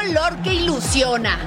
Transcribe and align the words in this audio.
Tricolor 0.00 0.42
que 0.42 0.54
ilusiona. 0.54 1.38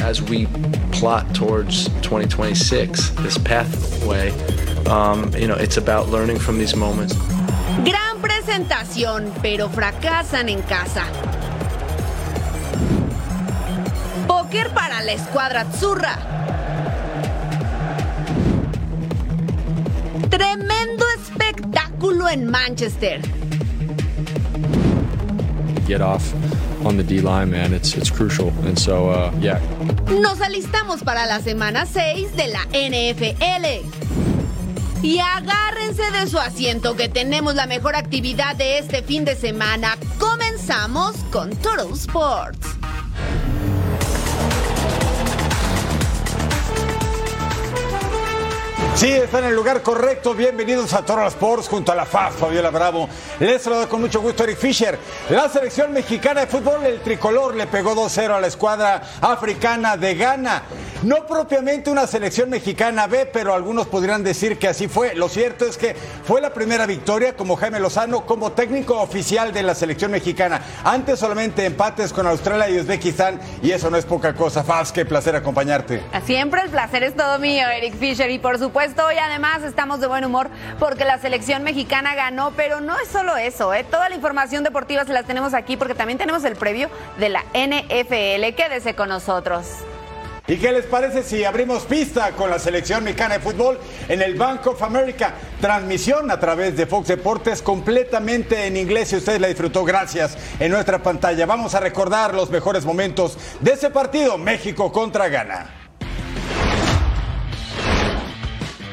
as 0.00 0.20
we 0.20 0.46
plot 0.92 1.34
towards 1.34 1.86
2026, 2.02 3.08
this 3.22 3.38
pathway, 3.38 4.30
um, 4.86 5.34
you 5.34 5.48
know, 5.48 5.54
it's 5.54 5.78
about 5.78 6.10
learning 6.10 6.38
from 6.38 6.58
these 6.58 6.76
moments. 6.76 7.14
Gran 7.84 8.20
presentación, 8.20 9.32
pero 9.40 9.70
fracasan 9.70 10.50
en 10.50 10.60
casa. 10.62 11.06
Póker 14.26 14.68
para 14.74 15.02
la 15.02 15.12
escuadra 15.12 15.62
Azzurra. 15.62 16.18
Tremendo 20.28 21.06
espectáculo 21.16 22.28
en 22.28 22.50
Manchester. 22.50 23.22
Get 25.86 26.00
off 26.00 26.34
on 26.84 26.96
the 26.96 27.02
D 27.02 27.20
line, 27.20 27.50
man. 27.50 27.72
It's 27.72 28.10
crucial. 28.10 28.52
And 28.64 28.78
so, 28.78 29.08
uh, 29.10 29.32
yeah, 29.40 29.60
Nos 30.08 30.40
alistamos 30.40 31.02
para 31.02 31.26
la 31.26 31.40
semana 31.40 31.86
6 31.86 32.36
de 32.36 32.48
la 32.48 32.64
NFL. 32.72 33.84
Y 35.02 35.18
agárrense 35.18 36.10
de 36.12 36.26
su 36.28 36.38
asiento 36.38 36.96
que 36.96 37.08
tenemos 37.08 37.54
la 37.54 37.66
mejor 37.66 37.94
actividad 37.94 38.56
de 38.56 38.78
este 38.78 39.02
fin 39.02 39.24
de 39.24 39.36
semana. 39.36 39.98
Comenzamos 40.18 41.16
con 41.30 41.50
Total 41.56 41.92
Sports. 41.92 42.73
Sí, 48.94 49.10
está 49.10 49.40
en 49.40 49.46
el 49.46 49.56
lugar 49.56 49.82
correcto. 49.82 50.34
Bienvenidos 50.34 50.94
a 50.94 51.04
Toro 51.04 51.26
Sports 51.26 51.68
junto 51.68 51.90
a 51.90 51.96
la 51.96 52.06
FAF, 52.06 52.36
Fabiola 52.38 52.70
Bravo. 52.70 53.08
Les 53.40 53.60
saluda 53.60 53.88
con 53.88 54.00
mucho 54.00 54.20
gusto 54.20 54.44
Eric 54.44 54.56
Fisher. 54.56 54.96
La 55.30 55.48
selección 55.48 55.92
mexicana 55.92 56.42
de 56.42 56.46
fútbol, 56.46 56.86
el 56.86 57.00
tricolor, 57.00 57.56
le 57.56 57.66
pegó 57.66 57.96
2-0 57.96 58.36
a 58.36 58.40
la 58.40 58.46
escuadra 58.46 59.02
africana 59.20 59.96
de 59.96 60.14
Ghana. 60.14 60.62
No 61.02 61.26
propiamente 61.26 61.90
una 61.90 62.06
selección 62.06 62.48
mexicana 62.48 63.08
B, 63.08 63.26
pero 63.26 63.52
algunos 63.52 63.88
podrían 63.88 64.22
decir 64.22 64.58
que 64.58 64.68
así 64.68 64.86
fue. 64.86 65.16
Lo 65.16 65.28
cierto 65.28 65.66
es 65.66 65.76
que 65.76 65.96
fue 66.24 66.40
la 66.40 66.54
primera 66.54 66.86
victoria 66.86 67.36
como 67.36 67.56
Jaime 67.56 67.80
Lozano 67.80 68.24
como 68.24 68.52
técnico 68.52 69.00
oficial 69.02 69.52
de 69.52 69.64
la 69.64 69.74
selección 69.74 70.12
mexicana. 70.12 70.62
Antes 70.84 71.18
solamente 71.18 71.66
empates 71.66 72.12
con 72.12 72.28
Australia 72.28 72.70
y 72.70 72.78
Uzbekistán 72.78 73.40
y 73.60 73.72
eso 73.72 73.90
no 73.90 73.96
es 73.96 74.06
poca 74.06 74.34
cosa. 74.34 74.62
Faz, 74.62 74.92
qué 74.92 75.04
placer 75.04 75.34
acompañarte. 75.34 76.00
Siempre 76.24 76.62
el 76.62 76.70
placer 76.70 77.02
es 77.02 77.16
todo 77.16 77.40
mío, 77.40 77.66
Eric 77.68 77.98
Fisher. 77.98 78.30
Y 78.30 78.38
por 78.38 78.58
supuesto, 78.58 78.83
hoy 79.06 79.16
además 79.16 79.62
estamos 79.62 80.00
de 80.00 80.06
buen 80.06 80.24
humor 80.24 80.50
porque 80.78 81.04
la 81.04 81.18
selección 81.18 81.62
mexicana 81.62 82.14
ganó, 82.14 82.52
pero 82.54 82.80
no 82.80 82.98
es 82.98 83.08
solo 83.08 83.36
eso, 83.36 83.72
¿eh? 83.72 83.84
Toda 83.84 84.10
la 84.10 84.14
información 84.14 84.62
deportiva 84.62 85.04
se 85.04 85.12
las 85.12 85.24
tenemos 85.24 85.54
aquí 85.54 85.76
porque 85.76 85.94
también 85.94 86.18
tenemos 86.18 86.44
el 86.44 86.54
previo 86.54 86.90
de 87.18 87.30
la 87.30 87.42
NFL. 87.54 88.54
Quédese 88.54 88.94
con 88.94 89.08
nosotros. 89.08 89.66
¿Y 90.46 90.56
qué 90.56 90.72
les 90.72 90.84
parece 90.84 91.22
si 91.22 91.42
abrimos 91.44 91.84
pista 91.84 92.32
con 92.32 92.50
la 92.50 92.58
selección 92.58 93.02
mexicana 93.02 93.38
de 93.38 93.40
fútbol 93.40 93.78
en 94.08 94.20
el 94.20 94.34
Bank 94.34 94.66
of 94.66 94.82
America? 94.82 95.32
Transmisión 95.58 96.30
a 96.30 96.38
través 96.38 96.76
de 96.76 96.84
Fox 96.84 97.08
Deportes 97.08 97.62
completamente 97.62 98.66
en 98.66 98.76
inglés. 98.76 99.08
Si 99.08 99.16
usted 99.16 99.40
la 99.40 99.48
disfrutó, 99.48 99.84
gracias 99.84 100.36
en 100.60 100.70
nuestra 100.70 100.98
pantalla. 100.98 101.46
Vamos 101.46 101.74
a 101.74 101.80
recordar 101.80 102.34
los 102.34 102.50
mejores 102.50 102.84
momentos 102.84 103.38
de 103.60 103.72
ese 103.72 103.88
partido, 103.88 104.36
México 104.36 104.92
contra 104.92 105.28
Ghana. 105.28 105.83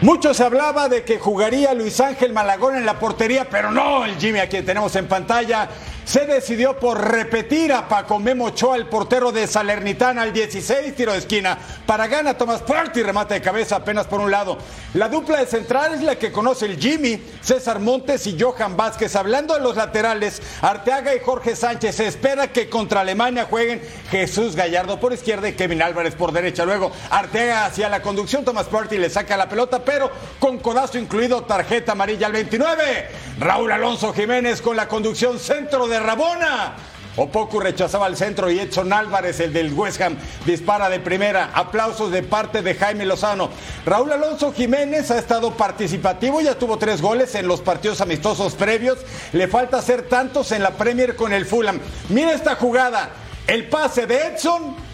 Mucho 0.01 0.33
se 0.33 0.43
hablaba 0.43 0.89
de 0.89 1.03
que 1.03 1.19
jugaría 1.19 1.75
Luis 1.75 1.99
Ángel 1.99 2.33
Malagón 2.33 2.75
en 2.75 2.87
la 2.87 2.97
portería, 2.97 3.47
pero 3.47 3.69
no, 3.69 4.03
el 4.03 4.17
Jimmy 4.17 4.39
a 4.39 4.49
quien 4.49 4.65
tenemos 4.65 4.95
en 4.95 5.07
pantalla 5.07 5.69
se 6.05 6.25
decidió 6.25 6.77
por 6.77 6.99
repetir 6.99 7.71
a 7.71 7.87
Paco 7.87 8.19
Memo 8.19 8.45
Ochoa, 8.45 8.75
el 8.75 8.87
portero 8.87 9.31
de 9.31 9.47
Salernitana, 9.47 10.23
al 10.23 10.33
16, 10.33 10.95
tiro 10.95 11.13
de 11.13 11.19
esquina. 11.19 11.57
Para 11.85 12.07
gana 12.07 12.37
Tomás 12.37 12.61
Party, 12.61 13.03
remate 13.03 13.35
de 13.35 13.41
cabeza 13.41 13.77
apenas 13.77 14.07
por 14.07 14.19
un 14.19 14.31
lado. 14.31 14.57
La 14.93 15.07
dupla 15.07 15.39
de 15.39 15.45
central 15.45 15.93
es 15.93 16.01
la 16.01 16.17
que 16.17 16.31
conoce 16.31 16.65
el 16.65 16.77
Jimmy, 16.77 17.21
César 17.41 17.79
Montes 17.79 18.27
y 18.27 18.37
Johan 18.39 18.75
Vázquez. 18.75 19.15
Hablando 19.15 19.53
de 19.53 19.61
los 19.61 19.75
laterales, 19.75 20.41
Arteaga 20.61 21.15
y 21.15 21.19
Jorge 21.19 21.55
Sánchez. 21.55 21.95
Se 21.95 22.07
espera 22.07 22.51
que 22.51 22.69
contra 22.69 23.01
Alemania 23.01 23.47
jueguen 23.49 23.81
Jesús 24.09 24.55
Gallardo 24.55 24.99
por 24.99 25.13
izquierda 25.13 25.47
y 25.47 25.53
Kevin 25.53 25.81
Álvarez 25.81 26.15
por 26.15 26.31
derecha. 26.31 26.65
Luego 26.65 26.91
Arteaga 27.09 27.65
hacia 27.65 27.89
la 27.89 28.01
conducción, 28.01 28.43
Tomás 28.43 28.67
Party 28.67 28.97
le 28.97 29.09
saca 29.09 29.37
la 29.37 29.47
pelota, 29.47 29.83
pero 29.83 30.11
con 30.39 30.57
codazo 30.57 30.97
incluido, 30.97 31.43
tarjeta 31.43 31.93
amarilla 31.93 32.27
al 32.27 32.33
29. 32.33 33.07
Raúl 33.39 33.71
Alonso 33.71 34.13
Jiménez 34.13 34.61
con 34.61 34.75
la 34.75 34.87
conducción 34.87 35.39
centro 35.39 35.87
de 35.87 35.90
Rabona. 35.99 36.75
Opoku 37.17 37.59
rechazaba 37.59 38.07
el 38.07 38.15
centro 38.15 38.49
y 38.49 38.59
Edson 38.59 38.93
Álvarez, 38.93 39.41
el 39.41 39.51
del 39.51 39.73
West 39.73 39.99
Ham, 40.01 40.15
dispara 40.45 40.89
de 40.89 41.01
primera. 41.01 41.51
Aplausos 41.53 42.09
de 42.09 42.23
parte 42.23 42.61
de 42.61 42.73
Jaime 42.73 43.05
Lozano. 43.05 43.49
Raúl 43.85 44.13
Alonso 44.13 44.53
Jiménez 44.53 45.11
ha 45.11 45.19
estado 45.19 45.51
participativo, 45.51 46.39
ya 46.39 46.55
tuvo 46.55 46.77
tres 46.77 47.01
goles 47.01 47.35
en 47.35 47.47
los 47.47 47.59
partidos 47.59 47.99
amistosos 47.99 48.55
previos. 48.55 48.97
Le 49.33 49.49
falta 49.49 49.77
hacer 49.77 50.03
tantos 50.03 50.53
en 50.53 50.63
la 50.63 50.71
Premier 50.71 51.17
con 51.17 51.33
el 51.33 51.45
Fulham. 51.45 51.79
Mira 52.09 52.31
esta 52.31 52.55
jugada. 52.55 53.09
El 53.45 53.67
pase 53.67 54.07
de 54.07 54.27
Edson. 54.27 54.90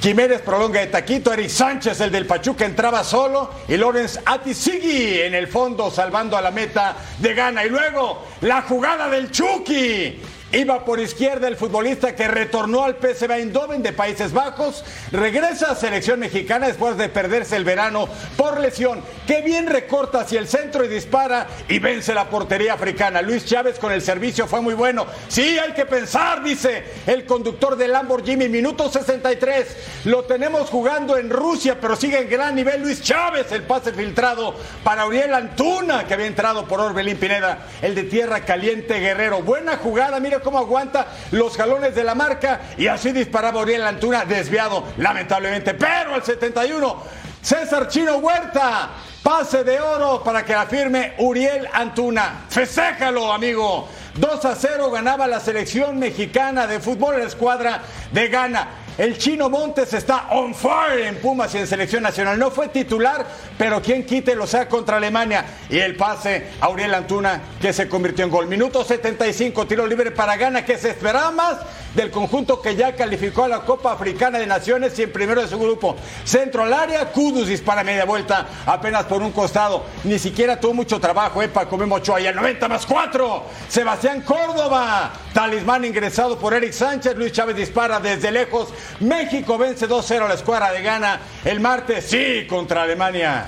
Jiménez 0.00 0.42
prolonga 0.42 0.80
de 0.80 0.86
taquito, 0.86 1.32
Eric 1.32 1.48
Sánchez, 1.48 2.00
el 2.00 2.12
del 2.12 2.24
Pachuca, 2.24 2.64
entraba 2.64 3.02
solo 3.02 3.50
y 3.66 3.76
Lorenz 3.76 4.20
Atisigui 4.24 5.20
en 5.22 5.34
el 5.34 5.48
fondo 5.48 5.90
salvando 5.90 6.36
a 6.36 6.40
la 6.40 6.52
meta 6.52 6.96
de 7.18 7.34
gana. 7.34 7.64
Y 7.64 7.68
luego 7.68 8.24
la 8.42 8.62
jugada 8.62 9.08
del 9.08 9.32
Chucky. 9.32 10.20
Iba 10.50 10.82
por 10.82 10.98
izquierda 10.98 11.46
el 11.46 11.56
futbolista 11.56 12.16
que 12.16 12.26
retornó 12.26 12.84
al 12.84 12.96
PSV 12.96 13.30
Eindhoven 13.32 13.82
de 13.82 13.92
Países 13.92 14.32
Bajos. 14.32 14.82
Regresa 15.12 15.72
a 15.72 15.74
selección 15.74 16.20
mexicana 16.20 16.68
después 16.68 16.96
de 16.96 17.10
perderse 17.10 17.54
el 17.54 17.64
verano 17.64 18.08
por 18.34 18.58
lesión. 18.58 19.02
Qué 19.26 19.42
bien 19.42 19.66
recorta 19.66 20.20
hacia 20.20 20.40
el 20.40 20.48
centro 20.48 20.82
y 20.86 20.88
dispara 20.88 21.48
y 21.68 21.78
vence 21.80 22.14
la 22.14 22.30
portería 22.30 22.72
africana. 22.72 23.20
Luis 23.20 23.44
Chávez 23.44 23.78
con 23.78 23.92
el 23.92 24.00
servicio 24.00 24.46
fue 24.46 24.62
muy 24.62 24.72
bueno. 24.72 25.06
Sí, 25.28 25.58
hay 25.58 25.74
que 25.74 25.84
pensar, 25.84 26.42
dice 26.42 26.82
el 27.06 27.26
conductor 27.26 27.76
del 27.76 27.92
Lamborghini. 27.92 28.48
Minuto 28.48 28.90
63. 28.90 30.06
Lo 30.06 30.24
tenemos 30.24 30.70
jugando 30.70 31.18
en 31.18 31.28
Rusia, 31.28 31.76
pero 31.78 31.94
sigue 31.94 32.20
en 32.22 32.30
gran 32.30 32.54
nivel 32.54 32.80
Luis 32.80 33.02
Chávez. 33.02 33.52
El 33.52 33.64
pase 33.64 33.92
filtrado 33.92 34.54
para 34.82 35.04
Uriel 35.04 35.34
Antuna, 35.34 36.06
que 36.06 36.14
había 36.14 36.26
entrado 36.26 36.64
por 36.64 36.80
Orbelín 36.80 37.18
Pineda. 37.18 37.66
El 37.82 37.94
de 37.94 38.04
tierra 38.04 38.46
caliente 38.46 38.98
Guerrero. 38.98 39.42
Buena 39.42 39.76
jugada, 39.76 40.18
mira 40.20 40.37
cómo 40.40 40.58
aguanta 40.58 41.06
los 41.32 41.56
jalones 41.56 41.94
de 41.94 42.04
la 42.04 42.14
marca 42.14 42.60
y 42.76 42.86
así 42.86 43.12
disparaba 43.12 43.60
Uriel 43.60 43.84
Antuna 43.84 44.24
desviado 44.24 44.84
lamentablemente, 44.96 45.74
pero 45.74 46.14
al 46.14 46.24
71 46.24 47.18
César 47.40 47.88
Chino 47.88 48.16
Huerta, 48.16 48.90
pase 49.22 49.64
de 49.64 49.80
oro 49.80 50.22
para 50.22 50.44
que 50.44 50.52
la 50.52 50.66
firme 50.66 51.14
Uriel 51.18 51.68
Antuna. 51.72 52.44
Festéjalo, 52.48 53.32
amigo. 53.32 53.88
2 54.16 54.44
a 54.44 54.54
0 54.56 54.90
ganaba 54.90 55.26
la 55.26 55.38
selección 55.38 55.98
mexicana 55.98 56.66
de 56.66 56.80
fútbol, 56.80 57.18
la 57.18 57.24
escuadra 57.24 57.82
de 58.12 58.28
Ghana. 58.28 58.68
El 58.98 59.16
chino 59.16 59.48
Montes 59.48 59.94
está 59.94 60.26
on 60.30 60.52
fire 60.52 61.06
en 61.06 61.20
Pumas 61.20 61.54
y 61.54 61.58
en 61.58 61.68
selección 61.68 62.02
nacional. 62.02 62.36
No 62.36 62.50
fue 62.50 62.66
titular, 62.66 63.24
pero 63.56 63.80
quien 63.80 64.04
quite 64.04 64.34
lo 64.34 64.44
sea 64.44 64.68
contra 64.68 64.96
Alemania. 64.96 65.44
Y 65.70 65.78
el 65.78 65.94
pase 65.94 66.48
a 66.60 66.68
Uriel 66.68 66.92
Antuna 66.92 67.40
que 67.60 67.72
se 67.72 67.88
convirtió 67.88 68.24
en 68.24 68.30
gol. 68.32 68.48
Minuto 68.48 68.84
75, 68.84 69.68
tiro 69.68 69.86
libre 69.86 70.10
para 70.10 70.36
Gana 70.36 70.64
que 70.64 70.76
se 70.78 70.90
esperaba 70.90 71.30
más 71.30 71.58
del 71.94 72.10
conjunto 72.10 72.60
que 72.60 72.74
ya 72.76 72.94
calificó 72.94 73.44
a 73.44 73.48
la 73.48 73.60
Copa 73.60 73.92
Africana 73.92 74.38
de 74.38 74.46
Naciones 74.46 74.98
y 74.98 75.04
en 75.04 75.12
primero 75.12 75.42
de 75.42 75.48
su 75.48 75.58
grupo. 75.58 75.96
Centro 76.24 76.64
al 76.64 76.72
área, 76.72 77.06
Kudus 77.12 77.46
dispara 77.46 77.84
media 77.84 78.04
vuelta 78.04 78.46
apenas 78.66 79.04
por 79.04 79.22
un 79.22 79.30
costado. 79.30 79.84
Ni 80.04 80.18
siquiera 80.18 80.58
tuvo 80.58 80.74
mucho 80.74 80.98
trabajo, 81.00 81.40
¿eh? 81.40 81.48
Para 81.48 81.68
comer 81.68 81.88
Ochoa 81.90 82.20
y 82.20 82.26
el 82.26 82.34
90 82.34 82.68
más 82.68 82.84
4. 82.84 83.44
Sebastián 83.68 84.22
Córdoba, 84.22 85.12
talismán 85.38 85.84
ingresado 85.84 86.36
por 86.36 86.52
Eric 86.52 86.72
Sánchez. 86.72 87.14
Luis 87.16 87.30
Chávez 87.30 87.54
dispara 87.54 88.00
desde 88.00 88.32
lejos. 88.32 88.74
México 88.98 89.56
vence 89.56 89.88
2-0 89.88 90.24
a 90.24 90.28
la 90.28 90.34
escuadra 90.34 90.72
de 90.72 90.82
Gana 90.82 91.20
el 91.44 91.60
martes, 91.60 92.06
sí, 92.06 92.44
contra 92.48 92.82
Alemania. 92.82 93.46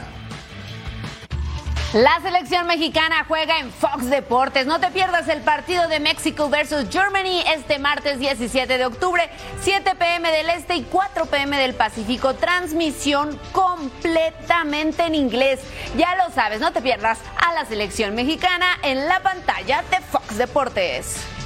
La 1.93 2.21
selección 2.23 2.69
mexicana 2.69 3.25
juega 3.27 3.59
en 3.59 3.73
Fox 3.73 4.09
Deportes. 4.09 4.67
No 4.67 4.79
te 4.79 4.93
pierdas 4.93 5.27
el 5.27 5.41
partido 5.41 5.89
de 5.89 5.99
México 5.99 6.49
versus 6.49 6.89
Germany 6.93 7.43
este 7.57 7.81
martes 7.81 8.21
17 8.21 8.79
de 8.79 8.87
octubre, 8.87 9.29
7 9.61 9.97
pm 9.99 10.31
del 10.31 10.49
Este 10.51 10.77
y 10.77 10.83
4 10.85 11.27
pm 11.27 11.59
del 11.59 11.75
Pacífico. 11.75 12.35
Transmisión 12.35 13.37
completamente 13.51 15.07
en 15.07 15.17
inglés. 15.17 15.59
Ya 15.97 16.15
lo 16.15 16.33
sabes, 16.33 16.61
no 16.61 16.73
te 16.73 16.83
pierdas 16.83 17.19
a 17.45 17.53
la 17.53 17.65
selección 17.65 18.15
mexicana 18.15 18.79
en 18.85 19.09
la 19.09 19.19
pantalla 19.25 19.83
de 19.91 20.01
Fox 20.03 20.39
Deportes. 20.39 21.40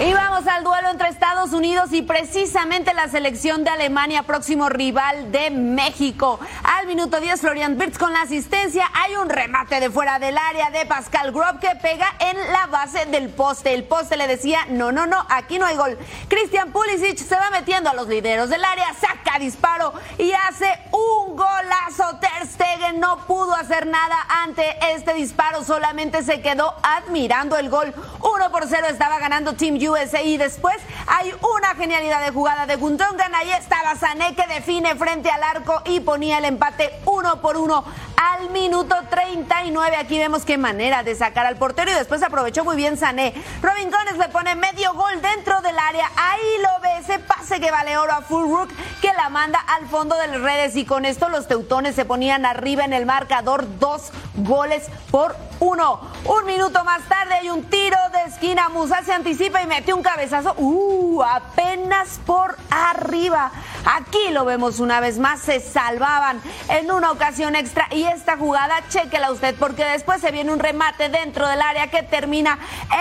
Y 0.00 0.12
vamos 0.12 0.46
al 0.46 0.62
duelo 0.62 0.90
entre 0.90 1.08
Estados 1.08 1.52
Unidos 1.52 1.92
y 1.92 2.02
precisamente 2.02 2.94
la 2.94 3.08
selección 3.08 3.64
de 3.64 3.70
Alemania, 3.70 4.22
próximo 4.22 4.68
rival 4.68 5.32
de 5.32 5.50
México. 5.50 6.38
Al 6.62 6.86
minuto 6.86 7.18
10, 7.18 7.40
Florian 7.40 7.76
Wirtz 7.76 7.98
con 7.98 8.12
la 8.12 8.22
asistencia. 8.22 8.88
Hay 8.94 9.16
un 9.16 9.28
remate 9.28 9.80
de 9.80 9.90
fuera 9.90 10.20
del 10.20 10.38
área 10.38 10.70
de 10.70 10.86
Pascal 10.86 11.32
Grob 11.32 11.58
que 11.58 11.74
pega 11.82 12.06
en 12.20 12.36
la 12.52 12.66
base 12.66 13.06
del 13.06 13.28
poste. 13.28 13.74
El 13.74 13.82
poste 13.82 14.16
le 14.16 14.28
decía, 14.28 14.66
no, 14.68 14.92
no, 14.92 15.08
no, 15.08 15.26
aquí 15.28 15.58
no 15.58 15.66
hay 15.66 15.74
gol. 15.74 15.98
Christian 16.28 16.70
Pulisic 16.70 17.18
se 17.18 17.34
va 17.34 17.50
metiendo 17.50 17.90
a 17.90 17.94
los 17.94 18.06
lideros 18.06 18.50
del 18.50 18.64
área, 18.64 18.94
saca 19.00 19.27
disparo 19.38 19.92
y 20.16 20.32
hace 20.32 20.78
un 20.92 21.36
golazo. 21.36 22.18
Ter 22.20 22.46
Stegen 22.46 23.00
no 23.00 23.18
pudo 23.26 23.54
hacer 23.54 23.86
nada 23.86 24.16
ante 24.42 24.64
este 24.92 25.14
disparo, 25.14 25.64
solamente 25.64 26.22
se 26.22 26.40
quedó 26.40 26.74
admirando 26.82 27.56
el 27.56 27.68
gol. 27.68 27.92
1 28.20 28.50
por 28.50 28.66
0 28.66 28.86
estaba 28.88 29.18
ganando 29.18 29.54
Team 29.54 29.78
USA 29.90 30.22
y 30.22 30.36
después 30.36 30.76
hay 31.06 31.32
una 31.56 31.74
genialidad 31.74 32.24
de 32.24 32.30
jugada 32.30 32.66
de 32.66 32.76
Gundogan. 32.76 33.34
Ahí 33.34 33.50
estaba 33.50 33.96
Sané 33.96 34.34
que 34.34 34.46
define 34.46 34.94
frente 34.96 35.30
al 35.30 35.42
arco 35.42 35.82
y 35.84 36.00
ponía 36.00 36.38
el 36.38 36.44
empate 36.44 36.98
uno 37.04 37.40
por 37.40 37.56
uno 37.56 37.84
al 38.18 38.50
minuto 38.50 38.96
39. 39.08 39.96
Aquí 39.96 40.18
vemos 40.18 40.44
qué 40.44 40.58
manera 40.58 41.02
de 41.02 41.14
sacar 41.14 41.46
al 41.46 41.56
portero 41.56 41.90
y 41.90 41.94
después 41.94 42.22
aprovechó 42.22 42.64
muy 42.64 42.76
bien 42.76 42.96
Sané. 42.96 43.32
Robin 43.62 43.90
Gones 43.90 44.18
le 44.18 44.28
pone 44.28 44.56
medio 44.56 44.92
gol 44.94 45.22
dentro 45.22 45.60
del 45.60 45.78
área. 45.78 46.10
Ahí 46.16 46.62
lo 46.62 46.82
ve 46.82 46.98
ese 46.98 47.18
pase 47.20 47.60
que 47.60 47.70
vale 47.70 47.96
oro 47.96 48.12
a 48.12 48.22
Fulbrook 48.22 48.70
que 49.00 49.12
la 49.12 49.28
manda 49.28 49.60
al 49.60 49.86
fondo 49.86 50.16
de 50.16 50.26
las 50.26 50.40
redes 50.40 50.76
y 50.76 50.84
con 50.84 51.04
esto 51.04 51.28
los 51.28 51.46
teutones 51.46 51.94
se 51.94 52.04
ponían 52.04 52.44
arriba 52.44 52.84
en 52.84 52.92
el 52.92 53.06
marcador 53.06 53.78
dos 53.78 54.10
goles 54.36 54.88
por 55.10 55.36
uno. 55.60 56.00
Un 56.24 56.44
minuto 56.44 56.84
más 56.84 57.02
tarde 57.08 57.34
hay 57.34 57.50
un 57.50 57.64
tiro 57.64 57.98
de 58.12 58.22
esquina. 58.24 58.68
Musa 58.68 59.02
se 59.02 59.12
anticipa 59.12 59.62
y 59.62 59.66
mete 59.66 59.92
un 59.92 60.02
cabezazo. 60.02 60.54
Uh, 60.56 61.22
apenas 61.22 62.20
por 62.26 62.56
arriba. 62.70 63.50
Aquí 63.84 64.30
lo 64.30 64.44
vemos 64.44 64.80
una 64.80 65.00
vez 65.00 65.18
más. 65.18 65.40
Se 65.40 65.60
salvaban 65.60 66.40
en 66.68 66.90
una 66.90 67.10
ocasión 67.10 67.56
extra. 67.56 67.88
Y 67.90 68.04
esta 68.04 68.36
jugada, 68.36 68.82
chequela 68.88 69.30
usted, 69.30 69.54
porque 69.58 69.84
después 69.84 70.20
se 70.20 70.30
viene 70.30 70.52
un 70.52 70.58
remate 70.58 71.08
dentro 71.08 71.46
del 71.48 71.62
área 71.62 71.90
que 71.90 72.02
termina 72.02 72.58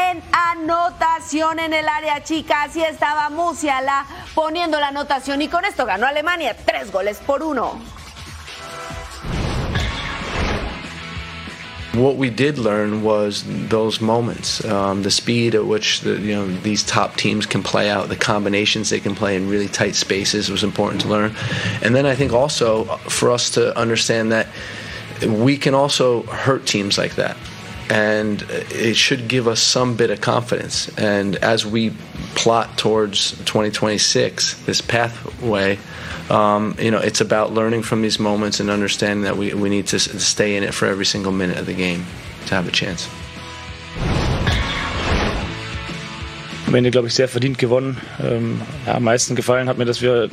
en 0.09 0.23
anotación 0.31 1.59
en 1.59 1.73
el 1.73 1.87
área 1.87 2.23
chica. 2.23 2.63
Así 2.63 2.83
estaba 2.83 3.29
Musiala 3.29 4.05
poniendo 4.33 4.79
la 4.79 4.87
anotación. 4.87 5.41
Y 5.41 5.47
con 5.47 5.65
esto 5.65 5.85
ganó 5.85 6.07
Alemania 6.07 6.55
tres 6.65 6.91
goles 6.91 7.19
por 7.19 7.43
uno. 7.43 7.79
What 12.01 12.15
we 12.15 12.29
did 12.29 12.57
learn 12.57 13.03
was 13.03 13.43
those 13.69 14.01
moments, 14.01 14.63
um, 14.65 15.03
the 15.03 15.11
speed 15.11 15.55
at 15.55 15.65
which 15.65 16.01
the, 16.01 16.19
you 16.19 16.33
know 16.35 16.47
these 16.47 16.83
top 16.83 17.15
teams 17.15 17.45
can 17.45 17.63
play 17.63 17.89
out, 17.89 18.09
the 18.09 18.15
combinations 18.15 18.89
they 18.89 18.99
can 18.99 19.15
play 19.15 19.35
in 19.35 19.49
really 19.49 19.67
tight 19.67 19.95
spaces 19.95 20.49
was 20.49 20.63
important 20.63 21.01
to 21.01 21.07
learn, 21.07 21.35
and 21.81 21.95
then 21.95 22.05
I 22.05 22.15
think 22.15 22.33
also 22.33 22.85
for 23.09 23.31
us 23.31 23.51
to 23.51 23.77
understand 23.77 24.31
that 24.31 24.47
we 25.25 25.57
can 25.57 25.73
also 25.73 26.23
hurt 26.23 26.65
teams 26.65 26.97
like 26.97 27.15
that. 27.15 27.37
And 27.89 28.41
it 28.69 28.97
should 28.97 29.29
give 29.29 29.47
us 29.47 29.61
some 29.61 29.95
bit 29.95 30.09
of 30.09 30.19
confidence. 30.19 30.89
And 30.97 31.37
as 31.37 31.65
we 31.65 31.93
plot 32.35 32.77
towards 32.77 33.31
2026, 33.45 34.65
this 34.65 34.81
pathway, 34.81 35.77
um, 36.29 36.75
you 36.79 36.91
know, 36.91 36.99
it's 36.99 37.21
about 37.21 37.53
learning 37.53 37.83
from 37.83 38.01
these 38.01 38.19
moments 38.19 38.59
and 38.59 38.69
understanding 38.69 39.23
that 39.23 39.37
we, 39.37 39.53
we 39.53 39.69
need 39.69 39.87
to 39.87 39.99
stay 39.99 40.57
in 40.57 40.63
it 40.63 40.73
for 40.73 40.85
every 40.85 41.05
single 41.05 41.31
minute 41.31 41.57
of 41.57 41.65
the 41.65 41.73
game 41.73 42.05
to 42.47 42.55
have 42.55 42.67
a 42.67 42.71
chance. 42.71 43.07
Am 46.67 46.75
Ende, 46.75 46.91
glaube 46.91 47.07
ich, 47.07 47.13
sehr 47.13 47.29
verdient 47.29 47.57
gewonnen. 47.57 47.97
Ähm, 48.21 48.61
ja, 48.85 48.95
am 48.95 49.03
meisten 49.03 49.35
gefallen 49.35 49.69
hat 49.69 49.77
mir, 49.77 49.85
dass 49.85 50.01
wir 50.01 50.29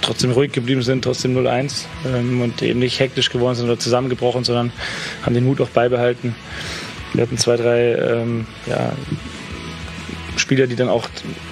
trotzdem 0.00 0.30
ruhig 0.30 0.52
geblieben 0.52 0.80
sind, 0.80 1.04
trotzdem 1.04 1.36
0-1 1.36 1.84
ähm, 2.06 2.40
und 2.40 2.62
eben 2.62 2.80
nicht 2.80 2.98
hektisch 2.98 3.28
geworden 3.28 3.56
sind 3.56 3.66
oder 3.66 3.78
zusammengebrochen, 3.78 4.44
sondern 4.44 4.72
haben 5.22 5.34
den 5.34 5.44
Mut 5.44 5.60
auch 5.60 5.68
beibehalten. 5.68 6.34
Wir 7.12 7.22
hatten 7.22 7.36
zwei, 7.36 7.56
drei 7.56 7.92
ähm, 7.94 8.46
ja, 8.66 8.92
Spieler, 10.36 10.66
die 10.66 10.76
dann 10.76 10.88
auch 10.88 11.08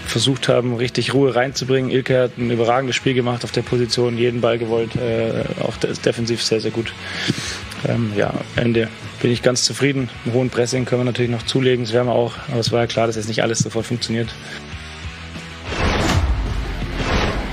versucht 0.06 0.48
haben, 0.48 0.76
richtig 0.76 1.14
Ruhe 1.14 1.34
reinzubringen. 1.34 1.90
Ilke 1.90 2.22
hat 2.22 2.38
ein 2.38 2.50
überragendes 2.50 2.96
Spiel 2.96 3.14
gemacht 3.14 3.44
auf 3.44 3.52
der 3.52 3.62
Position, 3.62 4.18
jeden 4.18 4.40
Ball 4.40 4.58
gewollt, 4.58 4.96
äh, 4.96 5.44
auch 5.62 5.76
defensiv 5.76 6.42
sehr, 6.42 6.60
sehr 6.60 6.70
gut. 6.70 6.92
Ähm, 7.86 8.12
ja, 8.16 8.30
am 8.30 8.64
Ende 8.64 8.88
bin 9.20 9.30
ich 9.30 9.42
ganz 9.42 9.64
zufrieden. 9.64 10.08
Einen 10.24 10.34
hohen 10.34 10.50
Pressing 10.50 10.84
können 10.84 11.02
wir 11.02 11.06
natürlich 11.06 11.30
noch 11.30 11.44
zulegen, 11.44 11.84
das 11.84 11.92
werden 11.92 12.08
wir 12.08 12.14
auch, 12.14 12.34
aber 12.48 12.60
es 12.60 12.72
war 12.72 12.80
ja 12.80 12.86
klar, 12.86 13.06
dass 13.06 13.16
jetzt 13.16 13.28
nicht 13.28 13.42
alles 13.42 13.60
sofort 13.60 13.86
funktioniert. 13.86 14.28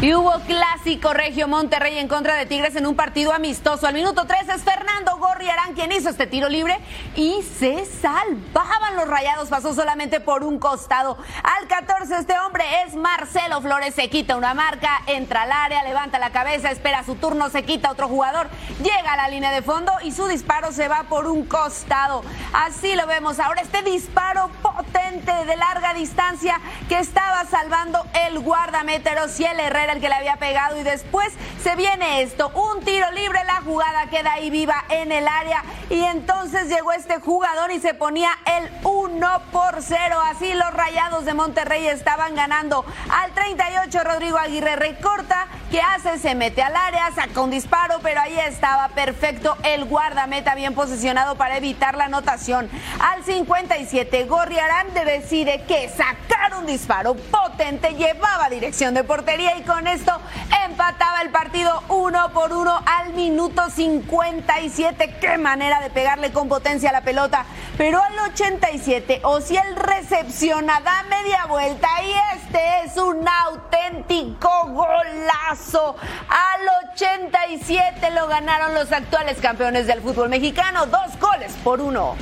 Y 0.06 0.14
hubo 0.14 0.34
clásico 0.42 1.14
Regio 1.16 1.48
Monterrey 1.48 1.98
en 1.98 2.08
contra 2.08 2.36
de 2.36 2.46
Tigres 2.46 2.76
en 2.76 2.86
un 2.86 2.96
partido 2.96 3.34
amistoso. 3.34 3.88
Al 3.88 3.96
minuto 3.96 4.26
3 4.28 4.50
es 4.50 4.62
Fernando 4.62 5.18
Gorriarán 5.18 5.74
quien 5.74 5.92
hizo 5.92 6.10
este 6.10 6.28
tiro 6.28 6.48
libre 6.48 6.78
y 7.16 7.42
se 7.42 7.86
salvaban 7.86 8.98
los 8.98 9.08
rayados. 9.08 9.50
Pasó 9.50 9.74
solamente 9.74 10.20
por 10.20 10.44
un 10.44 10.60
costado. 10.60 11.18
Al 11.42 11.68
14 11.68 12.18
este 12.20 12.38
hombre 12.38 12.64
es 12.86 12.94
Marcelo 12.94 13.62
Flores. 13.62 13.96
Se 13.96 14.08
quita 14.12 14.38
una 14.38 14.54
marca, 14.54 15.02
entra 15.08 15.42
al 15.42 15.52
área, 15.52 15.82
levanta 15.82 16.20
la 16.20 16.30
cabeza, 16.30 16.70
espera 16.70 17.04
su 17.04 17.16
turno, 17.16 17.50
se 17.50 17.64
quita 17.64 17.90
otro 17.90 18.08
jugador, 18.08 18.48
llega 18.84 19.14
a 19.14 19.18
la 19.18 19.28
línea 19.30 19.50
de 19.50 19.64
fondo 19.64 19.92
y 20.04 20.12
su 20.12 20.28
disparo 20.28 20.72
se 20.72 20.88
va 20.88 21.06
por 21.10 21.26
un 21.26 21.48
costado. 21.48 22.24
Así 22.54 22.94
lo 22.94 23.08
vemos 23.08 23.40
ahora. 23.40 23.64
Este 23.64 23.82
disparo 23.82 24.52
potente 24.62 25.32
de 25.32 25.58
larga 25.58 25.96
distancia 25.96 26.62
que 26.88 27.00
estaba 27.00 27.44
salvando 27.46 28.06
el 28.28 28.38
guardameta 28.38 29.14
Herrera 29.14 29.95
que 30.00 30.10
le 30.10 30.16
había 30.16 30.36
pegado 30.38 30.78
y 30.78 30.84
después 30.84 31.34
se 31.62 31.76
viene 31.76 32.22
esto, 32.22 32.50
un 32.50 32.84
tiro 32.84 33.12
libre, 33.12 33.44
la 33.46 33.62
jugada 33.62 34.08
queda 34.10 34.34
ahí 34.34 34.50
viva 34.50 34.86
en 34.90 35.12
el 35.12 35.28
área 35.28 35.64
y 35.90 36.04
entonces 36.04 36.68
llegó 36.68 36.92
este 36.92 37.20
jugador 37.20 37.72
y 37.72 37.80
se 37.80 37.94
ponía 37.94 38.30
el 38.58 38.70
1 38.84 39.42
por 39.52 39.82
0, 39.82 40.18
así 40.32 40.54
los 40.54 40.74
Rayados 40.74 41.26
de 41.26 41.34
Monterrey 41.34 41.88
estaban 41.88 42.36
ganando 42.36 42.86
al 43.10 43.32
38 43.34 44.04
Rodrigo 44.04 44.38
Aguirre 44.38 44.76
recorta, 44.76 45.48
¿qué 45.72 45.82
hace? 45.82 46.20
Se 46.20 46.36
mete 46.36 46.62
al 46.62 46.76
área, 46.76 47.12
saca 47.12 47.42
un 47.42 47.52
disparo, 47.52 48.00
pero 48.02 48.22
ahí 48.22 48.38
estaba 48.40 48.90
perfecto 48.90 49.58
el 49.64 49.86
guardameta 49.86 50.56
bien 50.56 50.74
posicionado 50.74 51.36
para 51.36 51.58
evitar 51.58 51.98
la 51.98 52.06
anotación. 52.06 52.70
Al 53.00 53.24
57 53.24 54.26
Gorriarán 54.26 54.94
decide 54.94 55.64
que 55.68 55.90
sacar 55.90 56.56
un 56.60 56.66
disparo 56.66 57.16
potente 57.16 57.94
llevaba 57.96 58.50
dirección 58.50 58.94
de 58.94 59.04
portería 59.04 59.58
y 59.58 59.64
con 59.64 59.75
con 59.76 59.88
esto 59.88 60.22
empataba 60.66 61.22
el 61.22 61.32
partido 61.32 61.84
uno 61.90 62.32
por 62.32 62.54
uno 62.54 62.82
al 62.86 63.12
minuto 63.12 63.70
57. 63.70 65.16
Qué 65.20 65.38
manera 65.38 65.82
de 65.82 65.90
pegarle 65.90 66.32
con 66.32 66.48
potencia 66.48 66.92
a 66.92 66.94
la 66.94 67.02
pelota. 67.02 67.46
Pero 67.78 68.02
al 68.02 68.18
87, 68.32 69.20
o 69.24 69.42
si 69.42 69.58
él 69.58 69.76
recepciona, 69.76 70.80
da 70.80 71.04
media 71.10 71.46
vuelta 71.48 71.90
y 72.06 72.14
este 72.38 72.86
es 72.86 72.96
un 72.96 73.28
auténtico 73.28 74.50
golazo. 74.68 75.98
Al 76.30 76.94
87 76.94 78.12
lo 78.12 78.28
ganaron 78.28 78.74
los 78.76 78.94
actuales 78.94 79.40
campeones 79.42 79.88
del 79.88 80.00
fútbol 80.00 80.30
mexicano. 80.30 80.86
Dos 80.86 81.20
goles 81.20 81.52
por 81.66 81.82
uno. 81.82 82.16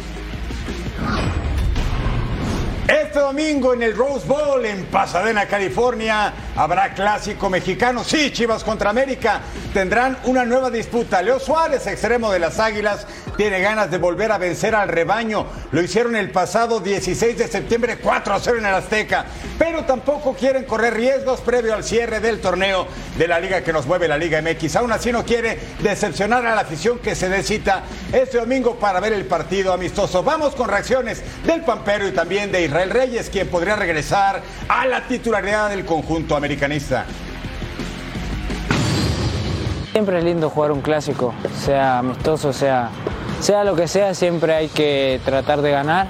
Este 2.87 3.19
domingo 3.19 3.73
en 3.73 3.81
el 3.81 3.95
Rose 3.95 4.27
Bowl 4.27 4.65
en 4.65 4.83
Pasadena, 4.87 5.45
California, 5.45 6.33
habrá 6.53 6.93
clásico 6.93 7.49
mexicano. 7.49 8.03
Sí, 8.03 8.29
Chivas 8.31 8.61
contra 8.61 8.89
América 8.89 9.39
tendrán 9.73 10.17
una 10.25 10.43
nueva 10.43 10.69
disputa. 10.69 11.21
Leo 11.21 11.39
Suárez, 11.39 11.87
extremo 11.87 12.29
de 12.29 12.39
las 12.39 12.59
Águilas, 12.59 13.07
tiene 13.37 13.61
ganas 13.61 13.89
de 13.89 13.97
volver 13.99 14.33
a 14.33 14.37
vencer 14.37 14.75
al 14.75 14.89
rebaño. 14.89 15.45
Lo 15.71 15.81
hicieron 15.81 16.17
el 16.17 16.29
pasado 16.31 16.81
16 16.81 17.37
de 17.37 17.47
septiembre 17.47 17.99
4 17.99 18.33
a 18.33 18.39
0 18.39 18.57
en 18.57 18.65
el 18.65 18.73
Azteca. 18.73 19.25
Pero 19.57 19.85
tampoco 19.85 20.33
quieren 20.33 20.65
correr 20.65 20.93
riesgos 20.93 21.39
previo 21.39 21.73
al 21.73 21.85
cierre 21.85 22.19
del 22.19 22.41
torneo 22.41 22.85
de 23.17 23.27
la 23.29 23.39
liga 23.39 23.61
que 23.61 23.71
nos 23.71 23.85
mueve 23.85 24.09
la 24.09 24.17
Liga 24.17 24.41
MX. 24.41 24.75
Aún 24.75 24.91
así 24.91 25.11
no 25.11 25.23
quiere 25.23 25.57
decepcionar 25.81 26.45
a 26.45 26.53
la 26.53 26.61
afición 26.61 26.99
que 26.99 27.15
se 27.15 27.29
necesita 27.29 27.83
este 28.11 28.39
domingo 28.39 28.75
para 28.75 28.99
ver 28.99 29.13
el 29.13 29.25
partido 29.25 29.71
amistoso. 29.71 30.21
Vamos 30.21 30.53
con 30.53 30.67
reacciones 30.67 31.23
del 31.45 31.61
Pampero 31.61 32.07
y 32.07 32.11
también 32.11 32.51
de 32.51 32.72
Israel 32.73 32.89
Reyes, 32.89 33.29
quien 33.29 33.47
podría 33.49 33.75
regresar 33.75 34.41
a 34.67 34.87
la 34.87 35.01
titularidad 35.01 35.69
del 35.69 35.85
conjunto 35.85 36.35
americanista. 36.35 37.05
Siempre 39.91 40.17
es 40.17 40.23
lindo 40.23 40.49
jugar 40.49 40.71
un 40.71 40.81
clásico, 40.81 41.35
sea 41.55 41.99
amistoso, 41.99 42.51
sea, 42.51 42.89
sea 43.41 43.63
lo 43.63 43.75
que 43.75 43.87
sea, 43.87 44.15
siempre 44.15 44.55
hay 44.55 44.69
que 44.69 45.21
tratar 45.23 45.61
de 45.61 45.69
ganar, 45.69 46.07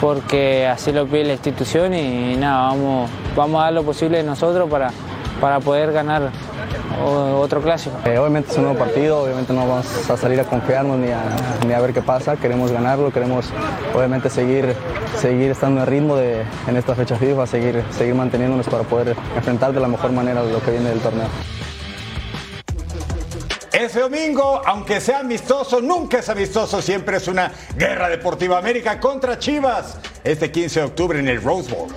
porque 0.00 0.66
así 0.66 0.92
lo 0.92 1.06
pide 1.06 1.24
la 1.24 1.32
institución 1.34 1.92
y, 1.92 2.36
nada, 2.36 2.68
vamos, 2.68 3.10
vamos 3.36 3.60
a 3.60 3.64
dar 3.64 3.74
lo 3.74 3.82
posible 3.82 4.16
de 4.16 4.24
nosotros 4.24 4.66
para, 4.70 4.90
para 5.42 5.60
poder 5.60 5.92
ganar 5.92 6.30
otro 6.98 7.60
clásico. 7.60 7.96
Eh, 8.04 8.18
obviamente 8.18 8.50
es 8.50 8.56
un 8.56 8.64
nuevo 8.64 8.78
partido, 8.78 9.22
obviamente 9.22 9.52
no 9.52 9.66
vamos 9.66 10.10
a 10.10 10.16
salir 10.16 10.40
a 10.40 10.44
confiarnos 10.44 10.98
ni 10.98 11.10
a, 11.10 11.22
ni 11.66 11.72
a 11.72 11.80
ver 11.80 11.92
qué 11.92 12.02
pasa, 12.02 12.36
queremos 12.36 12.70
ganarlo, 12.70 13.12
queremos 13.12 13.46
obviamente 13.94 14.30
seguir, 14.30 14.74
seguir 15.18 15.50
estando 15.50 15.82
en 15.82 15.86
ritmo 15.86 16.16
de, 16.16 16.44
en 16.66 16.76
esta 16.76 16.94
fecha 16.94 17.16
FIFA, 17.16 17.46
seguir, 17.46 17.84
seguir 17.90 18.14
manteniéndonos 18.14 18.68
para 18.68 18.84
poder 18.84 19.16
enfrentar 19.36 19.72
de 19.72 19.80
la 19.80 19.88
mejor 19.88 20.12
manera 20.12 20.42
lo 20.42 20.62
que 20.62 20.70
viene 20.70 20.90
del 20.90 21.00
torneo. 21.00 21.28
Ese 23.72 24.00
domingo, 24.00 24.60
aunque 24.66 25.00
sea 25.00 25.20
amistoso, 25.20 25.80
nunca 25.80 26.18
es 26.18 26.28
amistoso, 26.28 26.82
siempre 26.82 27.16
es 27.16 27.28
una 27.28 27.50
guerra 27.78 28.10
deportiva 28.10 28.58
América 28.58 29.00
contra 29.00 29.38
Chivas. 29.38 29.96
Este 30.22 30.50
15 30.50 30.80
de 30.80 30.86
octubre 30.86 31.18
en 31.18 31.28
el 31.28 31.42
Rose 31.42 31.74
Bowl. 31.74 31.88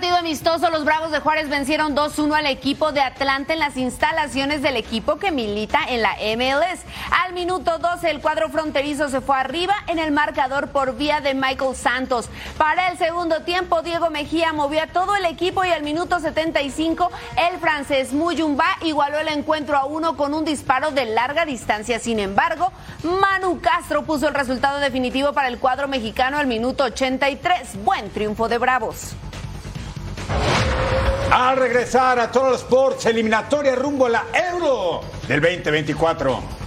Partido 0.00 0.16
amistoso, 0.16 0.70
los 0.70 0.86
Bravos 0.86 1.10
de 1.10 1.20
Juárez 1.20 1.50
vencieron 1.50 1.94
2-1 1.94 2.34
al 2.34 2.46
equipo 2.46 2.90
de 2.90 3.02
Atlanta 3.02 3.52
en 3.52 3.58
las 3.58 3.76
instalaciones 3.76 4.62
del 4.62 4.78
equipo 4.78 5.18
que 5.18 5.30
milita 5.30 5.80
en 5.86 6.00
la 6.00 6.14
MLS. 6.38 6.80
Al 7.22 7.34
minuto 7.34 7.78
12, 7.78 8.10
el 8.10 8.22
cuadro 8.22 8.48
fronterizo 8.48 9.10
se 9.10 9.20
fue 9.20 9.36
arriba 9.36 9.74
en 9.88 9.98
el 9.98 10.10
marcador 10.10 10.68
por 10.68 10.96
vía 10.96 11.20
de 11.20 11.34
Michael 11.34 11.76
Santos. 11.76 12.30
Para 12.56 12.88
el 12.88 12.96
segundo 12.96 13.42
tiempo, 13.42 13.82
Diego 13.82 14.08
Mejía 14.08 14.54
movió 14.54 14.84
a 14.84 14.86
todo 14.86 15.16
el 15.16 15.26
equipo 15.26 15.66
y 15.66 15.68
al 15.68 15.82
minuto 15.82 16.18
75, 16.18 17.10
el 17.50 17.58
francés 17.58 18.14
Muyumba 18.14 18.78
igualó 18.80 19.18
el 19.18 19.28
encuentro 19.28 19.76
a 19.76 19.84
uno 19.84 20.16
con 20.16 20.32
un 20.32 20.46
disparo 20.46 20.92
de 20.92 21.04
larga 21.04 21.44
distancia. 21.44 21.98
Sin 21.98 22.20
embargo, 22.20 22.72
Manu 23.02 23.60
Castro 23.60 24.04
puso 24.04 24.28
el 24.28 24.34
resultado 24.34 24.78
definitivo 24.78 25.34
para 25.34 25.48
el 25.48 25.58
cuadro 25.58 25.88
mexicano 25.88 26.38
al 26.38 26.46
minuto 26.46 26.84
83. 26.84 27.84
Buen 27.84 28.08
triunfo 28.08 28.48
de 28.48 28.56
Bravos. 28.56 29.14
Al 31.30 31.56
regresar 31.56 32.18
a 32.18 32.28
los 32.50 32.62
Sports, 32.62 33.06
eliminatoria 33.06 33.76
rumbo 33.76 34.06
a 34.06 34.08
la 34.08 34.24
Euro 34.52 35.00
del 35.28 35.40
2024. 35.40 36.59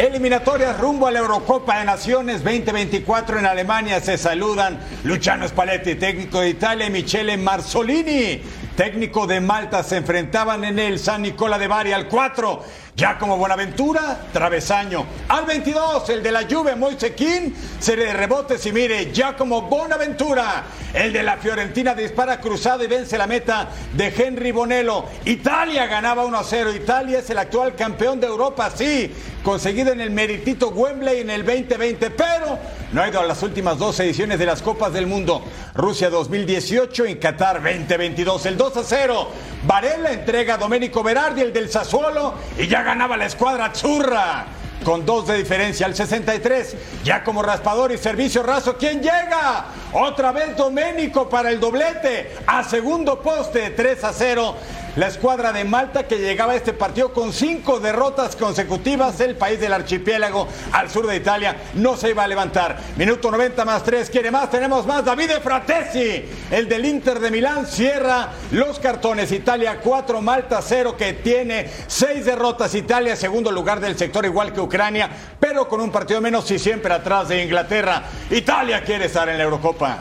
Eliminatorias 0.00 0.80
rumbo 0.80 1.06
a 1.06 1.10
la 1.10 1.18
Eurocopa 1.18 1.78
de 1.78 1.84
Naciones 1.84 2.42
2024 2.42 3.38
en 3.38 3.44
Alemania 3.44 4.00
se 4.00 4.16
saludan 4.16 4.80
Luciano 5.04 5.46
Spalletti, 5.46 5.94
técnico 5.96 6.40
de 6.40 6.48
Italia, 6.48 6.86
y 6.86 6.90
Michele 6.90 7.36
Marzolini, 7.36 8.40
técnico 8.74 9.26
de 9.26 9.42
Malta. 9.42 9.82
Se 9.82 9.98
enfrentaban 9.98 10.64
en 10.64 10.78
el 10.78 10.98
San 10.98 11.20
Nicola 11.20 11.58
de 11.58 11.68
Bari 11.68 11.92
al 11.92 12.08
4 12.08 12.62
ya 12.96 13.18
como 13.18 13.36
Buenaventura, 13.36 14.18
travesaño. 14.32 15.06
Al 15.28 15.44
22, 15.44 16.08
el 16.10 16.22
de 16.22 16.32
la 16.32 16.46
Juve, 16.48 16.76
Moisequín, 16.76 17.54
serie 17.78 18.06
de 18.06 18.12
rebotes 18.12 18.64
y 18.66 18.72
mire, 18.72 19.12
ya 19.12 19.36
como 19.36 19.62
Bonaventura, 19.62 20.64
el 20.92 21.12
de 21.12 21.22
la 21.22 21.36
Fiorentina 21.36 21.94
dispara 21.94 22.40
cruzado 22.40 22.84
y 22.84 22.88
vence 22.88 23.16
la 23.16 23.26
meta 23.26 23.68
de 23.94 24.08
Henry 24.08 24.52
Bonello. 24.52 25.04
Italia 25.24 25.86
ganaba 25.86 26.24
1 26.24 26.38
a 26.38 26.44
0. 26.44 26.74
Italia 26.74 27.20
es 27.20 27.30
el 27.30 27.38
actual 27.38 27.74
campeón 27.74 28.20
de 28.20 28.26
Europa, 28.26 28.70
sí, 28.74 29.12
conseguido 29.42 29.92
en 29.92 30.00
el 30.00 30.10
meritito 30.10 30.68
Wembley 30.68 31.20
en 31.20 31.30
el 31.30 31.44
2020, 31.44 32.10
pero 32.10 32.58
no 32.92 33.02
ha 33.02 33.08
ido 33.08 33.20
a 33.20 33.24
las 33.24 33.42
últimas 33.42 33.78
dos 33.78 34.00
ediciones 34.00 34.38
de 34.38 34.46
las 34.46 34.62
Copas 34.62 34.92
del 34.92 35.06
Mundo. 35.06 35.44
Rusia 35.74 36.10
2018 36.10 37.06
y 37.06 37.16
Qatar 37.16 37.62
2022, 37.62 38.46
el 38.46 38.56
2 38.56 38.76
a 38.76 38.82
0. 38.84 39.28
Varela 39.64 40.12
entrega 40.12 40.54
a 40.54 40.58
Domenico 40.58 41.02
Berardi, 41.02 41.40
el 41.40 41.52
del 41.52 41.70
Sassuolo, 41.70 42.34
y 42.58 42.66
ya 42.66 42.82
ganaba 42.82 43.16
la 43.16 43.26
escuadra 43.26 43.72
churra. 43.72 44.46
Con 44.84 45.04
dos 45.04 45.26
de 45.26 45.36
diferencia 45.36 45.84
al 45.84 45.94
63, 45.94 46.74
ya 47.04 47.22
como 47.22 47.42
raspador 47.42 47.92
y 47.92 47.98
servicio 47.98 48.42
raso, 48.42 48.78
¿quién 48.78 49.02
llega? 49.02 49.66
Otra 49.92 50.32
vez 50.32 50.56
Domenico 50.56 51.28
para 51.28 51.50
el 51.50 51.60
doblete, 51.60 52.34
a 52.46 52.64
segundo 52.64 53.20
poste, 53.20 53.70
3 53.70 54.04
a 54.04 54.12
0 54.14 54.56
la 54.96 55.06
escuadra 55.08 55.52
de 55.52 55.64
Malta 55.64 56.06
que 56.06 56.18
llegaba 56.18 56.52
a 56.52 56.56
este 56.56 56.72
partido 56.72 57.12
con 57.12 57.32
cinco 57.32 57.80
derrotas 57.80 58.36
consecutivas, 58.36 59.20
el 59.20 59.36
país 59.36 59.60
del 59.60 59.72
archipiélago 59.72 60.48
al 60.72 60.90
sur 60.90 61.06
de 61.06 61.16
Italia, 61.16 61.56
no 61.74 61.96
se 61.96 62.10
iba 62.10 62.24
a 62.24 62.28
levantar. 62.28 62.78
Minuto 62.96 63.30
90 63.30 63.64
más 63.64 63.84
3, 63.84 64.10
quiere 64.10 64.30
más, 64.30 64.50
tenemos 64.50 64.86
más. 64.86 65.04
David 65.04 65.30
Fratesi, 65.42 66.24
el 66.50 66.68
del 66.68 66.84
Inter 66.84 67.20
de 67.20 67.30
Milán, 67.30 67.66
cierra 67.66 68.30
los 68.50 68.78
cartones. 68.78 69.32
Italia 69.32 69.78
4, 69.82 70.20
Malta 70.20 70.60
0, 70.62 70.96
que 70.96 71.14
tiene 71.14 71.70
seis 71.86 72.24
derrotas. 72.24 72.74
Italia, 72.74 73.16
segundo 73.16 73.50
lugar 73.50 73.80
del 73.80 73.96
sector, 73.96 74.24
igual 74.24 74.52
que 74.52 74.60
Ucrania, 74.60 75.08
pero 75.38 75.68
con 75.68 75.80
un 75.80 75.90
partido 75.90 76.20
menos 76.20 76.50
y 76.50 76.58
siempre 76.58 76.92
atrás 76.92 77.28
de 77.28 77.42
Inglaterra. 77.42 78.02
Italia 78.30 78.82
quiere 78.82 79.06
estar 79.06 79.28
en 79.28 79.38
la 79.38 79.44
Eurocopa. 79.44 79.98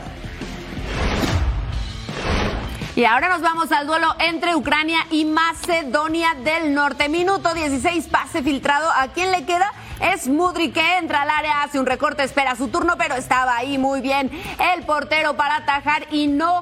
Y 3.00 3.06
ahora 3.06 3.30
nos 3.30 3.40
vamos 3.40 3.72
al 3.72 3.88
duelo 3.88 4.14
entre 4.20 4.58
Ucrania 4.58 5.00
y 5.10 5.24
Macedonia 5.24 6.36
del 6.44 6.74
Norte. 6.74 7.08
Minuto 7.08 7.54
16, 7.54 8.08
pase 8.08 8.44
filtrado. 8.44 8.90
¿A 8.92 9.08
quién 9.08 9.32
le 9.32 9.46
queda? 9.46 9.72
Es 10.02 10.28
Mudri 10.28 10.72
que 10.72 10.98
entra 10.98 11.22
al 11.22 11.30
área, 11.30 11.64
hace 11.64 11.80
un 11.80 11.86
recorte, 11.86 12.24
espera 12.24 12.58
su 12.58 12.68
turno, 12.68 12.98
pero 12.98 13.16
estaba 13.16 13.56
ahí 13.56 13.78
muy 13.78 14.02
bien 14.02 14.30
el 14.76 14.84
portero 14.84 15.38
para 15.38 15.56
atajar 15.56 16.08
y 16.12 16.28
no 16.28 16.62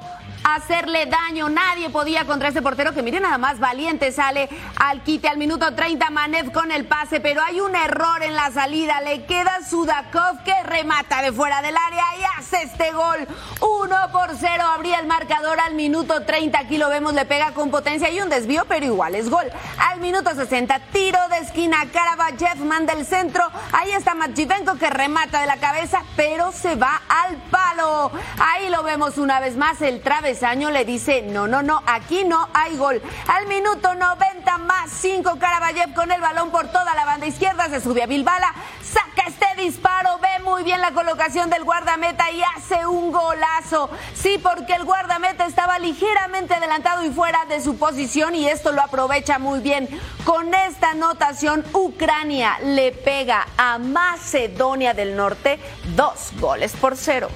hacerle 0.55 1.05
daño. 1.05 1.49
Nadie 1.49 1.89
podía 1.89 2.25
contra 2.25 2.49
ese 2.49 2.61
portero 2.61 2.93
que 2.93 3.01
miren 3.01 3.23
nada 3.23 3.37
más 3.37 3.59
valiente 3.59 4.11
sale 4.11 4.49
al 4.77 5.01
quite 5.03 5.27
al 5.27 5.37
minuto 5.37 5.73
30 5.73 6.09
Manev 6.09 6.51
con 6.51 6.71
el 6.71 6.85
pase, 6.85 7.19
pero 7.19 7.41
hay 7.41 7.59
un 7.59 7.75
error 7.75 8.23
en 8.23 8.35
la 8.35 8.51
salida. 8.51 9.01
Le 9.01 9.25
queda 9.25 9.59
Sudakov 9.67 10.43
que 10.43 10.53
remata 10.63 11.21
de 11.21 11.31
fuera 11.31 11.61
del 11.61 11.75
área 11.75 12.03
y 12.19 12.39
hace 12.39 12.63
este 12.63 12.91
gol. 12.91 13.27
1 13.61 13.95
por 14.11 14.35
0 14.37 14.63
abría 14.73 14.99
el 14.99 15.07
marcador 15.07 15.59
al 15.59 15.73
minuto 15.73 16.21
30. 16.23 16.59
Aquí 16.59 16.77
lo 16.77 16.89
vemos, 16.89 17.13
le 17.13 17.25
pega 17.25 17.51
con 17.51 17.71
potencia 17.71 18.09
y 18.09 18.21
un 18.21 18.29
desvío, 18.29 18.65
pero 18.67 18.85
igual 18.85 19.15
es 19.15 19.29
gol. 19.29 19.45
Al 19.77 19.99
minuto 19.99 20.33
60, 20.33 20.79
tiro 20.91 21.19
de 21.29 21.39
esquina, 21.39 21.77
Karavajev 21.91 22.63
manda 22.63 22.93
el 22.93 23.05
centro. 23.05 23.43
Ahí 23.73 23.91
está 23.91 24.15
Matchivenko 24.15 24.77
que 24.77 24.89
remata 24.89 25.41
de 25.41 25.47
la 25.47 25.57
cabeza, 25.57 26.03
pero 26.15 26.51
se 26.51 26.75
va 26.75 27.01
al 27.09 27.35
palo. 27.51 28.11
Ahí 28.39 28.69
lo 28.69 28.83
vemos 28.83 29.17
una 29.17 29.39
vez 29.39 29.57
más, 29.57 29.81
el 29.81 30.01
traves 30.01 30.36
año 30.43 30.71
le 30.71 30.85
dice, 30.85 31.21
no, 31.21 31.47
no, 31.47 31.63
no, 31.63 31.81
aquí 31.85 32.23
no 32.23 32.47
hay 32.53 32.77
gol. 32.77 33.01
Al 33.27 33.47
minuto 33.47 33.95
90 33.95 34.57
más 34.59 34.91
5, 34.91 35.37
Caraballev 35.39 35.93
con 35.93 36.11
el 36.11 36.21
balón 36.21 36.51
por 36.51 36.67
toda 36.67 36.95
la 36.95 37.05
banda 37.05 37.27
izquierda, 37.27 37.69
se 37.69 37.81
sube 37.81 38.03
a 38.03 38.07
Bilbala, 38.07 38.53
saca 38.81 39.27
este 39.27 39.61
disparo, 39.61 40.19
ve 40.19 40.43
muy 40.43 40.63
bien 40.63 40.81
la 40.81 40.91
colocación 40.91 41.49
del 41.49 41.63
guardameta 41.63 42.31
y 42.31 42.41
hace 42.55 42.85
un 42.85 43.11
golazo. 43.11 43.89
Sí, 44.13 44.39
porque 44.41 44.73
el 44.73 44.83
guardameta 44.83 45.45
estaba 45.45 45.79
ligeramente 45.79 46.53
adelantado 46.53 47.03
y 47.03 47.09
fuera 47.09 47.45
de 47.45 47.61
su 47.61 47.77
posición 47.77 48.35
y 48.35 48.47
esto 48.47 48.71
lo 48.71 48.81
aprovecha 48.81 49.39
muy 49.39 49.59
bien. 49.59 49.87
Con 50.23 50.53
esta 50.53 50.91
anotación, 50.91 51.63
Ucrania 51.73 52.57
le 52.63 52.91
pega 52.91 53.47
a 53.57 53.77
Macedonia 53.77 54.93
del 54.93 55.15
Norte 55.15 55.59
dos 55.95 56.31
goles 56.39 56.73
por 56.73 56.95
cero. 56.95 57.29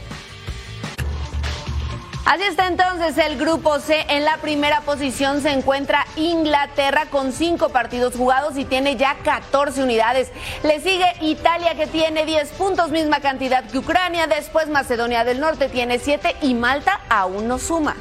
Así 2.26 2.44
está 2.44 2.68
entonces 2.68 3.18
el 3.18 3.38
grupo 3.38 3.80
C. 3.80 4.06
En 4.10 4.26
la 4.26 4.38
primera 4.38 4.82
posición 4.82 5.42
se 5.42 5.52
encuentra 5.52 6.06
Inglaterra 6.16 7.08
con 7.10 7.32
cinco 7.32 7.70
partidos 7.70 8.16
jugados 8.16 8.58
y 8.58 8.66
tiene 8.66 8.96
ya 8.96 9.18
14 9.24 9.82
unidades. 9.82 10.32
Le 10.64 10.80
sigue 10.82 11.06
Italia 11.22 11.76
que 11.76 11.88
tiene 11.88 12.26
10 12.26 12.50
puntos, 12.52 12.92
misma 12.92 13.22
cantidad 13.22 13.64
que 13.64 13.80
Ucrania. 13.80 14.28
Después 14.28 14.70
Macedonia 14.70 15.24
del 15.24 15.40
Norte 15.40 15.68
tiene 15.68 15.98
7 15.98 16.36
y 16.42 16.54
Malta 16.54 17.02
aún 17.10 17.48
no 17.48 17.58
suma. 17.58 17.96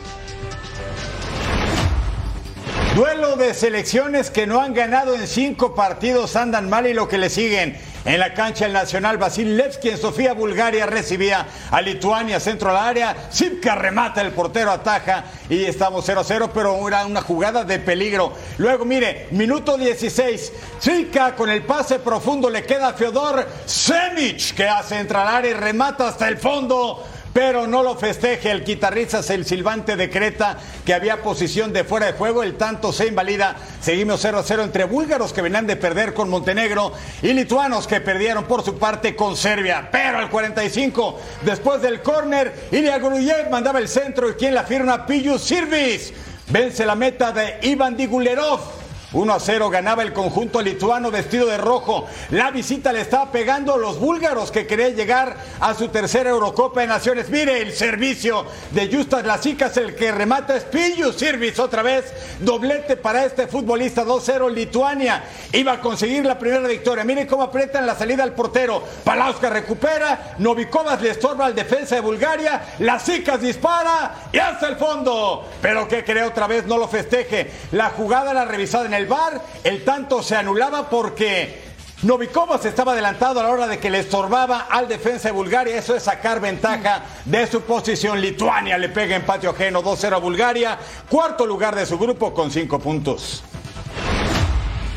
Duelo 2.95 3.37
de 3.37 3.55
selecciones 3.55 4.31
que 4.31 4.49
no 4.49 4.61
han 4.61 4.75
ganado 4.75 5.15
en 5.15 5.29
cinco 5.29 5.77
partidos 5.77 6.35
andan 6.35 6.69
mal 6.69 6.89
y 6.89 6.93
lo 6.93 7.07
que 7.07 7.19
le 7.19 7.31
siguen. 7.31 7.79
En 8.05 8.19
la 8.19 8.35
cancha 8.35 8.67
el 8.67 8.73
Nacional 8.73 9.17
Basil 9.17 9.57
Levski 9.57 9.91
en 9.91 9.97
Sofía, 9.97 10.33
Bulgaria 10.33 10.87
recibía 10.87 11.47
a 11.71 11.81
Lituania 11.81 12.41
centro 12.41 12.71
al 12.71 12.79
área. 12.79 13.29
Sipka 13.31 13.77
remata, 13.77 14.23
el 14.23 14.33
portero 14.33 14.73
ataja 14.73 15.25
y 15.49 15.65
estamos 15.67 16.09
0-0, 16.09 16.51
pero 16.53 16.89
era 16.89 17.07
una 17.07 17.21
jugada 17.23 17.63
de 17.63 17.79
peligro. 17.79 18.33
Luego, 18.59 18.85
mire, 18.85 19.29
minuto 19.31 19.79
16. 19.79 20.53
Sipka 20.81 21.37
con 21.37 21.49
el 21.49 21.63
pase 21.63 22.01
profundo 22.01 22.51
le 22.51 22.65
queda 22.65 22.89
a 22.89 22.95
Feodor 22.95 23.47
Semic 23.67 24.55
que 24.57 24.67
hace 24.67 24.99
entrar 24.99 25.29
al 25.29 25.37
área 25.37 25.51
y 25.53 25.55
remata 25.55 26.09
hasta 26.09 26.27
el 26.27 26.39
fondo 26.39 27.05
pero 27.33 27.67
no 27.67 27.83
lo 27.83 27.97
festeje 27.97 28.51
el 28.51 28.65
guitarrista, 28.65 29.21
el 29.29 29.45
silbante 29.45 29.97
decreta 29.97 30.59
que 30.85 30.95
había 30.95 31.23
posición 31.23 31.73
de 31.73 31.85
fuera 31.85 32.07
de 32.07 32.13
juego, 32.13 32.43
el 32.43 32.57
tanto 32.57 32.93
se 32.93 33.07
invalida. 33.07 33.57
Seguimos 33.81 34.21
0 34.21 34.39
a 34.39 34.43
0 34.43 34.65
entre 34.65 34.85
búlgaros 34.85 35.33
que 35.33 35.43
venían 35.43 35.67
de 35.67 35.77
perder 35.77 36.13
con 36.13 36.29
Montenegro 36.29 36.93
y 37.23 37.33
lituanos 37.33 37.87
que 37.87 38.01
perdieron 38.01 38.45
por 38.45 38.65
su 38.65 38.79
parte 38.79 39.15
con 39.15 39.37
Serbia. 39.37 39.89
Pero 39.93 40.19
al 40.19 40.29
45, 40.29 41.21
después 41.43 41.81
del 41.83 42.03
córner, 42.03 42.69
Ilya 42.73 42.99
Gruyev 42.99 43.51
mandaba 43.51 43.79
el 43.79 43.89
centro 43.89 44.31
y 44.31 44.35
quien 44.35 44.55
la 44.55 44.65
firma, 44.65 45.07
Pillu 45.07 45.39
Sirvis. 45.39 46.13
Vence 46.49 46.85
la 46.85 46.97
meta 46.97 47.31
de 47.31 47.59
Ivan 47.63 47.97
Digulerov 47.97 48.80
1 49.13 49.33
a 49.33 49.41
0 49.41 49.71
ganaba 49.71 50.03
el 50.03 50.13
conjunto 50.13 50.63
lituano 50.63 51.11
vestido 51.11 51.47
de 51.47 51.59
rojo. 51.59 52.07
La 52.31 52.51
visita 52.51 52.93
le 52.93 53.01
estaba 53.01 53.33
pegando 53.33 53.75
a 53.75 53.79
los 53.79 53.99
búlgaros 53.99 54.51
que 54.53 54.67
querían 54.67 54.95
llegar 54.95 55.37
a 55.59 55.75
su 55.75 55.89
tercera 55.89 56.31
Eurocopa 56.31 56.83
de 56.83 56.87
Naciones. 56.87 57.29
Mire 57.29 57.61
el 57.61 57.73
servicio 57.73 58.47
de 58.71 58.89
Justas 58.93 59.27
Lasicas, 59.27 59.77
el 59.77 59.97
que 59.97 60.13
remata 60.13 60.57
es 60.57 60.65
Pillu 60.65 61.13
Sirvis 61.13 61.59
otra 61.59 61.83
vez. 61.83 62.13
Doblete 62.39 62.97
para 62.97 63.25
este 63.25 63.49
futbolista 63.49 64.05
2-0 64.05 64.51
Lituania. 64.53 65.25
Iba 65.53 65.73
a 65.73 65.81
conseguir 65.81 66.25
la 66.25 66.39
primera 66.39 66.69
victoria. 66.69 67.03
Mire 67.03 67.27
cómo 67.27 67.43
aprietan 67.43 67.87
la 67.87 67.97
salida 67.97 68.23
al 68.23 68.35
portero. 68.35 68.83
Palauska 69.03 69.51
recupera. 69.51 70.37
Novikovas 70.39 71.03
le 71.03 71.11
estorba 71.11 71.47
al 71.47 71.55
defensa 71.55 71.97
de 71.97 72.01
Bulgaria. 72.01 72.63
Lasicas 72.79 73.41
dispara 73.41 74.29
y 74.33 74.39
hasta 74.39 74.69
el 74.69 74.77
fondo. 74.77 75.49
Pero 75.61 75.89
que 75.89 76.05
cree 76.05 76.23
otra 76.23 76.47
vez 76.47 76.67
no 76.67 76.79
lo 76.79 76.87
festeje. 76.87 77.51
La 77.73 77.91
jugada 77.91 78.33
la 78.33 78.45
revisada 78.45 78.87
en 78.87 78.95
el 78.95 79.00
el 79.01 79.07
bar, 79.07 79.41
el 79.65 79.83
tanto 79.85 80.23
se 80.23 80.37
anulaba 80.37 80.89
porque 80.89 81.71
Novikovas 82.03 82.65
estaba 82.65 82.93
adelantado 82.93 83.41
a 83.41 83.43
la 83.43 83.51
hora 83.51 83.67
de 83.67 83.79
que 83.79 83.91
le 83.91 84.01
estorbaba 84.01 84.67
al 84.71 84.89
defensa 84.89 85.29
de 85.29 85.33
Bulgaria. 85.33 85.77
Eso 85.77 85.97
es 85.97 86.03
sacar 86.03 86.41
ventaja 86.41 87.03
de 87.25 87.47
su 87.47 87.63
posición. 87.63 88.21
Lituania 88.21 88.79
le 88.79 88.89
pega 88.89 89.17
en 89.17 89.25
patio 89.25 89.51
ajeno 89.51 89.83
2-0 89.83 90.15
a 90.15 90.19
Bulgaria. 90.19 90.79
Cuarto 91.09 91.47
lugar 91.47 91.75
de 91.75 91.87
su 91.87 91.99
grupo 91.99 92.33
con 92.33 92.51
cinco 92.51 92.79
puntos. 92.79 93.43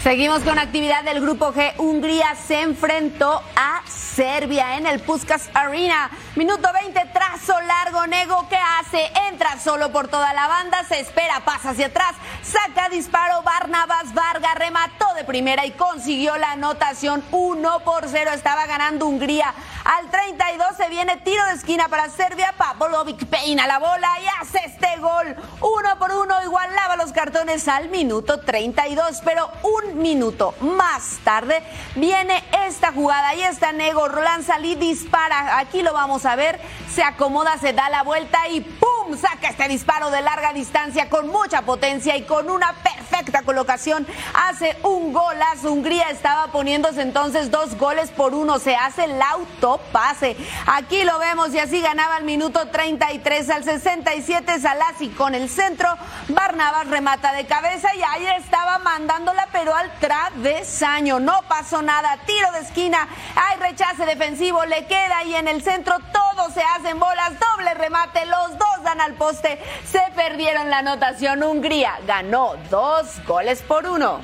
Seguimos 0.04 0.42
con 0.42 0.60
actividad 0.60 1.06
del 1.06 1.22
grupo 1.22 1.54
G. 1.54 1.76
Hungría 1.78 2.36
se 2.36 2.60
enfrentó 2.60 3.42
a 3.56 3.82
Serbia 3.88 4.76
en 4.76 4.86
el 4.86 5.00
Puskas 5.00 5.50
Arena. 5.54 6.12
Minuto 6.36 6.68
20, 6.74 7.00
trazo 7.14 7.54
largo, 7.62 8.06
Nego, 8.08 8.46
¿qué 8.50 8.58
hace? 8.58 9.10
Entra 9.30 9.58
solo 9.62 9.94
por 9.94 10.10
toda 10.10 10.34
la 10.34 10.48
banda, 10.48 10.84
se 10.84 11.00
espera, 11.00 11.46
pasa 11.46 11.70
hacia 11.70 11.86
atrás, 11.86 12.16
saca 12.42 12.90
disparo, 12.90 13.44
Barnabas 13.44 14.14
Varga 14.14 14.54
remató 14.56 15.06
de 15.16 15.24
primera 15.24 15.66
y 15.66 15.72
consiguió 15.72 16.36
la 16.36 16.52
anotación 16.52 17.24
1 17.32 17.80
por 17.86 18.10
0. 18.10 18.32
Estaba 18.34 18.66
ganando 18.66 19.08
Hungría. 19.08 19.54
Al 19.86 20.10
32 20.10 20.68
se 20.78 20.90
viene 20.90 21.18
tiro 21.18 21.46
de 21.46 21.54
esquina 21.54 21.88
para 21.88 22.10
Serbia, 22.10 22.54
Pavlovic 22.58 23.26
peina 23.28 23.68
la 23.68 23.80
bola 23.80 24.10
y 24.22 24.42
hace 24.42 24.60
este 24.66 25.00
gol. 25.00 25.36
Uno 25.62 25.98
por 25.98 26.12
uno, 26.12 26.42
igualaba 26.44 26.98
los 26.98 27.14
cartones 27.14 27.68
al 27.68 27.90
minuto 27.90 28.42
32, 28.42 29.22
pero 29.24 29.50
un 29.64 29.93
minuto 29.94 30.56
más 30.60 31.20
tarde 31.24 31.64
viene 31.96 32.44
esta 32.68 32.92
jugada 32.92 33.36
y 33.36 33.42
esta 33.42 33.72
Nego 33.72 34.08
Roland 34.08 34.46
Salí 34.46 34.76
dispara. 34.76 35.60
Aquí 35.60 35.82
lo 35.82 35.94
vamos 35.94 36.26
a 36.26 36.36
ver. 36.36 36.60
Se 36.94 37.04
acomoda, 37.04 37.58
se 37.58 37.74
da 37.74 37.90
la 37.90 38.04
vuelta 38.04 38.48
y 38.50 38.62
¡pum! 38.62 39.18
Saca 39.18 39.50
este 39.50 39.68
disparo 39.68 40.10
de 40.12 40.22
larga 40.22 40.54
distancia 40.54 41.10
con 41.10 41.28
mucha 41.28 41.64
potencia 41.64 42.16
y 42.16 42.24
con 42.24 42.50
una 42.50 42.74
perfecta 42.84 43.42
colocación. 43.42 44.08
Hace 44.34 44.78
un 44.84 45.14
golazo. 45.14 45.72
Hungría 45.72 46.10
estaba 46.10 46.48
poniéndose 46.48 47.02
entonces 47.02 47.52
dos 47.52 47.78
goles 47.78 48.12
por 48.12 48.34
uno. 48.34 48.60
Se 48.60 48.76
hace 48.76 49.06
el 49.06 49.22
autopase. 49.22 50.38
Aquí 50.68 51.04
lo 51.04 51.18
vemos 51.20 51.54
y 51.54 51.60
así 51.60 51.82
ganaba 51.82 52.18
el 52.18 52.24
minuto 52.24 52.68
33 52.68 53.50
al 53.50 53.64
67. 53.64 54.60
Salasi 54.60 55.10
con 55.10 55.36
el 55.36 55.50
centro. 55.50 55.90
Barnabas 56.30 56.88
remata 56.88 57.34
de 57.34 57.46
cabeza 57.46 57.94
y 57.96 58.02
ahí 58.04 58.28
estaba 58.38 58.80
mandándola, 58.80 59.48
pero 59.52 59.76
al 59.76 59.83
travesaño. 60.00 61.20
No 61.20 61.42
pasó 61.48 61.82
nada. 61.82 62.18
Tiro 62.26 62.52
de 62.52 62.60
esquina. 62.60 63.08
Hay 63.36 63.60
rechazo 63.60 64.06
defensivo, 64.06 64.66
le 64.66 64.86
queda 64.86 65.20
ahí 65.20 65.36
en 65.36 65.48
el 65.48 65.64
centro, 65.64 65.96
todos 66.12 66.54
se 66.54 66.62
hacen 66.62 67.00
bolas, 67.00 67.34
doble 67.40 67.74
remate, 67.74 68.26
los 68.26 68.58
dos 68.58 68.84
dan 68.84 69.02
al 69.02 69.14
poste, 69.14 69.60
se 69.86 70.02
perdieron 70.16 70.70
la 70.70 70.80
anotación, 70.80 71.44
Hungría 71.44 72.00
ganó 72.06 72.56
dos 72.70 73.24
goles 73.26 73.62
por 73.62 73.86
uno. 73.86 74.22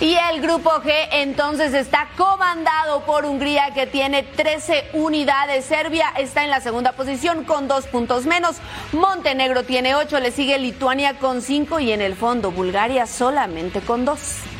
Y 0.00 0.14
el 0.14 0.40
grupo 0.40 0.70
G 0.82 0.90
entonces 1.12 1.74
está 1.74 2.08
comandado 2.16 3.04
por 3.04 3.26
Hungría 3.26 3.74
que 3.74 3.86
tiene 3.86 4.22
13 4.22 4.92
unidades. 4.94 5.66
Serbia 5.66 6.06
está 6.16 6.42
en 6.42 6.48
la 6.48 6.62
segunda 6.62 6.92
posición 6.92 7.44
con 7.44 7.68
dos 7.68 7.86
puntos 7.86 8.24
menos. 8.24 8.56
Montenegro 8.92 9.62
tiene 9.64 9.94
8, 9.94 10.20
le 10.20 10.30
sigue 10.30 10.58
Lituania 10.58 11.18
con 11.18 11.42
5 11.42 11.80
y 11.80 11.92
en 11.92 12.00
el 12.00 12.16
fondo 12.16 12.50
Bulgaria 12.50 13.06
solamente 13.06 13.82
con 13.82 14.06
2. 14.06 14.59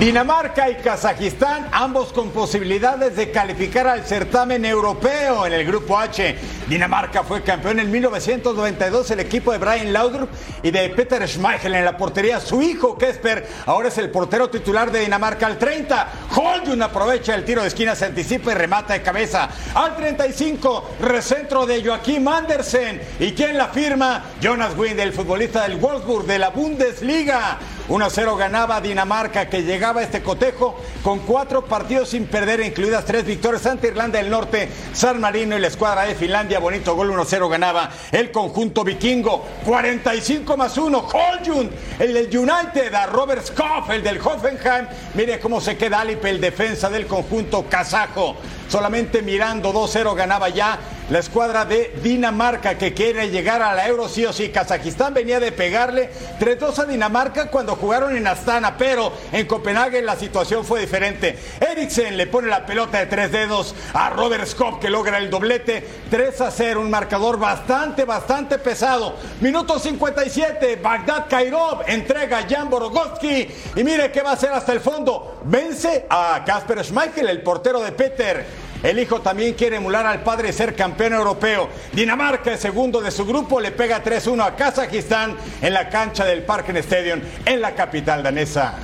Dinamarca 0.00 0.70
y 0.70 0.76
Kazajistán, 0.76 1.68
ambos 1.72 2.10
con 2.14 2.30
posibilidades 2.30 3.16
de 3.16 3.30
calificar 3.30 3.86
al 3.86 4.06
certamen 4.06 4.64
europeo 4.64 5.44
en 5.44 5.52
el 5.52 5.66
grupo 5.66 5.98
H. 5.98 6.38
Dinamarca 6.70 7.22
fue 7.22 7.42
campeón 7.42 7.80
en 7.80 7.90
1992, 7.90 9.10
el 9.10 9.20
equipo 9.20 9.52
de 9.52 9.58
Brian 9.58 9.92
Laudrup 9.92 10.30
y 10.62 10.70
de 10.70 10.88
Peter 10.88 11.28
Schmeichel 11.28 11.74
en 11.74 11.84
la 11.84 11.98
portería. 11.98 12.40
Su 12.40 12.62
hijo, 12.62 12.96
Kesper, 12.96 13.46
ahora 13.66 13.88
es 13.88 13.98
el 13.98 14.08
portero 14.08 14.48
titular 14.48 14.90
de 14.90 15.00
Dinamarca 15.00 15.46
al 15.46 15.58
30. 15.58 16.08
Holjun 16.34 16.80
aprovecha 16.80 17.34
el 17.34 17.44
tiro 17.44 17.60
de 17.60 17.68
esquina, 17.68 17.94
se 17.94 18.06
anticipa 18.06 18.52
y 18.52 18.54
remata 18.54 18.94
de 18.94 19.02
cabeza. 19.02 19.50
Al 19.74 19.96
35, 19.96 20.92
recentro 21.02 21.66
de 21.66 21.84
Joaquim 21.84 22.26
Andersen. 22.26 23.02
¿Y 23.18 23.32
quién 23.32 23.58
la 23.58 23.68
firma? 23.68 24.24
Jonas 24.40 24.74
Wind, 24.78 24.98
el 24.98 25.12
futbolista 25.12 25.68
del 25.68 25.76
Wolfsburg 25.76 26.24
de 26.24 26.38
la 26.38 26.48
Bundesliga. 26.48 27.58
1-0 27.90 28.36
ganaba 28.36 28.80
Dinamarca 28.80 29.48
que 29.48 29.64
llegaba 29.64 30.00
a 30.00 30.04
este 30.04 30.22
cotejo 30.22 30.78
con 31.02 31.18
cuatro 31.18 31.64
partidos 31.64 32.10
sin 32.10 32.26
perder, 32.26 32.60
incluidas 32.60 33.04
tres 33.04 33.24
victorias 33.24 33.66
ante 33.66 33.88
Irlanda 33.88 34.18
del 34.18 34.30
Norte, 34.30 34.68
San 34.92 35.20
Marino 35.20 35.56
y 35.56 35.60
la 35.60 35.66
escuadra 35.66 36.02
de 36.02 36.14
Finlandia. 36.14 36.60
Bonito 36.60 36.94
gol 36.94 37.10
1-0 37.10 37.50
ganaba 37.50 37.90
el 38.12 38.30
conjunto 38.30 38.84
vikingo. 38.84 39.44
45 39.64 40.56
más 40.56 40.78
1, 40.78 40.98
Holjund, 40.98 41.72
el 41.98 42.16
United, 42.38 42.94
a 42.94 43.06
Robert 43.06 43.44
Skoff, 43.44 43.90
el 43.90 44.04
del 44.04 44.20
Hoffenheim. 44.20 44.86
Mire 45.14 45.40
cómo 45.40 45.60
se 45.60 45.76
queda 45.76 46.00
Alipe, 46.00 46.30
el 46.30 46.40
defensa 46.40 46.88
del 46.90 47.08
conjunto 47.08 47.64
kazajo. 47.68 48.36
Solamente 48.70 49.20
mirando 49.20 49.72
2-0 49.72 50.14
ganaba 50.14 50.48
ya 50.48 50.78
la 51.10 51.18
escuadra 51.18 51.64
de 51.64 51.92
Dinamarca 52.04 52.78
que 52.78 52.94
quiere 52.94 53.28
llegar 53.28 53.62
a 53.62 53.74
la 53.74 53.88
Euro 53.88 54.08
sí 54.08 54.24
o 54.24 54.32
sí. 54.32 54.50
Kazajistán 54.50 55.12
venía 55.12 55.40
de 55.40 55.50
pegarle 55.50 56.08
3-2 56.38 56.78
a 56.78 56.84
Dinamarca 56.84 57.50
cuando 57.50 57.74
jugaron 57.74 58.16
en 58.16 58.28
Astana, 58.28 58.76
pero 58.78 59.12
en 59.32 59.44
Copenhague 59.48 60.02
la 60.02 60.14
situación 60.14 60.64
fue 60.64 60.82
diferente. 60.82 61.36
Eriksen 61.58 62.16
le 62.16 62.28
pone 62.28 62.46
la 62.46 62.64
pelota 62.64 62.98
de 62.98 63.06
tres 63.06 63.32
dedos 63.32 63.74
a 63.92 64.10
Robert 64.10 64.46
Skop 64.46 64.78
que 64.78 64.88
logra 64.88 65.18
el 65.18 65.30
doblete 65.30 65.84
3 66.08 66.40
a 66.40 66.50
0, 66.52 66.80
un 66.80 66.90
marcador 66.90 67.40
bastante, 67.40 68.04
bastante 68.04 68.58
pesado. 68.58 69.16
Minuto 69.40 69.80
57, 69.80 70.76
Bagdad 70.76 71.26
Kairov 71.28 71.82
entrega 71.88 72.38
a 72.38 72.48
Jan 72.48 72.70
Borogotsky 72.70 73.48
y 73.74 73.82
mire 73.82 74.12
qué 74.12 74.22
va 74.22 74.30
a 74.30 74.34
hacer 74.34 74.52
hasta 74.52 74.72
el 74.72 74.80
fondo. 74.80 75.40
Vence 75.42 76.06
a 76.08 76.44
Kasper 76.46 76.84
Schmeichel, 76.84 77.28
el 77.28 77.42
portero 77.42 77.80
de 77.80 77.90
Peter. 77.90 78.59
El 78.82 78.98
hijo 78.98 79.20
también 79.20 79.54
quiere 79.54 79.76
emular 79.76 80.06
al 80.06 80.22
padre 80.22 80.48
y 80.48 80.52
ser 80.52 80.74
campeón 80.74 81.12
europeo. 81.12 81.68
Dinamarca, 81.92 82.52
el 82.52 82.58
segundo 82.58 83.00
de 83.00 83.10
su 83.10 83.26
grupo, 83.26 83.60
le 83.60 83.72
pega 83.72 84.02
3-1 84.02 84.42
a 84.42 84.56
Kazajistán 84.56 85.36
en 85.60 85.74
la 85.74 85.88
cancha 85.90 86.24
del 86.24 86.42
Parken 86.44 86.78
Stadium 86.78 87.20
en 87.44 87.60
la 87.60 87.74
capital 87.74 88.22
danesa. 88.22 88.78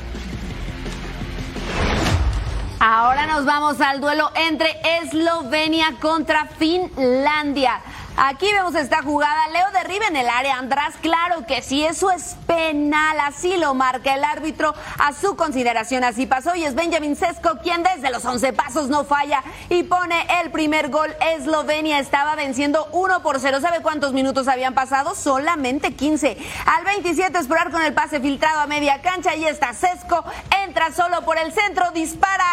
Ahora 2.78 3.26
nos 3.26 3.46
vamos 3.46 3.80
al 3.80 4.00
duelo 4.02 4.30
entre 4.34 4.76
Eslovenia 5.00 5.94
contra 5.98 6.46
Finlandia. 6.58 7.80
Aquí 8.18 8.50
vemos 8.50 8.74
esta 8.74 9.02
jugada. 9.02 9.48
Leo 9.48 9.70
derriba 9.72 10.06
en 10.06 10.16
el 10.16 10.28
área. 10.28 10.56
András, 10.56 10.94
claro 11.02 11.46
que 11.46 11.60
sí, 11.60 11.84
eso 11.84 12.10
es 12.10 12.36
penal. 12.46 13.20
Así 13.20 13.58
lo 13.58 13.74
marca 13.74 14.14
el 14.14 14.24
árbitro 14.24 14.74
a 14.98 15.12
su 15.12 15.36
consideración. 15.36 16.02
Así 16.02 16.24
pasó 16.24 16.54
y 16.54 16.64
es 16.64 16.74
Benjamin 16.74 17.14
Sesko 17.14 17.58
quien 17.62 17.82
desde 17.82 18.10
los 18.10 18.24
11 18.24 18.54
pasos 18.54 18.88
no 18.88 19.04
falla 19.04 19.42
y 19.68 19.82
pone 19.82 20.26
el 20.40 20.50
primer 20.50 20.88
gol. 20.88 21.14
Eslovenia 21.34 21.98
estaba 21.98 22.36
venciendo 22.36 22.88
1 22.92 23.22
por 23.22 23.38
0. 23.38 23.60
¿Sabe 23.60 23.82
cuántos 23.82 24.14
minutos 24.14 24.48
habían 24.48 24.72
pasado? 24.72 25.14
Solamente 25.14 25.94
15. 25.94 26.38
Al 26.64 26.84
27 26.86 27.38
esperar 27.38 27.70
con 27.70 27.82
el 27.82 27.92
pase 27.92 28.20
filtrado 28.20 28.60
a 28.60 28.66
media 28.66 29.02
cancha. 29.02 29.36
Y 29.36 29.44
está 29.44 29.74
Sesko. 29.74 30.24
Entra 30.64 30.90
solo 30.90 31.22
por 31.26 31.38
el 31.38 31.52
centro. 31.52 31.90
Dispara 31.90 32.46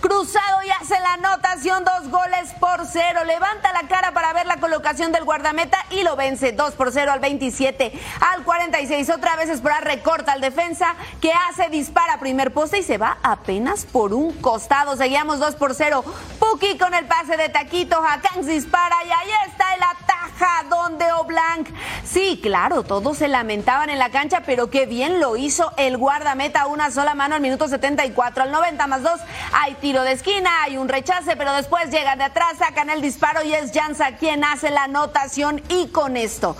Cruzado 0.00 0.62
y 0.66 0.70
hace 0.70 0.98
la 0.98 1.12
anotación, 1.14 1.84
dos 1.84 2.10
goles 2.10 2.52
por 2.58 2.86
cero. 2.86 3.20
Levanta 3.26 3.70
la 3.72 3.86
cara 3.86 4.12
para 4.12 4.32
ver 4.32 4.46
la 4.46 4.56
colocación 4.56 5.09
del 5.12 5.24
guardameta 5.24 5.78
y 5.90 6.02
lo 6.02 6.16
vence 6.16 6.52
2 6.52 6.74
por 6.74 6.92
0 6.92 7.12
al 7.12 7.20
27. 7.20 7.92
Al 8.32 8.44
46 8.44 9.10
otra 9.10 9.36
vez 9.36 9.50
Espora 9.50 9.80
recorta 9.80 10.32
al 10.32 10.40
defensa 10.40 10.94
que 11.20 11.32
hace 11.48 11.68
dispara 11.68 12.18
primer 12.20 12.52
poste 12.52 12.78
y 12.78 12.82
se 12.82 12.98
va 12.98 13.18
apenas 13.22 13.84
por 13.84 14.14
un 14.14 14.32
costado. 14.40 14.96
Seguíamos 14.96 15.38
2 15.38 15.56
por 15.56 15.74
0. 15.74 16.04
Chucky 16.50 16.78
con 16.78 16.94
el 16.94 17.06
pase 17.06 17.36
de 17.36 17.48
taquitos, 17.48 17.98
Hakan 18.04 18.44
dispara 18.44 18.96
y 19.04 19.10
ahí 19.10 19.30
está 19.46 19.74
el 19.74 19.82
ataja 19.82 20.64
donde 20.68 21.12
Oblanc. 21.12 21.68
Sí, 22.04 22.40
claro, 22.42 22.82
todos 22.82 23.18
se 23.18 23.28
lamentaban 23.28 23.88
en 23.88 23.98
la 23.98 24.10
cancha, 24.10 24.42
pero 24.44 24.68
qué 24.68 24.86
bien 24.86 25.20
lo 25.20 25.36
hizo 25.36 25.72
el 25.76 25.96
guardameta. 25.96 26.66
Una 26.66 26.90
sola 26.90 27.14
mano 27.14 27.36
al 27.36 27.40
minuto 27.40 27.68
74, 27.68 28.44
al 28.44 28.50
90 28.50 28.86
más 28.88 29.02
2. 29.02 29.20
Hay 29.52 29.74
tiro 29.74 30.02
de 30.02 30.12
esquina, 30.12 30.50
hay 30.62 30.76
un 30.76 30.88
rechace, 30.88 31.36
pero 31.36 31.52
después 31.52 31.90
llegan 31.90 32.18
de 32.18 32.24
atrás, 32.24 32.58
sacan 32.58 32.90
el 32.90 33.00
disparo 33.00 33.44
y 33.44 33.52
es 33.52 33.70
Jansa 33.72 34.16
quien 34.16 34.42
hace 34.42 34.70
la 34.70 34.84
anotación. 34.84 35.62
Y 35.68 35.88
con 35.88 36.16
esto, 36.16 36.56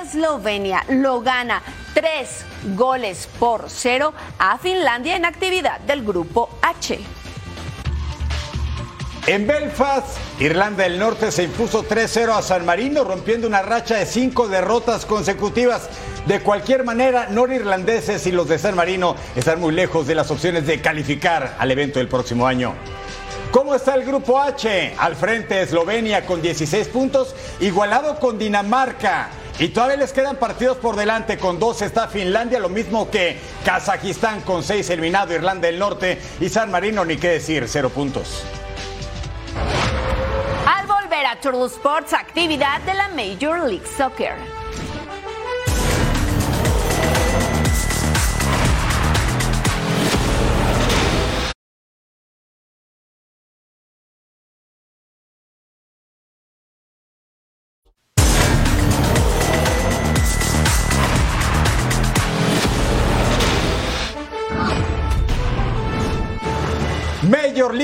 Eslovenia 0.00 0.84
lo 0.88 1.20
gana 1.20 1.62
tres 1.92 2.44
goles 2.74 3.28
por 3.38 3.68
cero 3.68 4.14
a 4.38 4.56
Finlandia 4.56 5.16
en 5.16 5.26
actividad 5.26 5.80
del 5.80 6.04
grupo 6.04 6.48
H. 6.62 7.25
En 9.26 9.44
Belfast, 9.44 10.06
Irlanda 10.38 10.84
del 10.84 11.00
Norte 11.00 11.32
se 11.32 11.42
impuso 11.42 11.82
3-0 11.82 12.30
a 12.38 12.42
San 12.42 12.64
Marino, 12.64 13.02
rompiendo 13.02 13.48
una 13.48 13.60
racha 13.60 13.96
de 13.96 14.06
cinco 14.06 14.46
derrotas 14.46 15.04
consecutivas. 15.04 15.88
De 16.26 16.38
cualquier 16.38 16.84
manera, 16.84 17.26
norirlandeses 17.28 18.24
y 18.28 18.30
los 18.30 18.46
de 18.48 18.60
San 18.60 18.76
Marino 18.76 19.16
están 19.34 19.58
muy 19.60 19.74
lejos 19.74 20.06
de 20.06 20.14
las 20.14 20.30
opciones 20.30 20.64
de 20.68 20.80
calificar 20.80 21.56
al 21.58 21.72
evento 21.72 21.98
del 21.98 22.06
próximo 22.06 22.46
año. 22.46 22.74
¿Cómo 23.50 23.74
está 23.74 23.96
el 23.96 24.04
grupo 24.04 24.40
H? 24.40 24.94
Al 24.96 25.16
frente 25.16 25.60
Eslovenia 25.60 26.24
con 26.24 26.40
16 26.40 26.86
puntos, 26.86 27.34
igualado 27.58 28.20
con 28.20 28.38
Dinamarca. 28.38 29.30
Y 29.58 29.68
todavía 29.68 29.96
les 29.96 30.12
quedan 30.12 30.36
partidos 30.36 30.76
por 30.76 30.94
delante. 30.94 31.36
Con 31.36 31.58
dos 31.58 31.82
está 31.82 32.06
Finlandia, 32.06 32.60
lo 32.60 32.68
mismo 32.68 33.10
que 33.10 33.38
Kazajistán 33.64 34.42
con 34.42 34.62
seis 34.62 34.88
eliminado, 34.90 35.34
Irlanda 35.34 35.66
del 35.66 35.80
Norte 35.80 36.20
y 36.40 36.48
San 36.48 36.70
Marino, 36.70 37.04
ni 37.04 37.16
qué 37.16 37.30
decir, 37.30 37.64
cero 37.66 37.90
puntos. 37.90 38.44
Al 41.26 41.38
volver 41.38 41.38
a 41.38 41.40
Turtle 41.40 41.66
Sports, 41.66 42.12
actividad 42.12 42.80
de 42.82 42.94
la 42.94 43.08
Major 43.08 43.68
League 43.68 43.86
Soccer. 43.96 44.65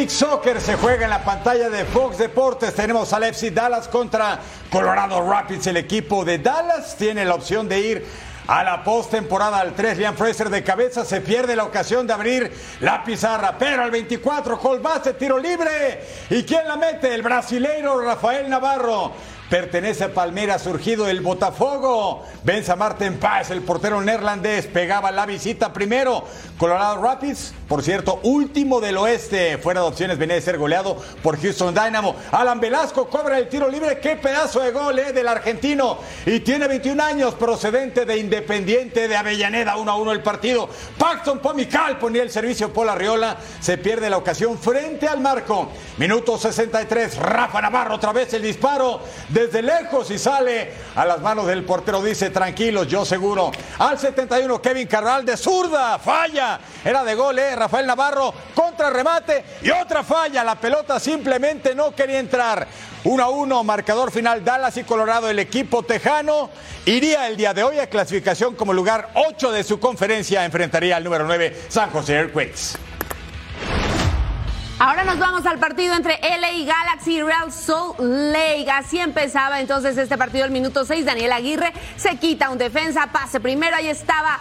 League 0.03 0.11
Soccer 0.13 0.61
se 0.61 0.75
juega 0.75 1.05
en 1.05 1.11
la 1.11 1.25
pantalla 1.25 1.71
de 1.71 1.85
Fox 1.85 2.19
Deportes. 2.19 2.75
Tenemos 2.75 3.13
al 3.13 3.23
FC 3.23 3.53
Dallas 3.53 3.87
contra 3.87 4.41
Colorado 4.69 5.25
Rapids. 5.31 5.69
El 5.69 5.77
equipo 5.77 6.25
de 6.25 6.39
Dallas 6.39 6.97
tiene 6.97 7.25
la 7.25 7.37
opción 7.37 7.69
de 7.69 7.79
ir 7.79 8.07
a 8.49 8.65
la 8.65 8.83
postemporada 8.83 9.61
al 9.61 9.75
3. 9.75 9.99
Liam 9.99 10.17
Fraser 10.17 10.51
de 10.51 10.65
cabeza 10.65 11.05
se 11.05 11.21
pierde 11.21 11.55
la 11.55 11.63
ocasión 11.63 12.05
de 12.05 12.15
abrir 12.15 12.53
la 12.81 13.05
pizarra. 13.05 13.55
Pero 13.57 13.85
al 13.85 13.93
24, 13.93 14.59
Colbase, 14.59 15.15
tiro 15.15 15.39
libre. 15.39 16.01
¿Y 16.31 16.43
quién 16.43 16.67
la 16.67 16.77
mete? 16.77 17.15
El 17.15 17.23
brasileiro 17.23 18.01
Rafael 18.01 18.51
Navarro 18.51 19.13
pertenece 19.53 20.05
a 20.05 20.15
Palmeiras, 20.15 20.63
surgido 20.63 21.09
el 21.09 21.21
Botafogo. 21.21 22.25
Benza 22.43 22.75
Marten 22.75 23.19
Paz, 23.19 23.51
el 23.51 23.61
portero 23.61 24.01
neerlandés, 24.01 24.67
pegaba 24.67 25.11
la 25.11 25.27
visita 25.27 25.75
primero. 25.75 26.25
Colorado 26.57 27.03
Rapids, 27.03 27.53
por 27.69 27.83
cierto, 27.83 28.19
último 28.23 28.81
del 28.81 28.97
oeste, 28.97 29.59
fuera 29.59 29.83
de 29.83 29.89
opciones, 29.89 30.17
venía 30.17 30.37
de 30.37 30.41
ser 30.41 30.57
goleado 30.57 30.97
por 31.23 31.39
Houston 31.39 31.75
Dynamo. 31.75 32.17
Alan 32.31 32.61
Velasco 32.61 33.11
cobra 33.11 33.39
el 33.39 33.51
tiro 33.51 33.69
libre, 33.69 33.99
qué 34.01 34.17
pedazo 34.17 34.61
de 34.61 34.71
gol 34.71 34.99
eh, 34.99 35.13
del 35.13 35.29
argentino. 35.29 35.99
Y 36.25 36.41
tiene 36.41 36.67
21 36.67 37.03
años, 37.03 37.35
procedente 37.35 38.07
de 38.07 38.17
Independiente 38.17 39.07
de 39.07 39.17
Avellaneda, 39.17 39.77
1 39.77 39.91
a 39.91 39.97
1 39.97 40.13
el 40.13 40.23
partido. 40.23 40.67
Paxton 40.97 41.41
Pomical 41.41 41.99
ponía 41.99 42.23
el 42.23 42.31
servicio 42.31 42.73
por 42.73 42.87
la 42.87 42.95
Riola, 42.95 43.37
se 43.61 43.77
pierde 43.77 44.09
la 44.09 44.17
ocasión 44.17 44.57
frente 44.57 45.07
al 45.07 45.21
marco. 45.21 45.69
Minuto 45.99 46.39
63, 46.39 47.19
Rafa 47.19 47.61
Navarro 47.61 47.97
otra 47.97 48.15
vez 48.15 48.33
el 48.33 48.41
disparo 48.41 49.03
de 49.29 49.42
desde 49.47 49.63
lejos 49.63 50.11
y 50.11 50.19
sale 50.19 50.73
a 50.95 51.05
las 51.05 51.21
manos 51.21 51.47
del 51.47 51.65
portero. 51.65 52.03
Dice, 52.03 52.31
tranquilos, 52.31 52.87
yo 52.87 53.05
seguro. 53.05 53.51
Al 53.79 53.99
71, 53.99 54.63
Kevin 54.63 54.87
Carral 54.87 55.25
de 55.25 55.37
zurda, 55.37 55.99
falla. 55.99 56.61
Era 56.85 57.03
de 57.03 57.15
gol, 57.15 57.39
¿eh? 57.39 57.57
Rafael 57.57 57.87
Navarro, 57.87 58.33
contra 58.55 58.91
remate 58.91 59.45
y 59.63 59.71
otra 59.71 60.03
falla. 60.03 60.45
La 60.45 60.55
pelota 60.55 61.01
simplemente 61.01 61.75
no 61.75 61.95
quería 61.95 62.19
entrar. 62.19 62.67
1 63.05 63.23
a 63.23 63.31
1, 63.31 63.65
marcador 63.65 64.13
final 64.13 64.45
Dallas 64.45 64.77
y 64.77 64.85
Colorado. 64.85 65.29
El 65.29 65.41
equipo 65.41 65.83
tejano 65.83 66.51
iría 66.87 67.27
el 67.27 67.37
día 67.37 67.53
de 67.53 67.65
hoy 67.65 67.79
a 67.81 67.89
clasificación 67.89 68.55
como 68.55 68.73
lugar 68.73 69.11
8 69.15 69.51
de 69.51 69.65
su 69.65 69.81
conferencia. 69.81 70.45
Enfrentaría 70.45 70.97
al 70.97 71.05
número 71.05 71.25
9, 71.25 71.63
San 71.69 71.91
José 71.91 72.15
Earthquakes. 72.15 72.92
Ahora 74.85 75.05
nos 75.05 75.21
vamos 75.21 75.47
al 75.47 75.61
partido 75.61 75.95
entre 75.95 76.19
LA 76.21 76.65
Galaxy 76.67 77.15
y 77.15 77.23
Real 77.23 77.53
Salt 77.53 78.01
Lake. 78.01 78.69
Así 78.69 78.99
empezaba 78.99 79.61
entonces 79.61 79.97
este 79.97 80.19
partido 80.19 80.45
el 80.45 80.51
minuto 80.51 80.85
6. 80.85 81.05
Daniel 81.05 81.31
Aguirre 81.31 81.73
se 81.95 82.17
quita 82.17 82.51
un 82.51 82.59
defensa, 82.59 83.07
pase 83.13 83.39
primero. 83.39 83.77
Ahí 83.77 83.87
estaba 83.87 84.41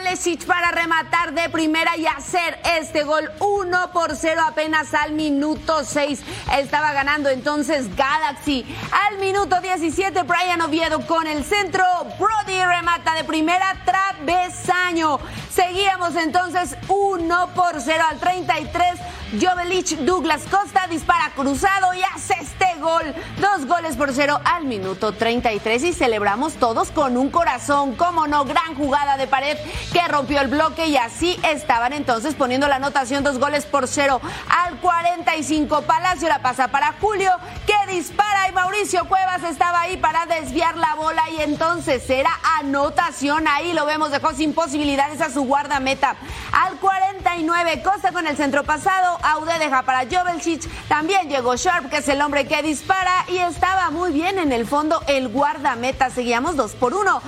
Jovelesic 0.00 0.46
para 0.46 0.70
rematar 0.70 1.34
de 1.34 1.48
primera 1.50 1.96
y 1.96 2.06
hacer 2.06 2.58
este 2.78 3.04
gol 3.04 3.30
1 3.38 3.92
por 3.92 4.16
0 4.16 4.40
apenas 4.46 4.94
al 4.94 5.12
minuto 5.12 5.84
6. 5.84 6.22
Estaba 6.58 6.92
ganando 6.92 7.28
entonces 7.28 7.94
Galaxy. 7.96 8.64
Al 9.08 9.18
minuto 9.18 9.60
17, 9.60 10.22
Brian 10.22 10.62
Oviedo 10.62 11.06
con 11.06 11.26
el 11.26 11.44
centro. 11.44 11.84
Brody 12.18 12.64
remata 12.64 13.14
de 13.14 13.24
primera, 13.24 13.76
travesaño. 13.84 15.18
Seguíamos 15.50 16.16
entonces 16.16 16.76
1 16.88 17.48
por 17.54 17.80
0 17.80 18.04
al 18.08 18.18
33. 18.18 19.00
Jovelich 19.38 19.96
Douglas 19.98 20.42
Costa 20.50 20.86
dispara 20.88 21.30
cruzado 21.36 21.94
y 21.94 22.02
hace 22.02 22.34
este 22.40 22.66
gol. 22.80 23.14
Dos 23.40 23.66
goles 23.66 23.96
por 23.96 24.12
cero 24.12 24.40
al 24.44 24.64
minuto 24.64 25.12
33 25.12 25.84
y 25.84 25.92
celebramos 25.92 26.54
todos 26.54 26.90
con 26.90 27.16
un 27.16 27.30
corazón. 27.30 27.94
Como 27.94 28.26
no, 28.26 28.44
gran 28.44 28.74
jugada 28.74 29.16
de 29.16 29.28
pared 29.28 29.56
que 29.92 30.06
rompió 30.08 30.40
el 30.40 30.48
bloque 30.48 30.86
y 30.86 30.96
así 30.96 31.38
estaban 31.44 31.92
entonces 31.92 32.34
poniendo 32.34 32.68
la 32.68 32.76
anotación 32.76 33.24
dos 33.24 33.38
goles 33.38 33.66
por 33.66 33.88
cero 33.88 34.20
al 34.48 34.78
45. 34.78 35.82
Palacio 35.82 36.28
la 36.28 36.40
pasa 36.42 36.68
para 36.68 36.94
Julio 37.00 37.30
que 37.70 37.92
dispara 37.92 38.48
y 38.48 38.52
Mauricio 38.52 39.04
Cuevas 39.04 39.44
estaba 39.44 39.82
ahí 39.82 39.96
para 39.96 40.26
desviar 40.26 40.76
la 40.76 40.96
bola 40.96 41.30
y 41.30 41.40
entonces 41.40 42.08
era 42.10 42.30
anotación. 42.58 43.46
Ahí 43.46 43.72
lo 43.72 43.86
vemos, 43.86 44.10
dejó 44.10 44.32
sin 44.32 44.54
posibilidades 44.54 45.20
a 45.20 45.30
su 45.30 45.42
guardameta. 45.42 46.16
Al 46.50 46.78
49, 46.78 47.82
Costa 47.82 48.10
con 48.10 48.26
el 48.26 48.36
centro 48.36 48.64
pasado, 48.64 49.18
Aude 49.22 49.58
deja 49.60 49.82
para 49.82 50.04
Jovelcic. 50.04 50.68
También 50.88 51.28
llegó 51.28 51.54
Sharp, 51.54 51.90
que 51.90 51.98
es 51.98 52.08
el 52.08 52.20
hombre 52.22 52.48
que 52.48 52.60
dispara 52.62 53.24
y 53.28 53.38
estaba 53.38 53.90
muy 53.90 54.12
bien 54.12 54.38
en 54.38 54.50
el 54.50 54.66
fondo 54.66 55.00
el 55.06 55.28
guardameta. 55.28 56.10
Seguíamos 56.10 56.56
2 56.56 56.72
por 56.72 56.94
1. 56.94 57.22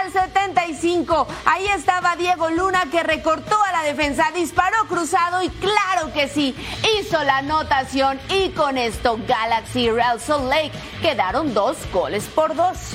Al 0.00 0.12
75, 0.12 1.26
ahí 1.44 1.66
estaba 1.68 2.14
Diego 2.14 2.50
Luna 2.50 2.84
que 2.90 3.02
recortó 3.02 3.56
a 3.64 3.72
la 3.72 3.82
defensa, 3.82 4.30
disparó 4.32 4.76
cruzado 4.88 5.42
y 5.42 5.48
claro 5.48 6.12
que 6.12 6.28
sí, 6.28 6.54
hizo 7.00 7.22
la 7.24 7.38
anotación 7.38 8.20
y 8.28 8.50
con 8.50 8.78
esto 8.78 9.18
Galaxy 9.26 9.87
Real 9.92 10.20
Salt 10.20 10.44
Lake 10.44 10.72
quedaron 11.02 11.54
dos 11.54 11.76
goles 11.92 12.24
por 12.26 12.54
dos. 12.54 12.94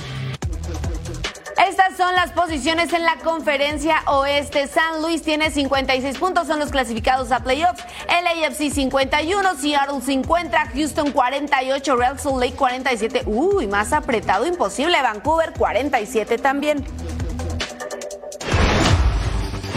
Estas 1.67 1.95
son 1.95 2.13
las 2.15 2.31
posiciones 2.31 2.91
en 2.93 3.03
la 3.03 3.15
conferencia 3.17 4.01
oeste. 4.07 4.67
San 4.67 5.01
Luis 5.01 5.21
tiene 5.21 5.51
56 5.51 6.17
puntos, 6.17 6.47
son 6.47 6.59
los 6.59 6.71
clasificados 6.71 7.31
a 7.31 7.39
playoffs. 7.39 7.83
LAFC 8.07 8.71
51, 8.73 9.55
Seattle 9.55 10.01
50, 10.01 10.71
Houston 10.73 11.11
48, 11.11 11.95
Real 11.95 12.19
Salt 12.19 12.39
Lake 12.39 12.55
47. 12.55 13.23
Uy, 13.27 13.67
más 13.67 13.93
apretado 13.93 14.45
imposible. 14.45 15.01
Vancouver 15.01 15.53
47 15.53 16.37
también. 16.37 16.83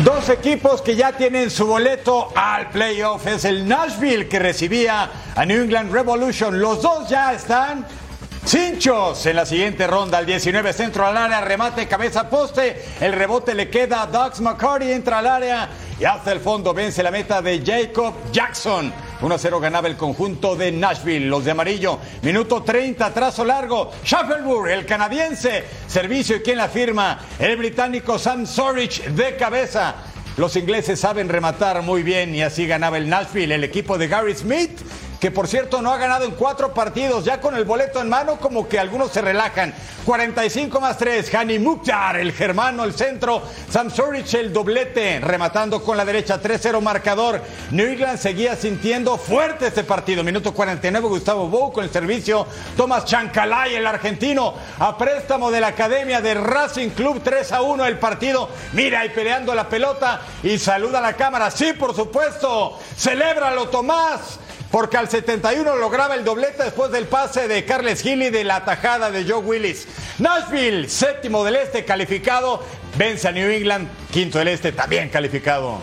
Dos 0.07 0.29
equipos 0.29 0.83
que 0.83 0.95
ya 0.95 1.11
tienen 1.11 1.51
su 1.51 1.67
boleto 1.67 2.29
al 2.37 2.71
playoff. 2.71 3.27
Es 3.27 3.45
el 3.45 3.67
Nashville 3.67 4.29
que 4.29 4.39
recibía 4.39 5.11
a 5.35 5.45
New 5.45 5.65
England 5.65 5.93
Revolution. 5.93 6.61
Los 6.61 6.81
dos 6.81 7.09
ya 7.09 7.33
están 7.33 7.85
Cinchos 8.45 9.27
en 9.27 9.35
la 9.35 9.45
siguiente 9.45 9.89
ronda, 9.89 10.21
el 10.21 10.27
19 10.27 10.73
centro 10.73 11.05
al 11.05 11.17
área, 11.17 11.41
remate 11.41 11.89
cabeza 11.89 12.31
poste, 12.31 12.81
el 13.01 13.13
rebote 13.13 13.57
le 13.57 13.69
queda 13.69 14.03
a 14.03 14.07
Dogs 14.07 14.41
McCarty, 14.41 14.93
entra 14.93 15.19
al 15.19 15.27
área 15.27 15.69
y 15.99 16.05
hasta 16.05 16.31
el 16.31 16.39
fondo 16.39 16.73
vence 16.73 17.03
la 17.03 17.11
meta 17.11 17.43
de 17.43 17.61
Jacob 17.67 18.15
Jackson. 18.31 18.93
1-0 19.21 19.61
ganaba 19.61 19.89
el 19.89 19.97
conjunto 19.97 20.57
de 20.57 20.73
Nashville, 20.73 21.27
los 21.27 21.45
de 21.45 21.51
amarillo. 21.53 21.99
Minuto 22.23 22.63
30, 22.63 23.13
trazo 23.13 23.45
largo. 23.45 23.93
Shuffleburg, 24.05 24.71
el 24.71 24.87
canadiense. 24.87 25.65
Servicio 25.87 26.37
y 26.37 26.41
quien 26.41 26.59
la 26.59 26.69
firma, 26.69 27.19
el 27.39 27.57
británico 27.57 28.19
Sam 28.19 28.47
Sorich 28.47 29.05
de 29.05 29.37
cabeza. 29.37 29.95
Los 30.37 30.55
ingleses 30.57 31.01
saben 31.01 31.29
rematar 31.31 31.81
muy 31.83 32.03
bien 32.03 32.35
y 32.35 32.43
así 32.43 32.67
ganaba 32.67 32.99
el 32.99 33.09
Nashville, 33.09 33.55
el 33.55 33.65
equipo 33.65 33.97
de 33.97 34.09
Gary 34.09 34.35
Smith 34.35 34.81
que 35.21 35.31
por 35.31 35.49
cierto 35.49 35.81
no 35.81 35.93
ha 35.93 35.97
ganado 35.97 36.25
en 36.25 36.33
cuatro 36.33 36.75
partidos, 36.75 37.25
ya 37.25 37.41
con 37.41 37.55
el 37.57 37.65
boleto 37.65 38.01
en 38.01 38.09
mano, 38.09 38.37
como 38.37 38.69
que 38.69 38.79
algunos 38.79 39.11
se 39.11 39.23
relajan. 39.23 39.75
45 40.05 40.81
más 40.81 40.99
3, 40.99 41.35
Hani 41.35 41.59
Mukhtar, 41.59 42.17
el 42.17 42.33
germano, 42.33 42.85
el 42.85 42.95
centro, 42.95 43.43
Sam 43.71 43.91
Surich, 43.91 44.35
el 44.35 44.53
doblete, 44.53 45.21
rematando 45.21 45.83
con 45.83 45.97
la 45.97 46.05
derecha, 46.05 46.41
3-0 46.41 46.81
marcador. 46.81 47.41
New 47.71 47.87
England 47.87 48.19
seguía 48.19 48.55
sintiendo 48.57 49.17
fuerte 49.19 49.67
este 49.67 49.85
partido. 49.85 50.23
Minuto 50.23 50.53
49, 50.53 51.09
Gustavo 51.09 51.49
Bou 51.49 51.73
con 51.73 51.85
el 51.85 51.91
servicio, 51.91 52.47
Tomás 52.77 53.05
Chancalay, 53.05 53.75
el 53.75 53.87
argentino, 53.87 54.55
a 54.79 54.97
préstamo 54.97 55.51
de 55.51 55.61
la 55.61 55.69
Academia 55.69 56.21
de 56.21 56.35
Racing 56.35 56.91
Club, 56.91 57.21
3 57.25 57.53
a 57.53 57.63
1 57.63 57.87
el 57.87 57.99
partido. 57.99 58.49
Mira 58.73 59.01
ahí 59.01 59.09
peleando 59.11 59.55
la 59.55 59.69
pelota 59.69 60.21
y 60.43 60.59
saluda 60.59 60.99
a 60.99 61.03
la 61.03 61.15
cámara. 61.15 61.51
Sí, 61.51 61.73
por 61.73 61.95
supuesto, 61.95 62.79
celébralo 62.97 63.69
Tomás 63.69 64.39
porque 64.71 64.97
al 64.97 65.09
71 65.09 65.77
lograba 65.77 66.15
el 66.15 66.25
doblete 66.25 66.65
después 66.65 66.91
del 66.91 67.07
pase 67.07 67.49
de 67.49 67.65
Carles 67.65 68.03
Gil 68.03 68.23
y 68.23 68.31
de 68.31 68.45
la 68.45 68.65
tajada 68.65 69.11
de 69.11 69.25
Joe 69.25 69.39
Willis. 69.39 69.87
Nashville, 70.19 70.89
séptimo 70.89 71.45
del 71.45 71.57
este 71.57 71.85
calificado, 71.85 72.63
vence 72.97 73.29
a 73.29 73.33
New 73.33 73.51
England, 73.51 73.89
quinto 74.11 74.39
del 74.39 74.49
este 74.49 74.73
también 74.73 75.09
calificado. 75.09 75.79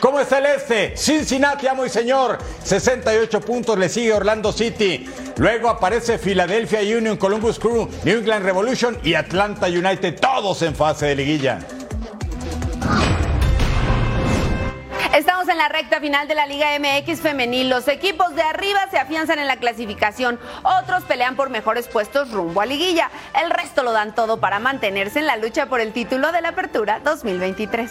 ¿Cómo 0.00 0.18
está 0.18 0.38
el 0.38 0.46
este? 0.46 0.96
Cincinnati, 0.96 1.66
amo 1.66 1.84
y 1.84 1.90
señor. 1.90 2.38
68 2.64 3.40
puntos 3.42 3.78
le 3.78 3.88
sigue 3.90 4.14
Orlando 4.14 4.50
City. 4.50 5.06
Luego 5.36 5.68
aparece 5.68 6.18
Philadelphia 6.18 6.80
Union, 6.80 7.18
Columbus 7.18 7.58
Crew, 7.58 7.86
New 8.04 8.18
England 8.18 8.44
Revolution 8.44 8.98
y 9.04 9.12
Atlanta 9.12 9.66
United, 9.66 10.18
todos 10.18 10.62
en 10.62 10.74
fase 10.74 11.06
de 11.06 11.16
liguilla. 11.16 11.58
Estamos 15.14 15.48
en 15.48 15.58
la 15.58 15.68
recta 15.68 15.98
final 15.98 16.28
de 16.28 16.36
la 16.36 16.46
Liga 16.46 16.68
MX 16.78 17.20
femenil. 17.20 17.68
Los 17.68 17.88
equipos 17.88 18.32
de 18.36 18.42
arriba 18.42 18.78
se 18.92 18.98
afianzan 18.98 19.40
en 19.40 19.48
la 19.48 19.56
clasificación, 19.56 20.38
otros 20.62 21.02
pelean 21.02 21.34
por 21.34 21.50
mejores 21.50 21.88
puestos 21.88 22.30
rumbo 22.30 22.60
a 22.60 22.66
liguilla. 22.66 23.10
El 23.42 23.50
resto 23.50 23.82
lo 23.82 23.90
dan 23.90 24.14
todo 24.14 24.38
para 24.38 24.60
mantenerse 24.60 25.18
en 25.18 25.26
la 25.26 25.36
lucha 25.36 25.66
por 25.66 25.80
el 25.80 25.92
título 25.92 26.30
de 26.30 26.42
la 26.42 26.50
Apertura 26.50 27.00
2023. 27.00 27.90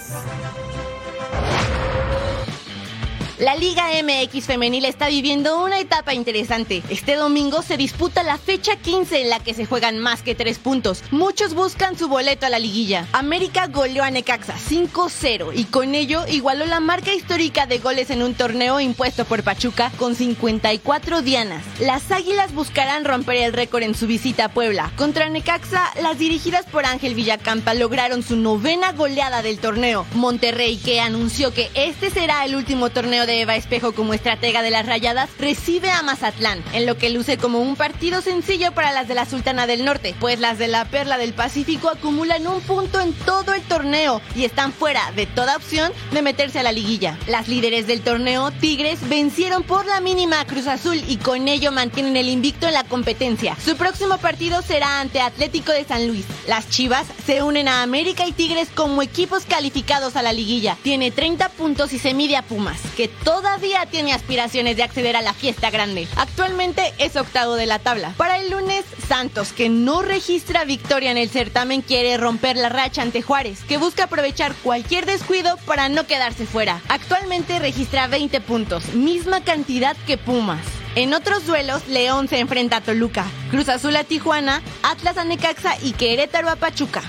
La 3.40 3.56
Liga 3.56 3.86
MX 4.04 4.48
femenil 4.48 4.84
está 4.84 5.08
viviendo 5.08 5.64
una 5.64 5.80
etapa 5.80 6.14
interesante. 6.14 6.84
Este 6.90 7.16
domingo 7.16 7.62
se 7.62 7.78
disputa 7.78 8.22
la 8.22 8.38
fecha 8.38 8.76
15 8.76 9.22
en 9.22 9.30
la 9.30 9.40
que 9.40 9.54
se 9.54 9.66
juegan 9.66 9.98
más 9.98 10.22
que 10.22 10.36
tres 10.36 10.60
puntos. 10.60 11.06
Muchos 11.12 11.54
buscan 11.54 11.98
su 11.98 12.10
boleto 12.10 12.46
a 12.46 12.50
la 12.50 12.60
liguilla. 12.60 13.08
América 13.14 13.68
goleó 13.68 14.04
a 14.04 14.12
Necaxa 14.12 14.56
5-0 14.56 15.54
y 15.56 15.64
con 15.64 15.96
ello 15.96 16.26
igualó 16.28 16.66
la 16.66 16.82
marca 16.82 17.14
histórica 17.14 17.66
de 17.66 17.80
goles 17.80 18.10
en 18.10 18.24
un 18.24 18.34
torneo 18.34 18.82
impuesto 18.82 19.24
por 19.24 19.42
Pachuca 19.42 19.90
con 19.98 20.16
54 20.16 21.22
dianas. 21.22 21.64
Las 21.80 22.12
Águilas 22.12 22.54
buscarán 22.54 23.06
romper 23.06 23.38
el 23.38 23.54
récord 23.54 23.84
en 23.84 23.96
su 23.96 24.06
visita 24.06 24.46
a 24.46 24.50
Puebla. 24.50 24.92
Contra 24.98 25.30
Necaxa, 25.30 25.94
las 26.02 26.20
dirigidas 26.20 26.66
por 26.66 26.86
Ángel 26.86 27.16
Villacampa 27.16 27.74
lograron 27.74 28.22
su 28.22 28.36
novena 28.36 28.92
goleada 28.92 29.42
del 29.42 29.60
torneo. 29.60 30.06
Monterrey, 30.14 30.76
que 30.76 31.00
anunció 31.00 31.54
que 31.54 31.70
este 31.74 32.10
será 32.10 32.44
el 32.44 32.56
último 32.56 32.90
torneo 32.90 33.29
de 33.30 33.42
Eva 33.42 33.56
Espejo 33.56 33.94
como 33.94 34.16
estratega 34.16 34.64
de 34.64 34.72
las 34.72 34.88
Rayadas, 34.88 35.30
recibe 35.38 35.92
a 35.92 36.02
Mazatlán, 36.02 36.64
en 36.74 36.88
lo 36.88 36.98
que 36.98 37.12
luce 37.12 37.38
como 37.38 37.60
un 37.60 37.76
partido 37.76 38.22
sencillo 38.22 38.72
para 38.72 38.92
las 38.92 39.08
de 39.08 39.14
la 39.14 39.26
Sultana 39.26 39.68
del 39.68 39.86
Norte, 39.86 40.16
pues 40.20 40.40
las 40.40 40.58
de 40.58 40.68
la 40.68 40.86
Perla 40.86 41.18
del 41.20 41.34
Pacífico 41.34 41.90
acumulan 41.90 42.48
un 42.48 42.60
punto 42.62 43.00
en 43.00 43.14
todo 43.14 43.54
el 43.54 43.62
torneo 43.62 44.22
y 44.36 44.46
están 44.46 44.74
fuera 44.74 45.12
de 45.16 45.28
toda 45.28 45.56
opción 45.56 45.92
de 46.12 46.24
meterse 46.24 46.60
a 46.60 46.64
la 46.64 46.72
liguilla. 46.72 47.18
Las 47.28 47.48
líderes 47.48 47.86
del 47.86 48.02
torneo, 48.02 48.50
Tigres, 48.52 49.08
vencieron 49.08 49.62
por 49.62 49.86
la 49.86 50.02
mínima 50.02 50.40
a 50.40 50.46
Cruz 50.46 50.66
Azul 50.66 51.02
y 51.08 51.18
con 51.18 51.48
ello 51.48 51.72
mantienen 51.72 52.18
el 52.18 52.30
invicto 52.30 52.68
en 52.68 52.74
la 52.74 52.84
competencia. 52.84 53.56
Su 53.64 53.78
próximo 53.78 54.18
partido 54.18 54.64
será 54.64 55.00
ante 55.02 55.22
Atlético 55.22 55.72
de 55.72 55.86
San 55.86 56.08
Luis. 56.08 56.26
Las 56.48 56.70
Chivas 56.70 57.06
se 57.26 57.44
unen 57.44 57.68
a 57.68 57.84
América 57.84 58.26
y 58.26 58.32
Tigres 58.32 58.70
como 58.74 59.04
equipos 59.04 59.46
calificados 59.46 60.16
a 60.16 60.24
la 60.24 60.34
liguilla. 60.34 60.78
Tiene 60.82 61.12
30 61.12 61.50
puntos 61.50 61.94
y 61.94 62.00
se 62.00 62.16
mide 62.16 62.36
a 62.36 62.42
Pumas, 62.42 62.80
que 62.98 63.08
todavía 63.24 63.86
tiene 63.86 64.14
aspiraciones 64.14 64.78
de 64.78 64.84
acceder 64.84 65.16
a 65.16 65.22
la 65.22 65.34
fiesta 65.34 65.70
grande. 65.70 66.08
Actualmente 66.16 66.94
es 66.98 67.16
octavo 67.16 67.56
de 67.56 67.66
la 67.66 67.80
tabla. 67.80 68.14
Para 68.18 68.38
el 68.38 68.50
lunes, 68.50 68.86
Santos, 69.08 69.54
que 69.54 69.70
no 69.70 70.02
registra 70.02 70.66
victoria 70.66 71.12
en 71.12 71.18
el 71.18 71.30
certamen, 71.30 71.82
quiere 71.82 72.18
romper 72.18 72.58
la 72.58 72.70
racha 72.70 73.02
ante 73.02 73.22
Juárez, 73.22 73.64
que 73.64 73.78
busca 73.78 74.06
aprovechar 74.06 74.54
cualquier 74.64 75.06
descuido 75.06 75.58
para 75.66 75.90
no 75.90 76.06
quedarse 76.08 76.46
fuera. 76.46 76.82
Actualmente 76.90 77.60
registra 77.60 78.08
20 78.08 78.42
puntos, 78.42 78.94
misma 78.94 79.42
cantidad 79.44 79.96
que 80.06 80.18
Pumas. 80.18 80.66
En 80.96 81.14
otros 81.14 81.46
duelos, 81.46 81.88
León 81.88 82.28
se 82.28 82.40
enfrenta 82.40 82.78
a 82.78 82.82
Toluca, 82.82 83.26
Cruz 83.52 83.70
Azul 83.70 83.96
a 83.96 84.04
Tijuana, 84.04 84.62
Atlas 84.84 85.18
a 85.18 85.24
Necaxa 85.24 85.76
y 85.82 85.94
Querétaro 85.94 86.50
a 86.50 86.56
Pachuca. 86.56 87.02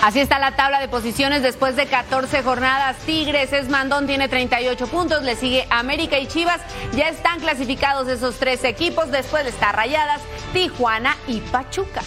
Así 0.00 0.20
está 0.20 0.38
la 0.38 0.56
tabla 0.56 0.80
de 0.80 0.88
posiciones 0.88 1.42
después 1.42 1.74
de 1.74 1.86
14 1.86 2.42
jornadas. 2.42 2.96
Tigres 3.06 3.52
es 3.52 3.68
Mandón, 3.68 4.06
tiene 4.06 4.28
38 4.28 4.86
puntos. 4.88 5.22
Le 5.22 5.36
sigue 5.36 5.66
América 5.70 6.18
y 6.18 6.26
Chivas. 6.26 6.60
Ya 6.94 7.08
están 7.08 7.40
clasificados 7.40 8.06
esos 8.08 8.36
tres 8.36 8.62
equipos. 8.64 9.10
Después 9.10 9.46
está 9.46 9.72
Rayadas, 9.72 10.20
Tijuana 10.52 11.16
y 11.26 11.40
Pachuca. 11.40 12.02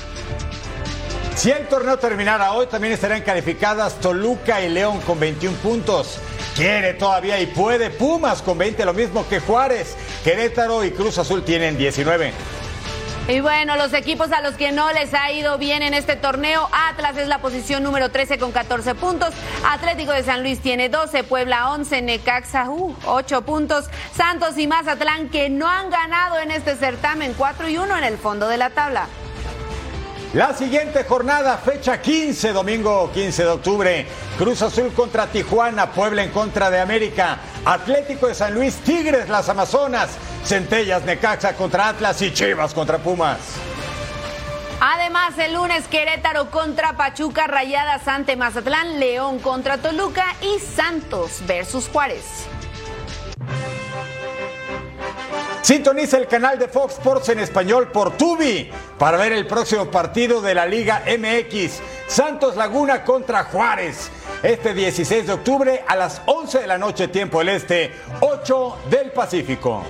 Si 1.36 1.50
el 1.52 1.68
torneo 1.68 1.98
terminara 1.98 2.52
hoy, 2.52 2.68
también 2.68 2.94
estarán 2.94 3.22
calificadas 3.22 4.00
Toluca 4.00 4.62
y 4.62 4.70
León 4.70 5.00
con 5.02 5.20
21 5.20 5.58
puntos. 5.58 6.20
Quiere 6.56 6.94
todavía 6.96 7.40
y 7.40 7.46
puede 7.46 7.90
Pumas 7.90 8.42
con 8.42 8.58
20, 8.58 8.84
lo 8.86 8.94
mismo 8.94 9.28
que 9.28 9.40
Juárez. 9.40 9.96
Querétaro 10.24 10.84
y 10.84 10.92
Cruz 10.92 11.18
Azul 11.18 11.44
tienen 11.44 11.78
19. 11.78 12.34
Y 13.30 13.42
bueno, 13.42 13.76
los 13.76 13.94
equipos 13.94 14.32
a 14.32 14.42
los 14.42 14.56
que 14.56 14.72
no 14.72 14.92
les 14.92 15.14
ha 15.14 15.32
ido 15.32 15.60
bien 15.60 15.84
en 15.84 15.94
este 15.94 16.16
torneo, 16.16 16.68
Atlas 16.72 17.16
es 17.16 17.28
la 17.28 17.38
posición 17.38 17.84
número 17.84 18.10
13 18.10 18.40
con 18.40 18.52
14 18.52 18.96
puntos, 18.96 19.36
Atlético 19.64 20.14
de 20.14 20.24
San 20.24 20.42
Luis 20.42 20.60
tiene 20.62 20.90
12, 20.90 21.24
Puebla 21.26 21.70
11, 21.70 22.02
Necaxa 22.02 22.68
8 23.06 23.38
uh, 23.38 23.42
puntos, 23.44 23.86
Santos 24.16 24.58
y 24.58 24.66
Mazatlán 24.66 25.30
que 25.30 25.48
no 25.48 25.68
han 25.68 25.92
ganado 25.92 26.40
en 26.40 26.50
este 26.50 26.76
certamen 26.76 27.36
4 27.38 27.70
y 27.70 27.78
1 27.78 27.98
en 28.00 28.04
el 28.04 28.18
fondo 28.18 28.48
de 28.48 28.58
la 28.58 28.72
tabla. 28.72 29.06
La 30.34 30.54
siguiente 30.54 31.06
jornada, 31.06 31.58
fecha 31.58 32.00
15, 32.00 32.54
domingo 32.54 33.10
15 33.12 33.44
de 33.44 33.50
octubre. 33.50 34.08
Cruz 34.38 34.62
Azul 34.62 34.94
contra 34.94 35.26
Tijuana, 35.26 35.92
Puebla 35.92 36.24
en 36.24 36.30
contra 36.30 36.70
de 36.70 36.80
América, 36.80 37.40
Atlético 37.66 38.28
de 38.28 38.36
San 38.36 38.54
Luis, 38.54 38.76
Tigres, 38.76 39.28
las 39.28 39.50
Amazonas, 39.50 40.12
Centellas, 40.46 41.04
Necaxa 41.04 41.56
contra 41.56 41.90
Atlas 41.90 42.22
y 42.22 42.32
Chivas 42.32 42.76
contra 42.76 43.00
Pumas. 43.00 43.40
Además, 44.80 45.36
el 45.40 45.56
lunes 45.56 45.88
Querétaro 45.88 46.52
contra 46.52 46.94
Pachuca, 46.94 47.48
Rayadas 47.48 48.08
ante 48.08 48.36
Mazatlán, 48.36 49.00
León 49.00 49.40
contra 49.40 49.80
Toluca 49.80 50.36
y 50.44 50.60
Santos 50.60 51.42
versus 51.48 51.90
Juárez. 51.90 52.48
Sintoniza 55.62 56.18
el 56.18 56.28
canal 56.28 56.58
de 56.58 56.68
Fox 56.68 56.94
Sports 56.96 57.30
en 57.30 57.40
español 57.40 57.92
por 57.92 58.18
Tubi 58.18 58.70
para 58.98 59.18
ver 59.18 59.34
el 59.34 59.46
próximo 59.46 59.92
partido 59.92 60.42
de 60.42 60.56
la 60.56 60.66
Liga 60.66 61.04
MX. 61.06 61.80
Santos 62.08 62.56
Laguna 62.56 63.04
contra 63.04 63.44
Juárez. 63.44 64.10
Este 64.42 64.74
16 64.74 65.28
de 65.28 65.34
octubre 65.34 65.84
a 65.86 65.96
las 65.96 66.22
11 66.26 66.60
de 66.60 66.68
la 66.68 66.78
noche, 66.78 67.10
tiempo 67.10 67.40
del 67.40 67.50
Este, 67.50 67.92
8 68.22 68.78
del 68.90 69.12
Pacífico. 69.12 69.84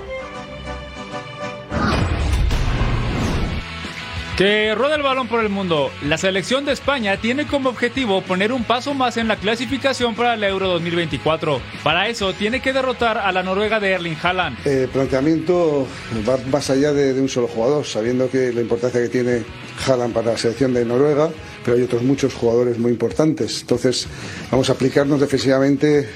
Que 4.40 4.74
rueda 4.74 4.96
el 4.96 5.04
balón 5.04 5.28
por 5.28 5.42
el 5.42 5.50
mundo. 5.50 5.92
La 6.02 6.18
selección 6.18 6.64
de 6.64 6.72
España 6.72 7.18
tiene 7.18 7.46
como 7.46 7.68
objetivo 7.68 8.22
poner 8.22 8.54
un 8.54 8.64
paso 8.64 8.94
más 8.94 9.18
en 9.18 9.28
la 9.28 9.36
clasificación 9.36 10.16
para 10.16 10.36
el 10.36 10.44
Euro 10.46 10.70
2024. 10.70 11.60
Para 11.84 12.08
eso 12.08 12.32
tiene 12.32 12.62
que 12.62 12.72
derrotar 12.72 13.18
a 13.18 13.34
la 13.34 13.44
Noruega 13.44 13.82
de 13.82 13.92
Erling 13.92 14.16
Haaland. 14.24 14.66
El 14.66 14.88
planteamiento 14.88 15.86
va 16.26 16.38
más 16.50 16.70
allá 16.70 16.94
de, 16.94 17.14
de 17.14 17.20
un 17.20 17.28
solo 17.28 17.50
jugador, 17.50 17.86
sabiendo 17.86 18.30
que 18.30 18.54
la 18.54 18.62
importancia 18.62 19.02
que 19.02 19.10
tiene 19.10 19.44
Haaland 19.86 20.14
para 20.14 20.32
la 20.32 20.38
selección 20.38 20.74
de 20.74 20.86
Noruega, 20.86 21.30
pero 21.66 21.76
hay 21.76 21.84
otros 21.84 22.02
muchos 22.04 22.34
jugadores 22.34 22.80
muy 22.80 22.92
importantes. 22.92 23.60
Entonces 23.60 24.08
vamos 24.50 24.70
a 24.70 24.72
aplicarnos 24.72 25.20
defensivamente 25.20 26.08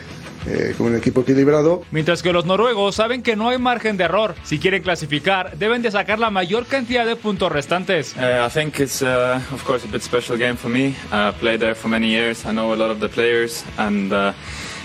eh, 0.47 0.73
con 0.77 0.87
un 0.87 0.95
equipo 0.95 1.21
equilibrado. 1.21 1.83
Mientras 1.91 2.21
que 2.21 2.33
los 2.33 2.45
noruegos 2.45 2.95
saben 2.95 3.23
que 3.23 3.35
no 3.35 3.49
hay 3.49 3.57
margen 3.57 3.97
de 3.97 4.05
error. 4.05 4.35
Si 4.43 4.59
quieren 4.59 4.83
clasificar, 4.83 5.57
deben 5.57 5.81
de 5.81 5.91
sacar 5.91 6.19
la 6.19 6.29
mayor 6.29 6.65
cantidad 6.65 7.05
de 7.05 7.15
puntos 7.15 7.51
restantes. 7.51 8.15
Uh, 8.15 8.45
I 8.45 8.49
think 8.49 8.79
it's, 8.79 9.01
uh, 9.01 9.39
of 9.51 9.63
course, 9.65 9.85
a 9.85 9.91
bit 9.91 10.01
special 10.01 10.37
game 10.37 10.55
for 10.55 10.69
me. 10.69 10.95
I 11.11 11.31
played 11.39 11.59
there 11.59 11.75
for 11.75 11.89
many 11.89 12.07
years. 12.07 12.45
I 12.45 12.51
know 12.51 12.73
a 12.73 12.75
lot 12.75 12.91
of 12.91 12.99
the 12.99 13.09
players, 13.09 13.63
and 13.77 14.11
uh, 14.11 14.33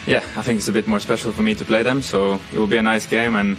yeah, 0.07 0.23
I 0.37 0.43
think 0.43 0.59
it's 0.59 0.69
a 0.69 0.73
bit 0.73 0.87
more 0.87 1.01
special 1.01 1.33
for 1.33 1.43
me 1.43 1.55
to 1.55 1.65
play 1.65 1.83
them. 1.83 2.03
So 2.03 2.39
it 2.53 2.59
will 2.59 2.67
be 2.67 2.79
a 2.79 2.83
nice 2.83 3.07
game 3.07 3.37
and. 3.37 3.57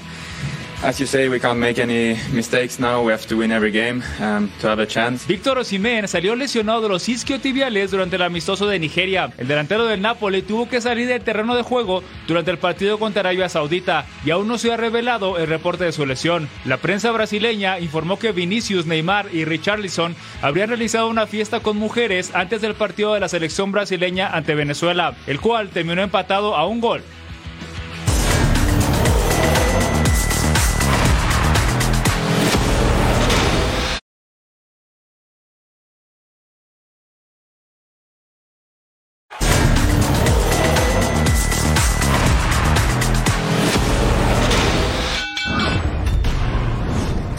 As 0.82 0.98
you 0.98 1.06
say, 1.06 1.28
we 1.28 1.42
can't 1.42 1.60
make 1.60 1.78
any 1.78 2.16
mistakes 2.32 2.80
now. 2.80 3.04
We 3.04 3.12
have 3.12 3.28
to 3.28 3.36
win 3.36 3.52
every 3.52 3.70
game 3.70 4.02
um, 4.22 4.50
to 4.62 4.70
have 4.70 4.80
a 4.80 4.88
chance. 4.88 5.28
Víctor 5.28 5.58
Osimhen 5.58 6.08
salió 6.08 6.38
lesionado 6.38 6.80
de 6.80 6.88
los 6.88 7.10
isquiotibiales 7.10 7.92
durante 7.92 8.16
el 8.16 8.22
amistoso 8.22 8.66
de 8.66 8.80
Nigeria. 8.80 9.34
El 9.38 9.50
delantero 9.50 9.86
del 9.88 10.02
Napoli 10.02 10.42
tuvo 10.42 10.70
que 10.70 10.80
salir 10.80 11.10
del 11.10 11.22
terreno 11.22 11.54
de 11.58 11.64
juego 11.64 12.02
durante 12.28 12.52
el 12.52 12.60
partido 12.60 12.98
contra 12.98 13.20
Arabia 13.20 13.50
Saudita 13.50 14.06
y 14.24 14.32
aún 14.32 14.48
no 14.48 14.58
se 14.58 14.72
ha 14.72 14.78
revelado 14.78 15.38
el 15.38 15.48
reporte 15.48 15.84
de 15.84 15.92
su 15.92 16.06
lesión. 16.06 16.48
La 16.64 16.78
prensa 16.78 17.12
brasileña 17.12 17.78
informó 17.80 18.18
que 18.18 18.32
Vinicius, 18.32 18.86
Neymar 18.86 19.28
y 19.34 19.44
Richarlison 19.44 20.16
habrían 20.42 20.70
realizado 20.70 21.10
una 21.10 21.28
fiesta 21.28 21.60
con 21.60 21.76
mujeres 21.76 22.34
antes 22.34 22.62
del 22.62 22.76
partido 22.76 23.14
de 23.14 23.20
la 23.20 23.28
selección 23.28 23.74
brasileña 23.74 24.30
ante 24.30 24.56
Venezuela, 24.56 25.14
el 25.28 25.42
cual 25.42 25.72
terminó 25.72 26.02
empatado 26.02 26.56
a 26.56 26.66
un 26.66 26.80
gol. 26.80 27.04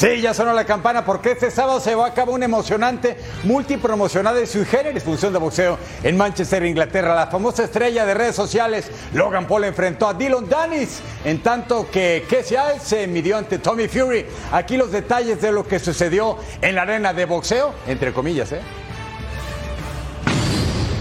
Sí, 0.01 0.23
ya 0.23 0.33
sonó 0.33 0.55
la 0.55 0.65
campana 0.65 1.05
porque 1.05 1.33
este 1.33 1.51
sábado 1.51 1.79
se 1.79 1.95
va 1.95 2.07
a 2.07 2.15
cabo 2.15 2.33
una 2.33 2.47
emocionante 2.47 3.19
multipromocionada 3.45 4.39
de 4.39 4.47
sui 4.47 4.65
generis 4.65 5.03
función 5.03 5.31
de 5.31 5.39
boxeo 5.39 5.79
en 6.03 6.17
Manchester, 6.17 6.65
Inglaterra. 6.65 7.15
La 7.15 7.27
famosa 7.27 7.65
estrella 7.65 8.07
de 8.07 8.15
redes 8.15 8.35
sociales 8.35 8.91
Logan 9.13 9.47
Paul 9.47 9.65
enfrentó 9.65 10.09
a 10.09 10.15
Dylan 10.15 10.49
Danis, 10.49 11.03
en 11.23 11.43
tanto 11.43 11.91
que 11.91 12.25
Casey 12.31 12.81
se 12.83 13.07
midió 13.09 13.37
ante 13.37 13.59
Tommy 13.59 13.89
Fury. 13.89 14.25
Aquí 14.53 14.79
los 14.79 14.91
detalles 14.91 15.43
de 15.43 15.53
lo 15.53 15.69
que 15.69 15.79
sucedió 15.79 16.39
en 16.63 16.77
la 16.77 16.83
arena 16.83 17.13
de 17.13 17.27
boxeo, 17.27 17.75
entre 17.87 18.15
comillas, 18.15 18.53
¿eh? 18.53 18.63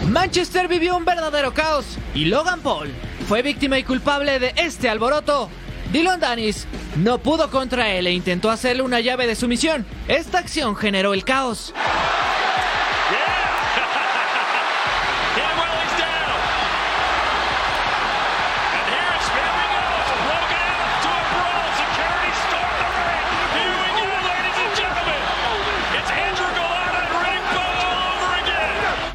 Manchester 0.09 0.67
vivió 0.67 0.97
un 0.97 1.05
verdadero 1.05 1.53
caos 1.53 1.97
y 2.13 2.25
Logan 2.25 2.59
Paul 2.59 2.93
fue 3.29 3.43
víctima 3.43 3.79
y 3.79 3.85
culpable 3.85 4.39
de 4.39 4.51
este 4.57 4.89
alboroto. 4.89 5.49
Dylan 5.91 6.19
Danis 6.19 6.67
no 6.97 7.17
pudo 7.17 7.49
contra 7.49 7.89
él 7.89 8.05
e 8.05 8.11
intentó 8.11 8.51
hacerle 8.51 8.83
una 8.83 8.99
llave 8.99 9.25
de 9.25 9.35
sumisión. 9.35 9.87
Esta 10.07 10.37
acción 10.37 10.75
generó 10.75 11.15
el 11.15 11.23
caos. 11.23 11.73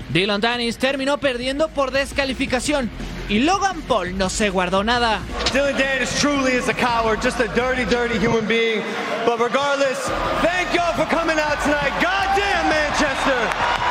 Dylan 0.09 0.41
Danis 0.41 0.79
terminó 0.79 1.19
perdiendo 1.19 1.69
por 1.69 1.91
descalificación 1.91 2.89
y 3.29 3.41
Logan 3.41 3.83
Paul 3.83 4.17
no 4.17 4.29
se 4.29 4.51
guardó 4.51 4.85
nada. 4.85 5.21
Dylan 5.53 5.77
Danis 5.77 6.21
truly 6.21 6.53
is 6.53 6.69
a 6.69 6.75
coward, 6.75 7.23
just 7.23 7.41
a 7.41 7.49
dirty, 7.55 7.85
dirty 7.85 8.19
human 8.19 8.47
being. 8.47 8.83
But 9.25 9.41
regardless, 9.41 9.99
thank 10.43 10.75
y'all 10.75 10.93
for 10.95 11.07
coming 11.07 11.39
out 11.39 11.61
tonight. 11.63 11.93
Goddamn 12.03 12.69
Manchester! 12.69 13.85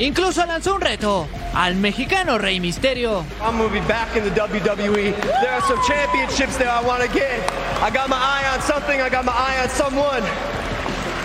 Incluso 0.00 0.46
lanzó 0.46 0.74
un 0.74 0.80
reto 0.80 1.26
al 1.54 1.74
mexicano 1.74 2.38
Rey 2.38 2.60
Misterio. 2.60 3.24
I'm 3.42 3.58
gonna 3.58 3.68
be 3.68 3.80
back 3.88 4.16
in 4.16 4.22
the 4.22 4.30
WWE. 4.30 5.12
There 5.40 5.50
are 5.50 5.62
some 5.62 5.82
championships 5.84 6.56
that 6.58 6.68
I 6.68 6.80
want 6.86 7.02
to 7.02 7.08
get. 7.08 7.40
I 7.82 7.90
got 7.90 8.08
my 8.08 8.16
eye 8.16 8.48
on 8.54 8.62
something. 8.62 9.00
I 9.00 9.08
got 9.08 9.24
my 9.24 9.32
eye 9.32 9.60
on 9.60 9.68
someone. 9.68 10.22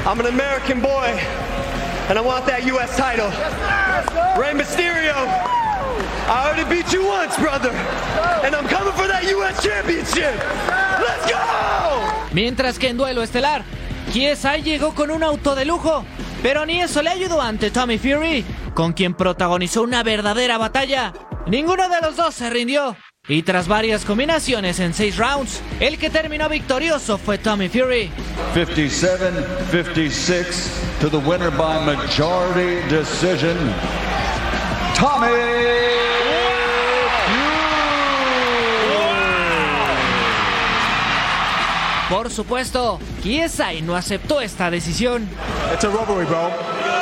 I'm 0.08 0.20
an 0.20 0.26
American 0.26 0.82
boy, 0.82 1.16
and 2.10 2.18
I 2.18 2.22
want 2.22 2.46
that 2.48 2.66
U.S. 2.66 2.98
title. 2.98 3.30
Rey 4.42 4.54
Mysterio. 4.54 5.14
I 6.28 6.48
already 6.48 6.64
beat 6.70 6.92
you 6.94 7.06
once, 7.06 7.36
brother. 7.38 7.72
And 8.44 8.56
I'm 8.56 8.68
coming 8.68 8.94
for 8.94 9.08
that 9.08 9.24
US 9.24 9.62
Championship. 9.62 10.34
Let's 11.00 11.30
go! 11.30 12.02
Mientras 12.32 12.80
que 12.80 12.90
en 12.90 12.98
duelo 12.98 13.24
estelar, 13.24 13.64
KSI 14.14 14.64
llegó 14.64 14.94
con 14.96 15.12
un 15.12 15.24
auto 15.24 15.56
de 15.56 15.66
lujo, 15.66 16.06
pero 16.42 16.66
ni 16.66 16.82
eso 16.82 17.02
le 17.02 17.10
ayudó 17.10 17.42
ante 17.42 17.72
Tommy 17.72 17.98
Fury, 17.98 18.46
con 18.74 18.94
quien 18.94 19.14
protagonizó 19.14 19.84
una 19.84 20.04
verdadera 20.04 20.58
batalla. 20.58 21.14
Ninguno 21.46 21.90
de 21.90 22.00
los 22.02 22.16
dos 22.16 22.34
se 22.36 22.50
rindió. 22.50 22.96
Y 23.28 23.44
tras 23.44 23.68
varias 23.68 24.04
combinaciones 24.04 24.80
en 24.80 24.94
seis 24.94 25.18
rounds, 25.18 25.62
el 25.80 25.98
que 25.98 26.10
terminó 26.10 26.50
victorioso 26.50 27.18
fue 27.18 27.38
Tommy 27.38 27.70
Fury. 27.70 28.12
57-56 28.54 31.00
to 31.00 31.10
the 31.10 31.18
winner 31.18 31.50
by 31.52 31.80
majority 31.86 32.82
decision. 32.90 33.56
Tommy 35.04 35.28
Por 42.10 42.30
supuesto, 42.30 43.00
KSI 43.22 43.82
no 43.82 43.98
aceptó 43.98 44.40
esta 44.40 44.72
decisión. 44.72 45.28
It's 45.74 45.84
a 45.84 45.90
robbery, 45.90 46.26
bro. 46.26 46.50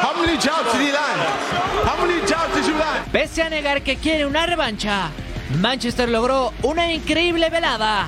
How 0.01 0.19
many 0.19 0.35
jobs 0.39 0.71
did 0.73 0.81
he 0.81 0.91
land? 0.91 1.21
How 1.85 2.03
many 2.03 2.21
jobs 2.25 2.55
did 2.55 2.65
you 2.65 2.73
land? 2.73 3.11
Pese 3.11 3.43
a 3.43 3.49
negar 3.49 3.83
que 3.83 3.97
quiere 3.97 4.25
una 4.25 4.47
revancha, 4.47 5.11
Manchester 5.59 6.09
logró 6.09 6.53
una 6.63 6.91
increíble 6.91 7.51
velada 7.51 8.07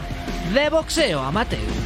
de 0.55 0.69
boxeo 0.69 1.21
amateur. 1.21 1.82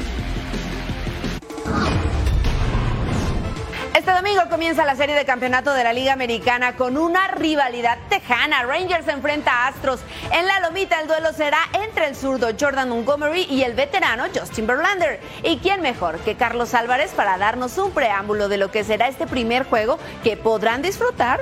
Este 3.97 4.11
domingo 4.11 4.43
comienza 4.47 4.85
la 4.85 4.95
serie 4.95 5.15
de 5.15 5.25
campeonato 5.25 5.73
de 5.73 5.83
la 5.83 5.91
Liga 5.91 6.13
Americana 6.13 6.75
con 6.75 6.97
una 6.97 7.29
rivalidad 7.29 7.97
tejana. 8.09 8.61
Rangers 8.61 9.07
enfrenta 9.07 9.51
a 9.51 9.69
Astros. 9.69 10.01
En 10.31 10.45
la 10.45 10.59
lomita 10.59 11.01
el 11.01 11.07
duelo 11.07 11.33
será 11.33 11.57
entre 11.73 12.05
el 12.05 12.15
zurdo 12.15 12.49
Jordan 12.59 12.89
Montgomery 12.89 13.47
y 13.49 13.63
el 13.63 13.73
veterano 13.73 14.25
Justin 14.31 14.67
Verlander. 14.67 15.19
¿Y 15.41 15.57
quién 15.57 15.81
mejor 15.81 16.19
que 16.19 16.35
Carlos 16.35 16.75
Álvarez 16.75 17.09
para 17.15 17.39
darnos 17.39 17.75
un 17.79 17.89
preámbulo 17.89 18.49
de 18.49 18.57
lo 18.57 18.69
que 18.69 18.83
será 18.83 19.07
este 19.07 19.25
primer 19.25 19.63
juego 19.63 19.97
que 20.23 20.37
podrán 20.37 20.83
disfrutar 20.83 21.41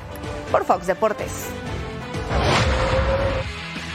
por 0.49 0.63
Fox 0.63 0.87
Deportes? 0.87 1.49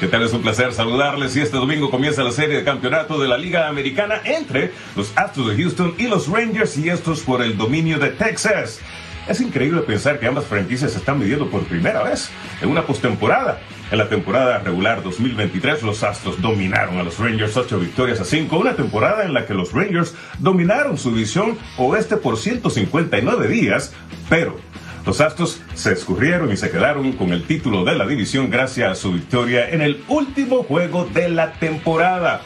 ¿Qué 0.01 0.09
tal? 0.09 0.23
Es 0.23 0.33
un 0.33 0.41
placer 0.41 0.73
saludarles 0.73 1.37
y 1.37 1.43
este 1.43 1.59
domingo 1.59 1.91
comienza 1.91 2.23
la 2.23 2.33
serie 2.33 2.57
de 2.57 2.65
campeonato 2.65 3.21
de 3.21 3.29
la 3.29 3.37
Liga 3.37 3.69
Americana 3.69 4.23
entre 4.25 4.73
los 4.97 5.13
Astros 5.15 5.49
de 5.49 5.63
Houston 5.63 5.95
y 5.99 6.05
los 6.05 6.27
Rangers 6.27 6.79
y 6.79 6.89
estos 6.89 7.21
por 7.21 7.43
el 7.43 7.59
dominio 7.59 7.99
de 7.99 8.09
Texas. 8.09 8.81
Es 9.29 9.43
increíble 9.43 9.83
pensar 9.83 10.19
que 10.19 10.27
ambas 10.27 10.47
franquicias 10.47 10.93
se 10.93 10.99
están 11.01 11.19
midiendo 11.19 11.51
por 11.51 11.65
primera 11.65 12.03
vez 12.03 12.31
en 12.63 12.71
una 12.71 12.87
postemporada. 12.87 13.61
En 13.91 13.99
la 13.99 14.09
temporada 14.09 14.61
regular 14.61 15.03
2023, 15.03 15.83
los 15.83 16.03
Astros 16.03 16.41
dominaron 16.41 16.97
a 16.97 17.03
los 17.03 17.19
Rangers 17.19 17.55
8 17.55 17.79
victorias 17.79 18.21
a 18.21 18.25
5, 18.25 18.57
una 18.57 18.77
temporada 18.77 19.27
en 19.27 19.35
la 19.35 19.45
que 19.45 19.53
los 19.53 19.75
Rangers 19.75 20.15
dominaron 20.39 20.97
su 20.97 21.11
división 21.11 21.59
oeste 21.77 22.17
por 22.17 22.39
159 22.39 23.49
días, 23.49 23.93
pero 24.31 24.57
los 25.05 25.21
Astros 25.21 25.61
se 25.75 25.93
escurrieron 25.93 26.53
y 26.53 26.57
se 26.57 26.71
quedaron 26.71 27.13
con 27.13 27.33
el 27.33 27.45
título 27.45 27.85
de 27.85 27.95
la 27.95 28.07
división 28.07 28.51
gracias 28.51 28.91
a 28.93 28.95
su 28.95 29.13
victoria 29.13 29.71
en 29.71 29.81
el 29.81 30.05
último 30.09 30.63
juego 30.63 31.07
de 31.07 31.29
la 31.29 31.53
temporada. 31.53 32.43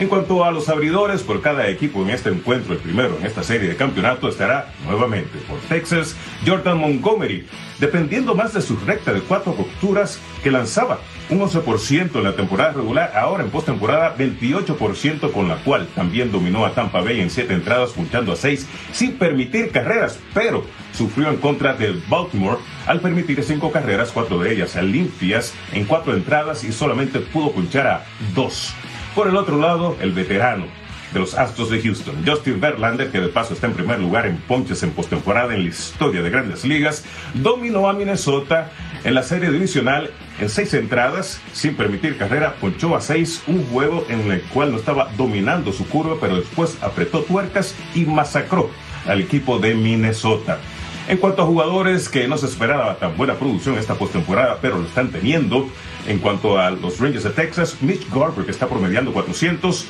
En 0.00 0.06
cuanto 0.06 0.44
a 0.44 0.52
los 0.52 0.68
abridores, 0.68 1.24
por 1.24 1.42
cada 1.42 1.66
equipo 1.68 2.02
en 2.02 2.10
este 2.10 2.28
encuentro, 2.28 2.72
el 2.72 2.78
primero 2.78 3.16
en 3.18 3.26
esta 3.26 3.42
serie 3.42 3.68
de 3.68 3.74
campeonato 3.74 4.28
estará 4.28 4.72
nuevamente 4.86 5.36
por 5.48 5.58
Texas, 5.62 6.14
Jordan 6.46 6.78
Montgomery, 6.78 7.44
dependiendo 7.80 8.36
más 8.36 8.54
de 8.54 8.62
su 8.62 8.76
recta 8.76 9.12
de 9.12 9.22
cuatro 9.22 9.56
rupturas 9.58 10.20
que 10.44 10.52
lanzaba 10.52 11.00
un 11.30 11.40
11% 11.40 12.14
en 12.14 12.22
la 12.22 12.36
temporada 12.36 12.74
regular, 12.74 13.12
ahora 13.16 13.42
en 13.42 13.50
postemporada 13.50 14.16
28%, 14.16 15.32
con 15.32 15.48
la 15.48 15.56
cual 15.64 15.88
también 15.96 16.30
dominó 16.30 16.64
a 16.64 16.74
Tampa 16.74 17.00
Bay 17.00 17.20
en 17.20 17.28
siete 17.28 17.54
entradas, 17.54 17.90
punchando 17.90 18.30
a 18.30 18.36
seis 18.36 18.68
sin 18.92 19.18
permitir 19.18 19.72
carreras, 19.72 20.20
pero 20.32 20.64
sufrió 20.92 21.28
en 21.28 21.38
contra 21.38 21.74
del 21.74 22.00
Baltimore 22.08 22.58
al 22.86 23.00
permitir 23.00 23.42
cinco 23.42 23.72
carreras, 23.72 24.12
cuatro 24.12 24.38
de 24.38 24.52
ellas 24.54 24.76
limpias 24.76 25.54
en 25.72 25.86
cuatro 25.86 26.14
entradas 26.14 26.62
y 26.62 26.70
solamente 26.70 27.18
pudo 27.18 27.50
punchar 27.50 27.88
a 27.88 28.04
dos. 28.32 28.72
Por 29.18 29.26
el 29.26 29.36
otro 29.36 29.58
lado, 29.58 29.96
el 30.00 30.12
veterano 30.12 30.66
de 31.12 31.18
los 31.18 31.34
Astros 31.34 31.70
de 31.70 31.82
Houston. 31.82 32.22
Justin 32.24 32.60
Verlander, 32.60 33.10
que 33.10 33.18
de 33.18 33.26
paso 33.26 33.52
está 33.52 33.66
en 33.66 33.72
primer 33.72 33.98
lugar 33.98 34.26
en 34.26 34.36
ponches 34.36 34.84
en 34.84 34.92
postemporada 34.92 35.56
en 35.56 35.64
la 35.64 35.70
historia 35.70 36.22
de 36.22 36.30
grandes 36.30 36.64
ligas, 36.64 37.04
dominó 37.34 37.88
a 37.88 37.94
Minnesota 37.94 38.70
en 39.02 39.14
la 39.14 39.24
serie 39.24 39.50
divisional 39.50 40.12
en 40.38 40.48
seis 40.48 40.72
entradas, 40.72 41.40
sin 41.52 41.74
permitir 41.74 42.16
carrera, 42.16 42.54
ponchó 42.60 42.94
a 42.94 43.00
seis, 43.00 43.42
un 43.48 43.66
juego 43.66 44.06
en 44.08 44.30
el 44.30 44.40
cual 44.42 44.70
no 44.70 44.76
estaba 44.78 45.10
dominando 45.16 45.72
su 45.72 45.88
curva, 45.88 46.14
pero 46.20 46.36
después 46.36 46.78
apretó 46.80 47.22
tuercas 47.22 47.74
y 47.96 48.04
masacró 48.04 48.70
al 49.04 49.20
equipo 49.20 49.58
de 49.58 49.74
Minnesota. 49.74 50.60
En 51.08 51.16
cuanto 51.16 51.40
a 51.40 51.46
jugadores 51.46 52.10
que 52.10 52.28
no 52.28 52.36
se 52.36 52.44
esperaba 52.44 52.98
tan 52.98 53.16
buena 53.16 53.32
producción 53.32 53.78
esta 53.78 53.94
postemporada, 53.94 54.58
pero 54.60 54.78
lo 54.78 54.86
están 54.86 55.10
teniendo, 55.10 55.66
en 56.06 56.18
cuanto 56.18 56.58
a 56.58 56.70
los 56.70 57.00
Rangers 57.00 57.24
de 57.24 57.30
Texas, 57.30 57.78
Mitch 57.80 58.06
Garber, 58.12 58.44
que 58.44 58.50
está 58.50 58.68
promediando 58.68 59.14
400, 59.14 59.86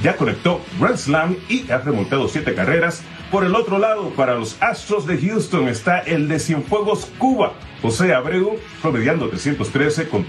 ya 0.00 0.16
conectó 0.16 0.60
Grand 0.78 0.96
Slam 0.96 1.36
y 1.48 1.68
ha 1.72 1.78
remontado 1.78 2.28
siete 2.28 2.54
carreras. 2.54 3.02
Por 3.32 3.42
el 3.42 3.56
otro 3.56 3.80
lado, 3.80 4.10
para 4.10 4.36
los 4.36 4.62
Astros 4.62 5.08
de 5.08 5.18
Houston 5.18 5.66
está 5.66 5.98
el 5.98 6.28
de 6.28 6.38
Cienfuegos 6.38 7.06
Cuba, 7.18 7.52
José 7.82 8.14
Abreu, 8.14 8.56
promediando 8.80 9.28
313 9.28 10.08
con, 10.08 10.24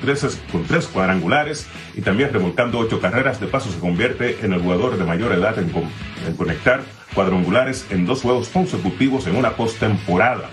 con 0.51 0.63
tres 0.63 0.87
cuadrangulares 0.87 1.67
y 1.93 2.01
también 2.01 2.33
remolcando 2.33 2.79
ocho 2.79 2.99
carreras. 2.99 3.39
De 3.39 3.45
paso, 3.45 3.71
se 3.71 3.77
convierte 3.77 4.39
en 4.41 4.53
el 4.53 4.61
jugador 4.61 4.97
de 4.97 5.05
mayor 5.05 5.33
edad 5.33 5.55
en 5.59 6.35
conectar 6.35 6.81
cuadrangulares 7.13 7.85
en 7.89 8.05
dos 8.05 8.21
juegos 8.21 8.49
consecutivos 8.49 9.27
en 9.27 9.35
una 9.35 9.51
postemporada. 9.51 10.49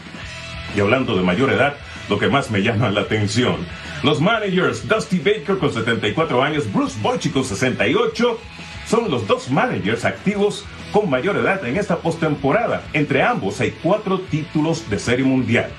Y 0.76 0.80
hablando 0.80 1.16
de 1.16 1.22
mayor 1.22 1.50
edad, 1.50 1.74
lo 2.08 2.18
que 2.18 2.28
más 2.28 2.50
me 2.50 2.62
llama 2.62 2.90
la 2.90 3.02
atención. 3.02 3.56
Los 4.02 4.20
managers 4.20 4.86
Dusty 4.86 5.18
Baker 5.18 5.58
con 5.58 5.72
74 5.72 6.42
años, 6.42 6.72
Bruce 6.72 6.96
Bochy 7.00 7.30
con 7.30 7.44
68 7.44 8.38
son 8.86 9.10
los 9.10 9.26
dos 9.26 9.50
managers 9.50 10.04
activos 10.04 10.64
con 10.92 11.10
mayor 11.10 11.36
edad 11.36 11.64
en 11.66 11.76
esta 11.76 11.98
postemporada. 11.98 12.82
Entre 12.92 13.22
ambos 13.22 13.60
hay 13.60 13.72
cuatro 13.82 14.20
títulos 14.20 14.88
de 14.88 14.98
serie 14.98 15.24
mundial, 15.24 15.70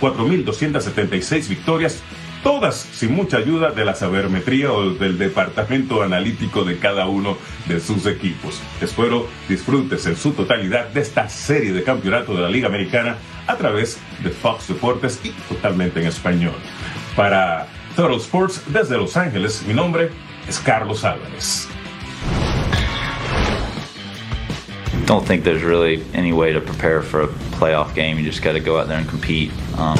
4.276 0.00 1.48
victorias, 1.48 2.02
todas 2.42 2.76
sin 2.76 3.14
mucha 3.14 3.38
ayuda 3.38 3.70
de 3.70 3.84
la 3.84 3.94
sabermetría 3.94 4.72
o 4.72 4.90
del 4.90 5.18
departamento 5.18 6.02
analítico 6.02 6.64
de 6.64 6.78
cada 6.78 7.06
uno 7.06 7.36
de 7.66 7.80
sus 7.80 8.06
equipos. 8.06 8.60
Espero 8.80 9.26
disfrutes 9.48 10.06
en 10.06 10.16
su 10.16 10.32
totalidad 10.32 10.88
de 10.88 11.00
esta 11.00 11.28
serie 11.28 11.72
de 11.72 11.82
campeonato 11.82 12.34
de 12.34 12.42
la 12.42 12.50
Liga 12.50 12.68
Americana 12.68 13.16
a 13.46 13.56
través 13.56 13.98
de 14.22 14.30
Fox 14.30 14.68
Deportes 14.68 15.20
y 15.24 15.30
totalmente 15.48 16.00
en 16.00 16.06
español. 16.06 16.54
Para 17.16 17.66
Total 17.96 18.16
Sports 18.16 18.62
desde 18.68 18.96
Los 18.96 19.16
Ángeles, 19.16 19.62
mi 19.66 19.74
nombre 19.74 20.10
es 20.48 20.58
Carlos 20.58 21.04
Álvarez. 21.04 21.68
don't 25.04 25.26
think 25.26 25.44
there's 25.44 25.62
really 25.62 26.02
any 26.14 26.32
way 26.32 26.52
to 26.52 26.60
prepare 26.60 27.02
for 27.02 27.22
a 27.22 27.26
playoff 27.58 27.94
game. 27.94 28.18
You 28.18 28.24
just 28.24 28.40
got 28.40 28.52
go 28.64 28.78
out 28.78 28.88
there 28.88 28.98
and 28.98 29.06
compete. 29.06 29.50
Um, 29.76 29.98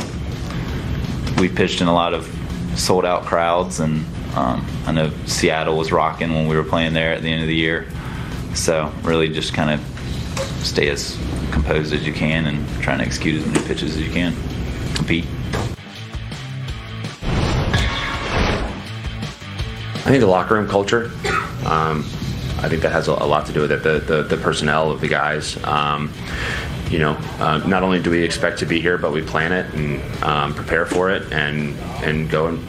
we 1.42 1.48
pitched 1.48 1.80
in 1.80 1.88
a 1.88 1.92
lot 1.92 2.14
of 2.14 2.24
sold 2.76 3.04
out 3.04 3.24
crowds, 3.24 3.80
and 3.80 4.06
um, 4.36 4.64
I 4.86 4.92
know 4.92 5.10
Seattle 5.26 5.76
was 5.76 5.90
rocking 5.90 6.32
when 6.32 6.46
we 6.46 6.54
were 6.54 6.62
playing 6.62 6.92
there 6.92 7.12
at 7.12 7.22
the 7.22 7.32
end 7.32 7.42
of 7.42 7.48
the 7.48 7.56
year. 7.56 7.88
So, 8.54 8.92
really, 9.02 9.28
just 9.28 9.52
kind 9.52 9.68
of 9.68 9.80
stay 10.64 10.88
as 10.88 11.18
composed 11.50 11.92
as 11.92 12.06
you 12.06 12.12
can 12.12 12.46
and 12.46 12.68
trying 12.80 12.98
to 12.98 13.04
execute 13.04 13.42
as 13.42 13.46
many 13.48 13.66
pitches 13.66 13.96
as 13.96 14.02
you 14.02 14.12
can. 14.12 14.36
Compete. 14.94 15.24
I 19.94 20.10
think 20.10 20.20
the 20.20 20.26
locker 20.26 20.54
room 20.54 20.68
culture. 20.68 21.10
Um, 21.66 22.04
I 22.58 22.68
think 22.68 22.82
that 22.82 22.92
has 22.92 23.08
a, 23.08 23.14
a 23.14 23.26
lot 23.26 23.46
to 23.46 23.52
do 23.52 23.62
with 23.62 23.72
it. 23.72 23.82
The, 23.82 23.98
the, 23.98 24.22
the 24.22 24.36
personnel 24.36 24.92
of 24.92 25.00
the 25.00 25.08
guys. 25.08 25.60
Um, 25.64 26.12
you 26.92 26.98
know, 26.98 27.12
uh, 27.40 27.56
not 27.66 27.82
only 27.82 28.00
do 28.02 28.10
we 28.10 28.22
expect 28.22 28.58
to 28.58 28.66
be 28.66 28.78
here, 28.78 28.98
but 28.98 29.12
we 29.12 29.22
plan 29.22 29.50
it 29.50 29.72
and 29.74 30.22
um, 30.22 30.54
prepare 30.54 30.84
for 30.84 31.10
it, 31.10 31.32
and 31.32 31.74
and 32.04 32.28
go 32.28 32.48
and 32.48 32.68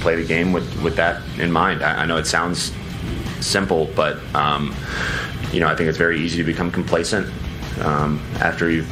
play 0.00 0.14
the 0.14 0.24
game 0.24 0.52
with 0.52 0.82
with 0.82 0.94
that 0.96 1.20
in 1.38 1.50
mind. 1.50 1.82
I, 1.82 2.02
I 2.02 2.06
know 2.06 2.16
it 2.16 2.26
sounds 2.26 2.72
simple, 3.40 3.90
but 3.96 4.18
um, 4.36 4.74
you 5.52 5.58
know, 5.58 5.66
I 5.66 5.74
think 5.74 5.88
it's 5.88 5.98
very 5.98 6.20
easy 6.20 6.38
to 6.38 6.44
become 6.44 6.70
complacent 6.70 7.26
um, 7.80 8.24
after 8.36 8.70
you've 8.70 8.88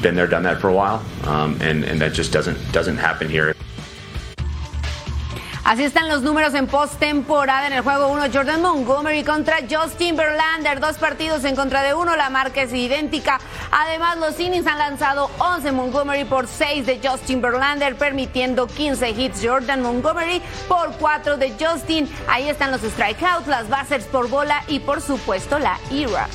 been 0.00 0.14
there, 0.14 0.26
done 0.26 0.44
that 0.44 0.60
for 0.62 0.68
a 0.68 0.74
while, 0.74 1.04
um, 1.24 1.60
and 1.60 1.84
and 1.84 2.00
that 2.00 2.14
just 2.14 2.32
doesn't 2.32 2.58
doesn't 2.72 2.96
happen 2.96 3.28
here. 3.28 3.54
Así 5.64 5.82
están 5.82 6.08
los 6.08 6.20
números 6.20 6.52
en 6.52 6.66
postemporada 6.66 7.66
en 7.66 7.72
el 7.72 7.80
juego 7.80 8.08
1. 8.08 8.24
Jordan 8.30 8.60
Montgomery 8.60 9.24
contra 9.24 9.56
Justin 9.68 10.14
Verlander. 10.14 10.78
Dos 10.78 10.98
partidos 10.98 11.42
en 11.44 11.56
contra 11.56 11.82
de 11.82 11.94
uno. 11.94 12.16
La 12.16 12.28
marca 12.28 12.60
es 12.60 12.72
idéntica. 12.74 13.40
Además, 13.70 14.18
los 14.18 14.38
innings 14.38 14.66
han 14.66 14.76
lanzado 14.76 15.30
11 15.38 15.72
Montgomery 15.72 16.26
por 16.26 16.48
6 16.48 16.84
de 16.84 17.00
Justin 17.02 17.40
Verlander, 17.40 17.96
permitiendo 17.96 18.66
15 18.66 19.08
hits 19.10 19.40
Jordan 19.42 19.80
Montgomery 19.80 20.42
por 20.68 20.92
4 20.98 21.38
de 21.38 21.54
Justin. 21.58 22.10
Ahí 22.28 22.46
están 22.46 22.70
los 22.70 22.82
strikeouts, 22.82 23.46
las 23.46 23.66
bases 23.70 24.04
por 24.04 24.28
bola 24.28 24.62
y, 24.68 24.80
por 24.80 25.00
supuesto, 25.00 25.58
la 25.58 25.78
ERA. 25.90 26.28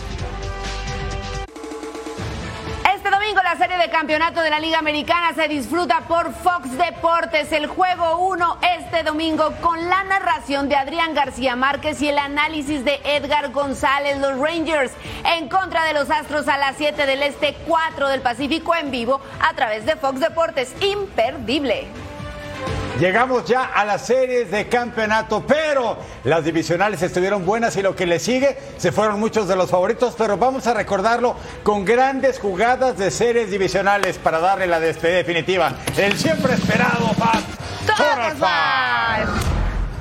La 3.51 3.57
serie 3.57 3.77
de 3.79 3.89
campeonato 3.89 4.41
de 4.41 4.51
la 4.51 4.59
Liga 4.59 4.77
Americana 4.77 5.33
se 5.33 5.47
disfruta 5.47 6.01
por 6.07 6.31
Fox 6.33 6.69
Deportes. 6.77 7.51
El 7.51 7.65
juego 7.65 8.17
1 8.27 8.59
este 8.77 9.01
domingo 9.01 9.51
con 9.59 9.89
la 9.89 10.03
narración 10.03 10.69
de 10.69 10.75
Adrián 10.75 11.15
García 11.15 11.55
Márquez 11.55 11.99
y 12.03 12.09
el 12.09 12.19
análisis 12.19 12.85
de 12.85 12.99
Edgar 13.03 13.51
González, 13.51 14.19
los 14.19 14.37
Rangers, 14.37 14.91
en 15.25 15.49
contra 15.49 15.83
de 15.85 15.93
los 15.93 16.11
Astros 16.11 16.47
a 16.47 16.59
las 16.59 16.77
7 16.77 17.07
del 17.07 17.23
Este, 17.23 17.55
4 17.65 18.09
del 18.09 18.21
Pacífico 18.21 18.75
en 18.75 18.91
vivo 18.91 19.19
a 19.39 19.55
través 19.55 19.83
de 19.83 19.95
Fox 19.95 20.19
Deportes. 20.19 20.75
Imperdible. 20.83 22.08
Llegamos 22.99 23.45
ya 23.45 23.63
a 23.63 23.85
las 23.85 24.05
series 24.05 24.51
de 24.51 24.67
campeonato, 24.67 25.41
pero 25.47 25.97
las 26.25 26.43
divisionales 26.43 27.01
estuvieron 27.01 27.45
buenas 27.45 27.77
y 27.77 27.81
lo 27.81 27.95
que 27.95 28.05
le 28.05 28.19
sigue 28.19 28.57
se 28.77 28.91
fueron 28.91 29.21
muchos 29.21 29.47
de 29.47 29.55
los 29.55 29.69
favoritos, 29.69 30.15
pero 30.17 30.35
vamos 30.35 30.67
a 30.67 30.73
recordarlo 30.73 31.37
con 31.63 31.85
grandes 31.85 32.39
jugadas 32.39 32.97
de 32.97 33.09
series 33.09 33.51
divisionales 33.51 34.17
para 34.17 34.39
darle 34.39 34.67
la 34.67 34.81
despedida 34.81 35.15
definitiva. 35.15 35.71
El 35.95 36.17
siempre 36.17 36.55
esperado 36.55 37.13
Fast 37.13 37.47
Total 37.87 38.35
Five. 38.35 39.48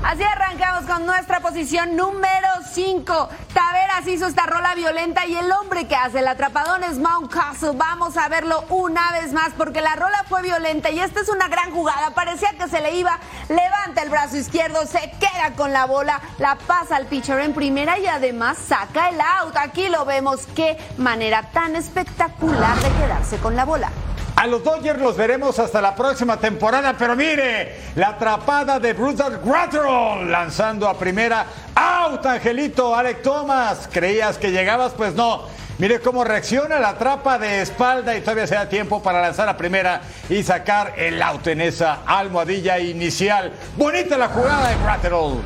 Así 0.02 0.22
arrancamos 0.22 0.84
con 0.84 1.04
nuestra 1.06 1.40
posición 1.40 1.96
número 1.96 2.48
5. 2.72 3.28
Taveras 3.52 4.06
hizo 4.06 4.26
esta 4.26 4.46
rola 4.46 4.74
violenta 4.74 5.26
y 5.26 5.36
el 5.36 5.50
hombre 5.50 5.88
que 5.88 5.96
hace 5.96 6.20
el 6.20 6.28
atrapadón 6.28 6.84
es 6.84 6.98
Mount 6.98 7.32
Castle. 7.32 7.72
Vamos 7.74 8.16
a 8.16 8.28
verlo 8.28 8.64
una 8.68 9.10
vez 9.12 9.32
más 9.32 9.50
porque 9.56 9.80
la 9.80 9.96
rola 9.96 10.24
fue 10.28 10.42
violenta 10.42 10.90
y 10.90 11.00
esta 11.00 11.20
es 11.20 11.28
una 11.28 11.48
gran 11.48 11.72
jugada. 11.72 12.10
Parecía 12.14 12.50
que 12.56 12.68
se 12.68 12.80
le 12.80 12.94
iba, 12.94 13.18
levanta 13.48 14.02
el 14.02 14.08
brazo 14.08 14.36
izquierdo, 14.36 14.86
se 14.86 15.12
queda 15.18 15.54
con 15.56 15.72
la 15.72 15.86
bola, 15.86 16.20
la 16.38 16.54
pasa 16.54 16.96
al 16.96 17.06
pitcher 17.06 17.40
en 17.40 17.52
primera 17.52 17.98
y 17.98 18.06
además 18.06 18.56
saca 18.56 19.08
el 19.08 19.20
out. 19.20 19.56
Aquí 19.56 19.88
lo 19.88 20.04
vemos. 20.04 20.46
Qué 20.54 20.78
manera 20.96 21.42
tan 21.50 21.74
espectacular 21.74 22.76
de 22.76 22.88
quedarse 23.02 23.38
con 23.38 23.56
la 23.56 23.64
bola. 23.64 23.90
A 24.38 24.46
los 24.46 24.62
Dodgers 24.62 25.00
los 25.00 25.16
veremos 25.16 25.58
hasta 25.58 25.80
la 25.80 25.96
próxima 25.96 26.36
temporada, 26.36 26.94
pero 26.96 27.16
mire, 27.16 27.74
la 27.96 28.10
atrapada 28.10 28.78
de 28.78 28.92
Bruce 28.92 29.24
Gratterall 29.44 30.30
lanzando 30.30 30.88
a 30.88 30.96
primera. 30.96 31.44
¡Out, 31.74 32.24
Angelito! 32.24 32.94
Alec 32.94 33.20
Thomas, 33.20 33.88
¿creías 33.90 34.38
que 34.38 34.52
llegabas? 34.52 34.92
Pues 34.92 35.12
no. 35.14 35.42
Mire 35.78 35.98
cómo 35.98 36.22
reacciona 36.22 36.78
la 36.78 36.96
trapa 36.96 37.36
de 37.36 37.62
espalda 37.62 38.16
y 38.16 38.20
todavía 38.20 38.46
se 38.46 38.54
da 38.54 38.68
tiempo 38.68 39.02
para 39.02 39.20
lanzar 39.20 39.48
a 39.48 39.56
primera 39.56 40.02
y 40.30 40.44
sacar 40.44 40.94
el 40.96 41.20
out 41.20 41.44
en 41.48 41.60
esa 41.60 42.02
almohadilla 42.06 42.78
inicial. 42.78 43.52
Bonita 43.76 44.16
la 44.16 44.28
jugada 44.28 44.68
de 44.68 44.76
Gratterall. 44.84 45.42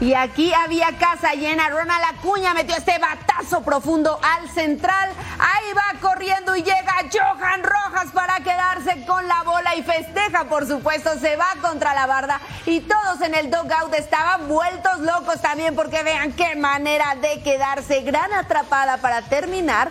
Y 0.00 0.12
aquí 0.12 0.52
había 0.52 0.98
casa 0.98 1.32
llena. 1.32 1.70
Ronald 1.70 2.04
Acuña 2.16 2.52
metió 2.52 2.76
este 2.76 2.98
batazo 2.98 3.62
profundo 3.62 4.18
al 4.22 4.48
central. 4.50 5.10
Ahí 5.38 5.72
va 5.74 5.98
corriendo 6.00 6.54
y 6.54 6.62
llega 6.62 6.94
Johan 7.10 7.62
Rojas 7.62 8.08
para 8.12 8.36
quedarse 8.40 9.06
con 9.06 9.26
la 9.26 9.42
bola 9.44 9.74
y 9.74 9.82
festeja, 9.82 10.44
por 10.44 10.66
supuesto. 10.66 11.18
Se 11.18 11.36
va 11.36 11.46
contra 11.62 11.94
la 11.94 12.06
barda 12.06 12.40
y 12.66 12.80
todos 12.80 13.22
en 13.22 13.34
el 13.34 13.50
dugout 13.50 13.94
estaban 13.94 14.48
vueltos 14.48 15.00
locos 15.00 15.40
también 15.40 15.74
porque 15.74 16.02
vean 16.02 16.32
qué 16.32 16.56
manera 16.56 17.14
de 17.14 17.40
quedarse. 17.42 18.02
Gran 18.02 18.32
atrapada 18.34 18.98
para 18.98 19.22
terminar 19.22 19.90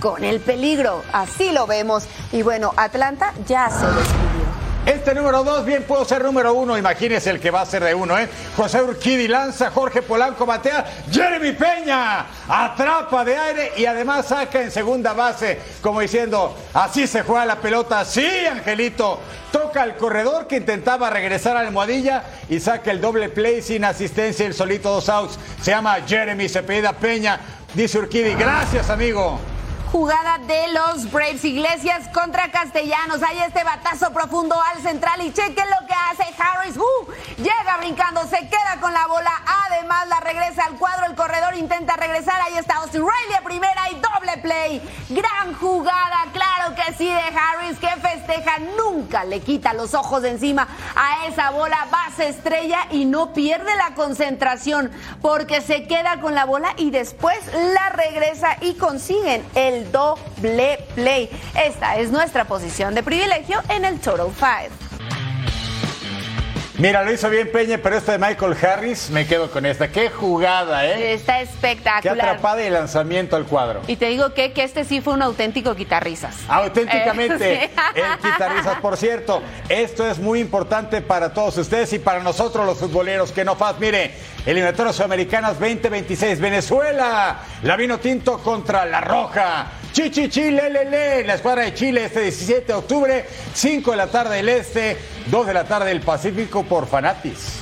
con 0.00 0.24
el 0.24 0.40
peligro. 0.40 1.04
Así 1.12 1.52
lo 1.52 1.66
vemos. 1.66 2.08
Y 2.32 2.42
bueno, 2.42 2.72
Atlanta 2.76 3.34
ya 3.46 3.68
se 3.68 3.86
despidió. 3.86 4.31
Este 4.84 5.14
número 5.14 5.44
dos 5.44 5.64
bien 5.64 5.84
puedo 5.84 6.04
ser 6.04 6.24
número 6.24 6.54
uno. 6.54 6.76
Imagínese 6.76 7.30
el 7.30 7.38
que 7.38 7.52
va 7.52 7.60
a 7.60 7.66
ser 7.66 7.84
de 7.84 7.94
uno, 7.94 8.18
¿eh? 8.18 8.28
José 8.56 8.82
Urquidi 8.82 9.28
lanza, 9.28 9.70
Jorge 9.70 10.02
Polanco 10.02 10.44
batea, 10.44 10.84
Jeremy 11.08 11.52
Peña 11.52 12.26
atrapa 12.48 13.24
de 13.24 13.36
aire 13.36 13.72
y 13.76 13.86
además 13.86 14.26
saca 14.26 14.60
en 14.60 14.72
segunda 14.72 15.12
base, 15.12 15.60
como 15.80 16.00
diciendo, 16.00 16.56
así 16.74 17.06
se 17.06 17.22
juega 17.22 17.46
la 17.46 17.56
pelota. 17.56 18.04
Sí, 18.04 18.26
Angelito. 18.50 19.20
Toca 19.52 19.82
al 19.82 19.96
corredor 19.96 20.48
que 20.48 20.56
intentaba 20.56 21.10
regresar 21.10 21.56
a 21.56 21.60
la 21.60 21.68
almohadilla 21.68 22.24
y 22.48 22.58
saca 22.58 22.90
el 22.90 23.00
doble 23.00 23.28
play 23.28 23.62
sin 23.62 23.84
asistencia, 23.84 24.46
el 24.46 24.54
solito 24.54 24.90
dos 24.90 25.08
outs. 25.08 25.38
Se 25.60 25.70
llama 25.70 25.98
Jeremy, 26.06 26.48
se 26.48 26.62
pida 26.64 26.92
Peña. 26.94 27.38
Dice 27.74 27.98
Urquidi, 27.98 28.34
gracias, 28.34 28.90
amigo 28.90 29.38
jugada 29.92 30.38
de 30.38 30.68
los 30.68 31.12
Braves 31.12 31.44
Iglesias 31.44 32.08
contra 32.14 32.50
Castellanos. 32.50 33.22
Hay 33.22 33.38
este 33.40 33.62
batazo 33.62 34.10
profundo 34.10 34.56
al 34.74 34.80
central 34.80 35.20
y 35.20 35.30
chequen 35.30 35.66
lo 35.68 35.86
que 35.86 35.92
hace 35.92 36.24
Harris. 36.38 36.78
Uh, 36.78 37.12
llega 37.36 37.76
brincando, 37.78 38.26
se 38.26 38.38
queda 38.48 38.78
con 38.80 38.94
la 38.94 39.06
bola. 39.06 39.30
Además 39.68 40.08
la 40.08 40.20
regresa 40.20 40.64
al 40.64 40.78
cuadro. 40.78 41.04
El 41.04 41.14
corredor 41.14 41.54
intenta 41.56 41.94
regresar. 41.96 42.40
Ahí 42.40 42.56
está 42.56 42.76
Austin 42.76 43.02
Riley 43.02 43.36
a 43.38 43.44
primera 43.44 43.90
y 43.90 43.96
doble 43.96 44.38
play. 44.40 44.82
Gran 45.10 45.52
jugada, 45.54 46.24
claro 46.32 46.74
que 46.74 46.94
sí, 46.94 47.04
de 47.04 47.20
Harris 47.20 47.78
que 47.78 47.88
festeja. 48.00 48.60
Nunca 48.78 49.24
le 49.24 49.40
quita 49.40 49.74
los 49.74 49.92
ojos 49.92 50.22
de 50.22 50.30
encima 50.30 50.68
a 50.96 51.26
esa 51.26 51.50
bola. 51.50 51.86
Base 51.90 52.28
estrella 52.28 52.86
y 52.90 53.04
no 53.04 53.34
pierde 53.34 53.76
la 53.76 53.94
concentración 53.94 54.90
porque 55.20 55.60
se 55.60 55.86
queda 55.86 56.18
con 56.22 56.34
la 56.34 56.46
bola 56.46 56.72
y 56.78 56.90
después 56.90 57.36
la 57.74 57.90
regresa 57.90 58.56
y 58.62 58.74
consiguen 58.74 59.44
el 59.54 59.81
doble 59.90 60.78
play. 60.94 61.30
Esta 61.54 61.96
es 61.96 62.10
nuestra 62.10 62.44
posición 62.44 62.94
de 62.94 63.02
privilegio 63.02 63.60
en 63.68 63.84
el 63.84 63.98
Total 64.00 64.28
5. 64.34 64.91
Mira, 66.82 67.04
lo 67.04 67.12
hizo 67.12 67.30
bien 67.30 67.48
Peña, 67.52 67.78
pero 67.80 67.96
esta 67.96 68.10
de 68.10 68.18
Michael 68.18 68.56
Harris, 68.60 69.08
me 69.10 69.24
quedo 69.24 69.48
con 69.52 69.64
esta. 69.64 69.86
Qué 69.86 70.10
jugada, 70.10 70.84
¿eh? 70.84 71.12
Está 71.12 71.40
espectacular. 71.40 72.02
Qué 72.02 72.08
atrapada 72.08 72.66
y 72.66 72.70
lanzamiento 72.70 73.36
al 73.36 73.44
cuadro. 73.44 73.82
Y 73.86 73.94
te 73.94 74.06
digo 74.06 74.34
que, 74.34 74.52
que 74.52 74.64
este 74.64 74.84
sí 74.84 75.00
fue 75.00 75.14
un 75.14 75.22
auténtico 75.22 75.76
guitarrizas. 75.76 76.34
Auténticamente, 76.48 77.66
Eh, 77.66 77.70
el 77.94 78.16
guitarrizas. 78.20 78.80
Por 78.80 78.96
cierto, 78.96 79.44
esto 79.68 80.10
es 80.10 80.18
muy 80.18 80.40
importante 80.40 81.02
para 81.02 81.32
todos 81.32 81.56
ustedes 81.56 81.92
y 81.92 82.00
para 82.00 82.20
nosotros 82.20 82.66
los 82.66 82.78
futboleros. 82.78 83.30
Que 83.30 83.44
no 83.44 83.54
faz, 83.54 83.78
mire, 83.78 84.16
eliminatorias 84.44 84.96
sudamericanas 84.96 85.60
2026, 85.60 86.40
Venezuela, 86.40 87.42
la 87.62 87.76
vino 87.76 87.98
tinto 88.00 88.38
contra 88.38 88.84
la 88.86 89.00
roja. 89.00 89.66
Chichi 89.92 90.30
Chile, 90.30 90.70
lele, 90.70 91.22
la 91.24 91.34
escuadra 91.34 91.64
de 91.64 91.74
Chile 91.74 92.06
este 92.06 92.22
17 92.22 92.64
de 92.64 92.72
octubre, 92.72 93.26
5 93.52 93.90
de 93.90 93.96
la 93.98 94.06
tarde 94.06 94.36
del 94.36 94.48
Este, 94.48 94.96
2 95.26 95.46
de 95.46 95.52
la 95.52 95.64
tarde 95.64 95.90
del 95.90 96.00
Pacífico 96.00 96.62
por 96.62 96.86
Fanatis. 96.86 97.58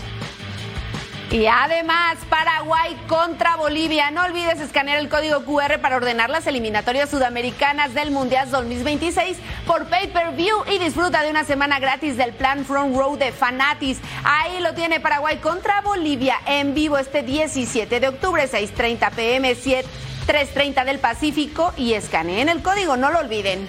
Y 1.32 1.46
además, 1.46 2.18
Paraguay 2.28 2.96
contra 3.08 3.56
Bolivia. 3.56 4.12
No 4.12 4.22
olvides 4.22 4.60
escanear 4.60 4.98
el 4.98 5.08
código 5.08 5.44
QR 5.44 5.80
para 5.80 5.96
ordenar 5.96 6.30
las 6.30 6.46
eliminatorias 6.46 7.10
sudamericanas 7.10 7.94
del 7.94 8.12
Mundial 8.12 8.48
2026 8.48 9.36
por 9.66 9.86
pay-per-view 9.86 10.64
y 10.72 10.78
disfruta 10.78 11.22
de 11.22 11.30
una 11.30 11.42
semana 11.42 11.80
gratis 11.80 12.16
del 12.16 12.32
plan 12.32 12.64
Front 12.64 12.96
Row 12.96 13.16
de 13.16 13.32
Fanatis. 13.32 13.98
Ahí 14.22 14.60
lo 14.60 14.74
tiene 14.74 15.00
Paraguay 15.00 15.38
contra 15.38 15.80
Bolivia 15.80 16.36
en 16.46 16.74
vivo 16.74 16.96
este 16.96 17.24
17 17.24 17.98
de 17.98 18.08
octubre, 18.08 18.48
6:30 18.48 19.10
pm, 19.10 19.54
7 19.56 19.88
3:30 20.30 20.84
del 20.84 21.00
Pacífico 21.00 21.72
y 21.76 21.94
escaneen 21.94 22.48
el 22.48 22.62
código, 22.62 22.96
no 22.96 23.10
lo 23.10 23.18
olviden. 23.18 23.68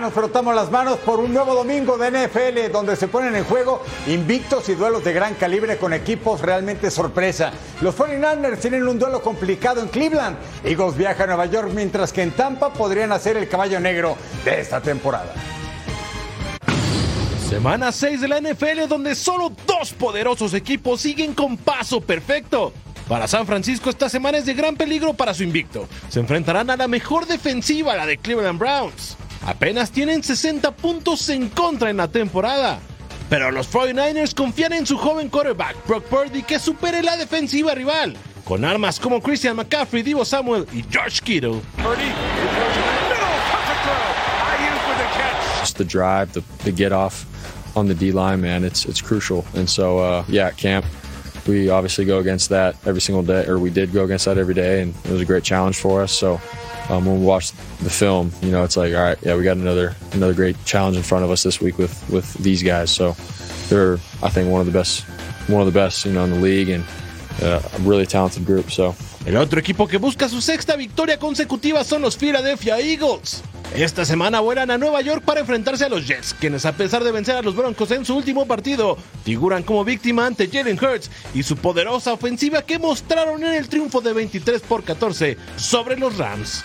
Nos 0.00 0.14
frotamos 0.14 0.54
las 0.54 0.70
manos 0.70 0.98
por 1.00 1.20
un 1.20 1.34
nuevo 1.34 1.54
domingo 1.54 1.98
de 1.98 2.10
NFL 2.10 2.72
donde 2.72 2.96
se 2.96 3.06
ponen 3.06 3.36
en 3.36 3.44
juego 3.44 3.82
invictos 4.06 4.66
y 4.70 4.74
duelos 4.74 5.04
de 5.04 5.12
gran 5.12 5.34
calibre 5.34 5.76
con 5.76 5.92
equipos 5.92 6.40
realmente 6.40 6.90
sorpresa. 6.90 7.52
Los 7.82 7.98
49ers 7.98 8.58
tienen 8.60 8.88
un 8.88 8.98
duelo 8.98 9.20
complicado 9.20 9.82
en 9.82 9.88
Cleveland. 9.88 10.38
Eagles 10.64 10.96
viaja 10.96 11.24
a 11.24 11.26
Nueva 11.26 11.44
York 11.46 11.70
mientras 11.74 12.14
que 12.14 12.22
en 12.22 12.30
Tampa 12.30 12.72
podrían 12.72 13.12
hacer 13.12 13.36
el 13.36 13.46
caballo 13.46 13.78
negro 13.78 14.16
de 14.42 14.62
esta 14.62 14.80
temporada. 14.80 15.34
Semana 17.46 17.92
6 17.92 18.22
de 18.22 18.28
la 18.28 18.40
NFL 18.40 18.88
donde 18.88 19.14
solo 19.14 19.52
dos 19.66 19.92
poderosos 19.92 20.54
equipos 20.54 21.02
siguen 21.02 21.34
con 21.34 21.58
paso 21.58 22.00
perfecto. 22.00 22.72
Para 23.06 23.28
San 23.28 23.46
Francisco 23.46 23.90
esta 23.90 24.08
semana 24.08 24.38
es 24.38 24.46
de 24.46 24.54
gran 24.54 24.76
peligro 24.76 25.12
para 25.12 25.34
su 25.34 25.42
invicto. 25.42 25.86
Se 26.08 26.20
enfrentarán 26.20 26.70
a 26.70 26.76
la 26.78 26.88
mejor 26.88 27.26
defensiva, 27.26 27.94
la 27.96 28.06
de 28.06 28.16
Cleveland 28.16 28.58
Browns. 28.58 29.18
Apenas 29.46 29.90
tienen 29.90 30.22
60 30.22 30.70
puntos 30.72 31.28
en 31.28 31.48
contra 31.48 31.90
en 31.90 31.96
la 31.96 32.08
temporada. 32.08 32.78
Pero 33.28 33.50
los 33.50 33.72
49ers 33.72 34.34
confían 34.34 34.72
en 34.72 34.86
su 34.86 34.98
joven 34.98 35.28
quarterback, 35.28 35.76
Brock 35.86 36.04
Purdy, 36.04 36.42
que 36.42 36.58
supere 36.58 37.02
la 37.02 37.16
defensiva 37.16 37.74
rival. 37.74 38.16
Con 38.44 38.64
armas 38.64 38.98
como 38.98 39.20
Christian 39.20 39.56
McCaffrey, 39.56 40.02
Divo 40.02 40.24
Samuel 40.24 40.66
y 40.72 40.84
George 40.90 41.20
Kittle. 41.22 41.60
Just 45.60 45.76
the 45.76 45.84
drive, 45.84 46.32
the, 46.32 46.42
the 46.64 46.72
get 46.72 46.92
off 46.92 47.24
on 47.76 47.86
the 47.86 47.94
D 47.94 48.12
line, 48.12 48.40
man, 48.40 48.64
it's 48.64 48.84
it's 48.86 49.00
crucial. 49.00 49.44
And 49.54 49.68
so, 49.68 49.98
uh, 49.98 50.24
yeah, 50.26 50.50
camp, 50.50 50.84
we 51.46 51.70
obviously 51.70 52.04
go 52.04 52.18
against 52.18 52.48
that 52.50 52.76
every 52.86 53.00
single 53.00 53.22
day, 53.22 53.46
or 53.46 53.58
we 53.58 53.70
did 53.70 53.92
go 53.92 54.04
against 54.04 54.24
that 54.24 54.38
every 54.38 54.54
day, 54.54 54.82
and 54.82 54.94
it 55.04 55.10
was 55.10 55.20
a 55.20 55.24
great 55.24 55.44
challenge 55.44 55.78
for 55.78 56.02
us. 56.02 56.12
So, 56.12 56.40
um, 56.88 57.06
when 57.06 57.20
we 57.20 57.26
watch 57.26 57.52
the 57.78 57.90
film, 57.90 58.32
you 58.42 58.50
know, 58.50 58.64
it's 58.64 58.76
like, 58.76 58.94
all 58.94 59.02
right, 59.02 59.18
yeah, 59.22 59.36
we 59.36 59.44
got 59.44 59.56
another 59.56 59.94
another 60.12 60.34
great 60.34 60.56
challenge 60.64 60.96
in 60.96 61.02
front 61.02 61.24
of 61.24 61.30
us 61.30 61.42
this 61.42 61.60
week 61.60 61.78
with 61.78 62.08
with 62.10 62.32
these 62.34 62.62
guys. 62.62 62.90
So, 62.90 63.14
they're 63.68 63.94
I 64.22 64.28
think 64.28 64.50
one 64.50 64.60
of 64.60 64.66
the 64.66 64.72
best 64.72 65.04
one 65.48 65.60
of 65.60 65.66
the 65.66 65.78
best, 65.78 66.04
you 66.04 66.12
know, 66.12 66.24
in 66.24 66.30
the 66.30 66.40
league, 66.40 66.68
and 66.68 66.84
uh, 67.42 67.60
a 67.72 67.80
really 67.80 68.06
talented 68.06 68.44
group. 68.44 68.70
So. 68.70 68.94
El 69.26 69.36
otro 69.36 69.60
equipo 69.60 69.86
que 69.86 69.98
busca 69.98 70.30
su 70.30 70.40
sexta 70.40 70.76
victoria 70.76 71.18
consecutiva 71.18 71.84
son 71.84 72.00
los 72.00 72.16
Philadelphia 72.16 72.80
Eagles. 72.80 73.42
Esta 73.74 74.04
semana 74.04 74.40
vuelan 74.40 74.70
a 74.72 74.78
Nueva 74.78 75.00
York 75.00 75.22
para 75.24 75.40
enfrentarse 75.40 75.84
a 75.84 75.88
los 75.88 76.06
Jets, 76.06 76.34
quienes 76.34 76.66
a 76.66 76.72
pesar 76.72 77.04
de 77.04 77.12
vencer 77.12 77.36
a 77.36 77.42
los 77.42 77.54
Broncos 77.54 77.92
en 77.92 78.04
su 78.04 78.16
último 78.16 78.44
partido, 78.46 78.98
figuran 79.24 79.62
como 79.62 79.84
víctima 79.84 80.26
ante 80.26 80.48
Jalen 80.48 80.76
Hurts 80.76 81.08
y 81.34 81.44
su 81.44 81.56
poderosa 81.56 82.12
ofensiva 82.12 82.62
que 82.62 82.80
mostraron 82.80 83.44
en 83.44 83.54
el 83.54 83.68
triunfo 83.68 84.00
de 84.00 84.12
23 84.12 84.62
por 84.62 84.82
14 84.82 85.38
sobre 85.56 85.96
los 85.96 86.18
Rams. 86.18 86.64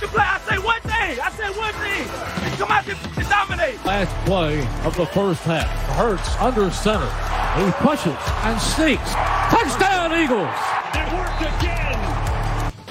Play. 0.00 0.22
I 0.22 0.40
say 0.48 0.58
one 0.58 0.80
thing. 0.82 1.20
I 1.20 1.30
say 1.30 1.50
one 1.56 1.72
thing. 1.74 2.58
Come 2.58 2.70
out 2.70 2.84
there 2.84 2.96
and 3.16 3.28
dominate. 3.28 3.84
Last 3.84 4.26
play 4.26 4.60
of 4.84 4.96
the 4.96 5.06
first 5.06 5.42
half. 5.42 5.68
Hurts 5.96 6.36
under 6.40 6.70
center. 6.70 7.08
He 7.56 7.70
pushes 7.82 8.16
and 8.42 8.60
sneaks. 8.60 9.14
Touchdown, 9.50 10.12
Eagles. 10.12 10.48
It 10.94 11.12
worked 11.12 11.42
again. 11.58 11.94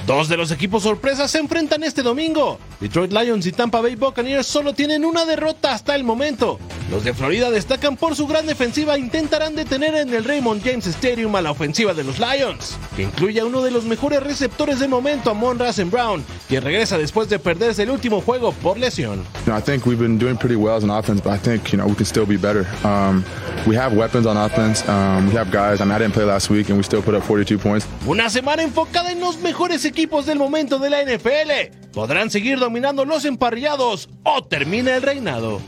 Dos 0.05 0.27
de 0.27 0.37
los 0.37 0.51
equipos 0.51 0.83
sorpresas 0.83 1.31
se 1.31 1.39
enfrentan 1.39 1.83
este 1.83 2.03
domingo. 2.03 2.59
Detroit 2.83 3.13
Lions 3.13 3.45
y 3.45 3.53
Tampa 3.53 3.79
Bay 3.79 3.95
Buccaneers 3.95 4.45
solo 4.45 4.73
tienen 4.73 5.05
una 5.05 5.23
derrota 5.23 5.73
hasta 5.73 5.95
el 5.95 6.03
momento. 6.03 6.59
Los 6.91 7.05
de 7.05 7.13
Florida 7.13 7.49
destacan 7.49 7.95
por 7.95 8.13
su 8.13 8.27
gran 8.27 8.45
defensiva 8.45 8.95
e 8.95 8.99
intentarán 8.99 9.55
detener 9.55 9.95
en 9.95 10.13
el 10.13 10.25
Raymond 10.25 10.61
James 10.61 10.87
Stadium 10.87 11.33
a 11.37 11.41
la 11.41 11.51
ofensiva 11.51 11.93
de 11.93 12.03
los 12.03 12.19
Lions, 12.19 12.77
que 12.97 13.03
incluye 13.03 13.39
a 13.39 13.45
uno 13.45 13.61
de 13.61 13.71
los 13.71 13.85
mejores 13.85 14.21
receptores 14.21 14.81
de 14.81 14.89
momento, 14.89 15.29
Amon 15.31 15.59
Rasen 15.59 15.89
Brown, 15.89 16.25
quien 16.49 16.61
regresa 16.61 16.97
después 16.97 17.29
de 17.29 17.39
perderse 17.39 17.83
el 17.83 17.89
último 17.89 18.19
juego 18.19 18.51
por 18.51 18.77
lesión. 18.77 19.23
I 19.47 19.61
think 19.61 19.85
we've 19.85 19.97
been 19.97 20.19
doing 20.19 20.35
pretty 20.35 20.57
well 20.57 20.75
as 20.75 20.83
an 20.83 20.89
offense, 20.89 21.21
but 21.23 21.31
I 21.31 21.37
think 21.37 21.71
you 21.71 21.77
know 21.77 21.87
we 21.87 21.95
can 21.95 22.05
still 22.05 22.25
be 22.25 22.35
better. 22.35 22.67
Um, 22.83 23.23
we 23.65 23.77
have 23.77 23.95
weapons 23.95 24.25
on 24.25 24.35
offense. 24.35 24.85
Um, 24.89 25.29
we 25.29 25.37
have 25.37 25.51
guys. 25.51 25.79
I 25.79 25.85
mean, 25.85 25.93
I 25.93 25.99
didn't 25.99 26.15
play 26.15 26.25
last 26.25 26.49
week, 26.49 26.67
and 26.67 26.77
we 26.77 26.83
still 26.83 27.01
put 27.01 27.15
up 27.15 27.23
42 27.23 27.57
points. 27.59 27.87
Una 28.05 28.29
semana 28.29 28.61
enfocada 28.61 29.09
en 29.13 29.21
los 29.21 29.37
mejores 29.37 29.85
equipos 29.85 30.25
del 30.25 30.37
momento 30.37 30.79
de 30.79 30.89
la 30.89 31.01
NFL. 31.01 31.82
¿Podrán 31.93 32.31
seguir 32.31 32.57
dominando 32.57 33.05
los 33.05 33.23
emparrillados 33.23 34.09
o 34.23 34.43
termina 34.43 34.95
el 34.95 35.03
reinado? 35.03 35.61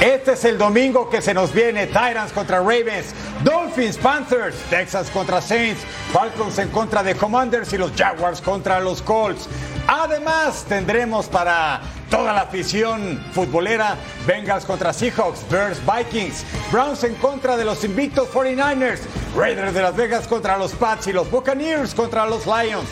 Este 0.00 0.32
es 0.32 0.44
el 0.46 0.56
domingo 0.56 1.10
que 1.10 1.20
se 1.20 1.34
nos 1.34 1.52
viene. 1.52 1.86
Titans 1.86 2.32
contra 2.32 2.60
Ravens, 2.60 3.12
Dolphins, 3.44 3.98
Panthers, 3.98 4.56
Texas 4.70 5.10
contra 5.10 5.42
Saints, 5.42 5.82
Falcons 6.14 6.58
en 6.58 6.70
contra 6.70 7.02
de 7.02 7.14
Commanders 7.14 7.70
y 7.74 7.78
los 7.78 7.92
Jaguars 7.92 8.40
contra 8.40 8.80
los 8.80 9.02
Colts. 9.02 9.48
Además, 9.86 10.64
tendremos 10.66 11.26
para 11.26 11.82
toda 12.08 12.32
la 12.32 12.42
afición 12.42 13.22
futbolera 13.32 13.96
Bengals 14.26 14.64
contra 14.64 14.94
Seahawks, 14.94 15.44
Bears, 15.50 15.78
Vikings, 15.84 16.42
Browns 16.72 17.04
en 17.04 17.14
contra 17.16 17.56
de 17.58 17.66
los 17.66 17.84
invictos 17.84 18.28
49ers, 18.30 19.00
Raiders 19.36 19.74
de 19.74 19.82
Las 19.82 19.94
Vegas 19.94 20.26
contra 20.26 20.56
los 20.56 20.72
Pats 20.72 21.06
y 21.08 21.12
los 21.12 21.30
Buccaneers 21.30 21.94
contra 21.94 22.24
los 22.24 22.46
Lions. 22.46 22.88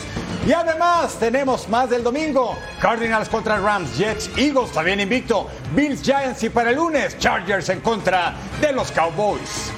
Y 0.47 0.53
además 0.53 1.17
tenemos 1.19 1.67
más 1.67 1.89
del 1.89 2.03
domingo. 2.03 2.57
Cardinals 2.79 3.27
contra 3.27 3.59
Rams, 3.59 3.97
Jets, 3.97 4.29
Eagles 4.37 4.71
también 4.71 5.01
invicto. 5.01 5.49
Bills, 5.75 6.01
Giants 6.01 6.41
y 6.41 6.49
para 6.49 6.69
el 6.69 6.77
lunes 6.77 7.19
Chargers 7.19 7.67
en 7.67 7.81
contra 7.81 8.33
de 8.61 8.71
los 8.71 8.89
Cowboys. 8.93 9.73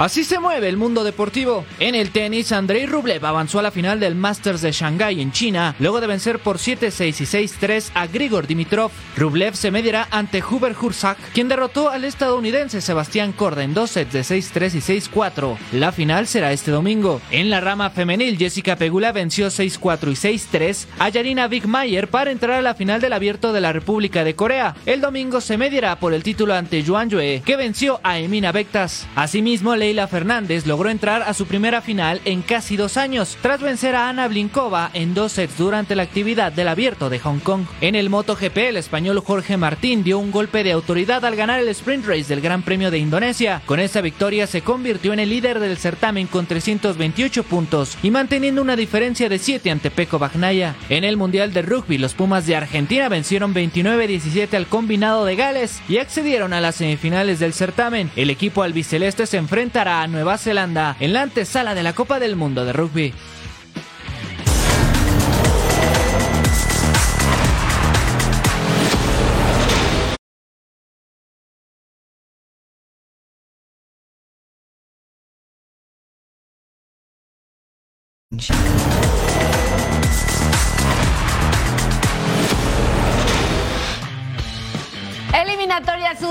Así 0.00 0.24
se 0.24 0.38
mueve 0.38 0.66
el 0.70 0.78
mundo 0.78 1.04
deportivo. 1.04 1.66
En 1.78 1.94
el 1.94 2.10
tenis, 2.10 2.52
Andrei 2.52 2.86
Rublev 2.86 3.22
avanzó 3.26 3.58
a 3.58 3.62
la 3.62 3.70
final 3.70 4.00
del 4.00 4.14
Masters 4.14 4.62
de 4.62 4.72
Shanghái 4.72 5.20
en 5.20 5.30
China, 5.30 5.76
luego 5.78 6.00
de 6.00 6.06
vencer 6.06 6.38
por 6.38 6.56
7-6 6.56 7.20
y 7.20 7.66
6-3 7.66 7.90
a 7.92 8.06
Grigor 8.06 8.46
Dimitrov. 8.46 8.90
Rublev 9.14 9.54
se 9.54 9.70
medirá 9.70 10.08
ante 10.10 10.42
Hubert 10.42 10.82
Hursak, 10.82 11.18
quien 11.34 11.48
derrotó 11.48 11.90
al 11.90 12.06
estadounidense 12.06 12.80
Sebastián 12.80 13.32
Corda 13.32 13.62
en 13.62 13.74
dos 13.74 13.90
sets 13.90 14.14
de 14.14 14.20
6-3 14.20 14.74
y 14.74 15.10
6-4. 15.10 15.58
La 15.72 15.92
final 15.92 16.26
será 16.26 16.54
este 16.54 16.70
domingo. 16.70 17.20
En 17.30 17.50
la 17.50 17.60
rama 17.60 17.90
femenil, 17.90 18.38
Jessica 18.38 18.76
Pegula 18.76 19.12
venció 19.12 19.48
6-4 19.48 20.12
y 20.12 20.38
6-3 20.38 20.86
a 20.98 21.10
Yarina 21.10 21.46
Wigmayer 21.46 22.08
para 22.08 22.30
entrar 22.30 22.56
a 22.56 22.62
la 22.62 22.74
final 22.74 23.02
del 23.02 23.12
Abierto 23.12 23.52
de 23.52 23.60
la 23.60 23.74
República 23.74 24.24
de 24.24 24.34
Corea. 24.34 24.76
El 24.86 25.02
domingo 25.02 25.42
se 25.42 25.58
medirá 25.58 26.00
por 26.00 26.14
el 26.14 26.22
título 26.22 26.54
ante 26.54 26.82
Yuan 26.82 27.10
Yue, 27.10 27.42
que 27.44 27.56
venció 27.56 28.00
a 28.02 28.18
Emina 28.18 28.50
Bektas. 28.50 29.06
Asimismo, 29.14 29.76
Leila 29.90 30.06
Fernández 30.06 30.66
logró 30.66 30.88
entrar 30.88 31.22
a 31.22 31.34
su 31.34 31.46
primera 31.46 31.82
final 31.82 32.20
en 32.24 32.42
casi 32.42 32.76
dos 32.76 32.96
años, 32.96 33.36
tras 33.42 33.60
vencer 33.60 33.96
a 33.96 34.08
Ana 34.08 34.28
Blinkova 34.28 34.88
en 34.94 35.14
dos 35.14 35.32
sets 35.32 35.58
durante 35.58 35.96
la 35.96 36.04
actividad 36.04 36.52
del 36.52 36.68
Abierto 36.68 37.10
de 37.10 37.18
Hong 37.18 37.40
Kong. 37.40 37.64
En 37.80 37.96
el 37.96 38.08
MotoGP, 38.08 38.56
el 38.56 38.76
español 38.76 39.18
Jorge 39.18 39.56
Martín 39.56 40.04
dio 40.04 40.20
un 40.20 40.30
golpe 40.30 40.62
de 40.62 40.70
autoridad 40.70 41.24
al 41.24 41.34
ganar 41.34 41.58
el 41.58 41.66
sprint 41.70 42.06
race 42.06 42.28
del 42.28 42.40
Gran 42.40 42.62
Premio 42.62 42.92
de 42.92 42.98
Indonesia. 42.98 43.62
Con 43.66 43.80
esta 43.80 44.00
victoria 44.00 44.46
se 44.46 44.62
convirtió 44.62 45.12
en 45.12 45.18
el 45.18 45.30
líder 45.30 45.58
del 45.58 45.76
certamen 45.76 46.28
con 46.28 46.46
328 46.46 47.42
puntos 47.42 47.98
y 48.00 48.12
manteniendo 48.12 48.62
una 48.62 48.76
diferencia 48.76 49.28
de 49.28 49.40
7 49.40 49.72
ante 49.72 49.90
Peco 49.90 50.20
Bagnaya. 50.20 50.76
En 50.88 51.02
el 51.02 51.16
Mundial 51.16 51.52
de 51.52 51.62
Rugby, 51.62 51.98
los 51.98 52.14
Pumas 52.14 52.46
de 52.46 52.54
Argentina 52.54 53.08
vencieron 53.08 53.52
29-17 53.52 54.54
al 54.54 54.68
combinado 54.68 55.24
de 55.24 55.34
Gales 55.34 55.82
y 55.88 55.98
accedieron 55.98 56.52
a 56.52 56.60
las 56.60 56.76
semifinales 56.76 57.40
del 57.40 57.54
certamen. 57.54 58.08
El 58.14 58.30
equipo 58.30 58.62
albiceleste 58.62 59.26
se 59.26 59.38
enfrentará 59.70 60.02
a 60.02 60.08
Nueva 60.08 60.36
Zelanda 60.36 60.96
en 60.98 61.12
la 61.12 61.22
antesala 61.22 61.76
de 61.76 61.84
la 61.84 61.92
Copa 61.92 62.18
del 62.18 62.34
Mundo 62.34 62.64
de 62.64 62.72
Rugby. 62.72 63.14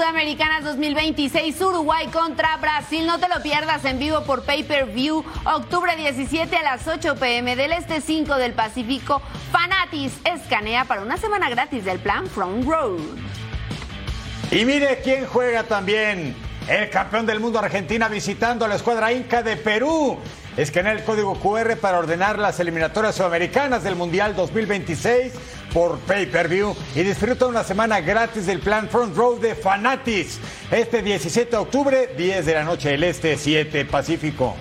Sudamericanas 0.10 0.64
2026, 0.64 1.62
Uruguay 1.62 2.08
contra 2.08 2.58
Brasil. 2.58 3.06
No 3.06 3.20
te 3.20 3.30
lo 3.30 3.44
pierdas 3.44 3.86
en 3.86 4.00
vivo 4.00 4.24
por 4.24 4.42
Pay 4.42 4.64
Per 4.64 4.88
View, 4.88 5.24
octubre 5.46 5.96
17 5.96 6.56
a 6.56 6.64
las 6.64 6.88
8 6.88 7.14
pm 7.14 7.56
del 7.56 7.74
Este 7.74 8.02
5 8.02 8.38
del 8.38 8.54
Pacífico. 8.54 9.22
Fanatis 9.52 10.14
escanea 10.24 10.86
para 10.86 11.04
una 11.04 11.18
semana 11.18 11.48
gratis 11.52 11.86
del 11.86 12.00
plan 12.00 12.26
Front 12.26 12.66
Road. 12.66 13.00
Y 14.50 14.66
mire 14.66 15.00
quién 15.04 15.28
juega 15.28 15.62
también. 15.62 16.36
El 16.68 16.90
campeón 16.90 17.28
del 17.28 17.40
mundo 17.40 17.60
Argentina 17.60 18.08
visitando 18.08 18.66
a 18.66 18.68
la 18.68 18.78
escuadra 18.78 19.14
Inca 19.14 19.44
de 19.44 19.58
Perú. 19.58 20.18
Escanea 20.60 20.92
el 20.92 21.06
código 21.06 21.36
QR 21.36 21.78
para 21.78 22.00
ordenar 22.00 22.38
las 22.38 22.60
eliminatorias 22.60 23.16
sudamericanas 23.16 23.82
del 23.82 23.96
Mundial 23.96 24.36
2026 24.36 25.32
por 25.74 26.00
Pay 26.00 26.26
Per 26.26 26.50
View 26.50 26.76
y 26.96 27.04
disfruta 27.04 27.48
una 27.48 27.64
semana 27.64 28.02
gratis 28.02 28.46
del 28.46 28.60
plan 28.60 28.90
Front 28.90 29.16
Row 29.16 29.40
de 29.40 29.56
Fanatis. 29.56 30.38
Este 30.70 31.02
17 31.02 31.52
de 31.52 31.56
octubre, 31.58 32.10
10 32.18 32.46
de 32.46 32.54
la 32.54 32.66
noche 32.66 32.90
del 32.90 33.06
Este, 33.06 33.38
7 33.38 33.86
Pacífico. 33.86 34.54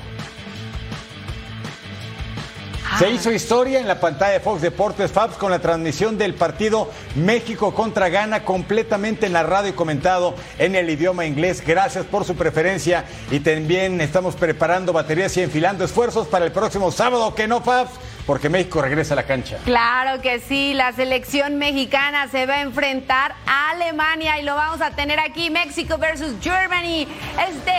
Se 2.99 3.09
hizo 3.12 3.30
historia 3.30 3.78
en 3.78 3.86
la 3.86 4.01
pantalla 4.01 4.32
de 4.32 4.40
Fox 4.40 4.61
Deportes 4.61 5.12
Fabs 5.12 5.36
con 5.36 5.53
la 5.53 5.61
transmisión 5.61 6.18
del 6.18 6.34
partido 6.34 6.90
México 7.14 7.72
contra 7.72 8.09
Ghana 8.09 8.44
completamente 8.44 9.28
narrado 9.28 9.68
y 9.68 9.72
comentado 9.72 10.34
en 10.59 10.74
el 10.74 10.90
idioma 10.90 11.24
inglés. 11.24 11.62
Gracias 11.64 12.05
por 12.07 12.24
su 12.24 12.34
preferencia 12.34 13.05
y 13.30 13.38
también 13.38 14.01
estamos 14.01 14.34
preparando 14.34 14.92
baterías 14.92 15.36
y 15.36 15.42
enfilando 15.42 15.84
esfuerzos 15.84 16.26
para 16.26 16.44
el 16.44 16.51
próximo 16.51 16.90
sábado, 16.90 17.36
que 17.36 17.46
no 17.46 17.61
Fabs, 17.61 17.92
porque 18.26 18.49
México 18.49 18.82
regresa 18.82 19.14
a 19.14 19.16
la 19.16 19.22
cancha. 19.22 19.59
Claro 19.64 20.20
que 20.20 20.40
sí, 20.40 20.74
la 20.74 20.92
selección 20.92 21.57
mexicana 21.57 22.26
se 22.26 22.46
va 22.46 22.55
a 22.55 22.62
enfrentar 22.62 23.36
a 23.46 23.70
Alemania 23.70 24.40
y 24.40 24.42
lo 24.42 24.57
vamos 24.57 24.80
a 24.80 24.90
tener 24.90 25.20
aquí, 25.20 25.51
México 25.51 25.99
versus 25.99 26.34
Germany. 26.42 27.07
Este 27.49 27.72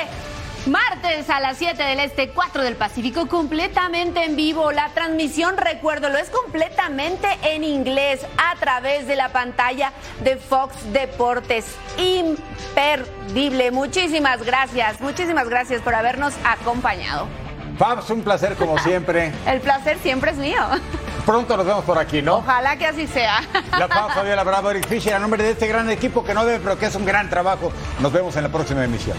Martes 0.70 1.30
a 1.30 1.40
las 1.40 1.58
7 1.58 1.82
del 1.82 2.00
Este, 2.00 2.30
4 2.30 2.62
del 2.62 2.76
Pacífico, 2.76 3.28
completamente 3.28 4.24
en 4.24 4.36
vivo. 4.36 4.72
La 4.72 4.90
transmisión, 4.90 5.58
recuerdo, 5.58 6.10
lo 6.10 6.18
es 6.18 6.30
completamente 6.30 7.28
en 7.42 7.64
inglés 7.64 8.22
a 8.38 8.56
través 8.60 9.08
de 9.08 9.16
la 9.16 9.30
pantalla 9.30 9.92
de 10.24 10.38
Fox 10.38 10.76
Deportes. 10.94 11.66
Imperdible. 11.98 13.72
Muchísimas 13.72 14.44
gracias, 14.44 15.02
muchísimas 15.02 15.50
gracias 15.50 15.82
por 15.82 15.96
habernos 15.96 16.36
acompañado. 16.46 17.28
Fabs, 17.80 18.10
un 18.12 18.22
placer 18.22 18.56
como 18.56 18.78
siempre. 18.84 19.32
El 19.48 19.62
placer 19.62 19.98
siempre 20.04 20.32
es 20.32 20.38
mío. 20.38 20.62
Pronto 21.26 21.58
nos 21.58 21.66
vemos 21.66 21.84
por 21.84 21.98
aquí, 21.98 22.22
¿no? 22.22 22.38
Ojalá 22.38 22.78
que 22.78 22.86
así 22.86 23.08
sea. 23.08 23.42
La 23.78 23.88
Fabs, 23.88 24.14
Fabiola 24.14 24.44
Bravo, 24.44 24.70
Eric 24.70 24.88
Fisher, 24.88 25.16
a 25.16 25.20
nombre 25.20 25.42
de 25.42 25.52
este 25.52 25.68
gran 25.68 25.90
equipo 25.90 26.24
que 26.24 26.36
no 26.36 26.46
debe, 26.46 26.60
pero 26.60 26.78
que 26.78 26.86
es 26.86 26.96
un 26.96 27.06
gran 27.06 27.28
trabajo. 27.28 27.72
Nos 28.00 28.12
vemos 28.12 28.36
en 28.36 28.44
la 28.44 28.50
próxima 28.50 28.84
emisión. 28.84 29.18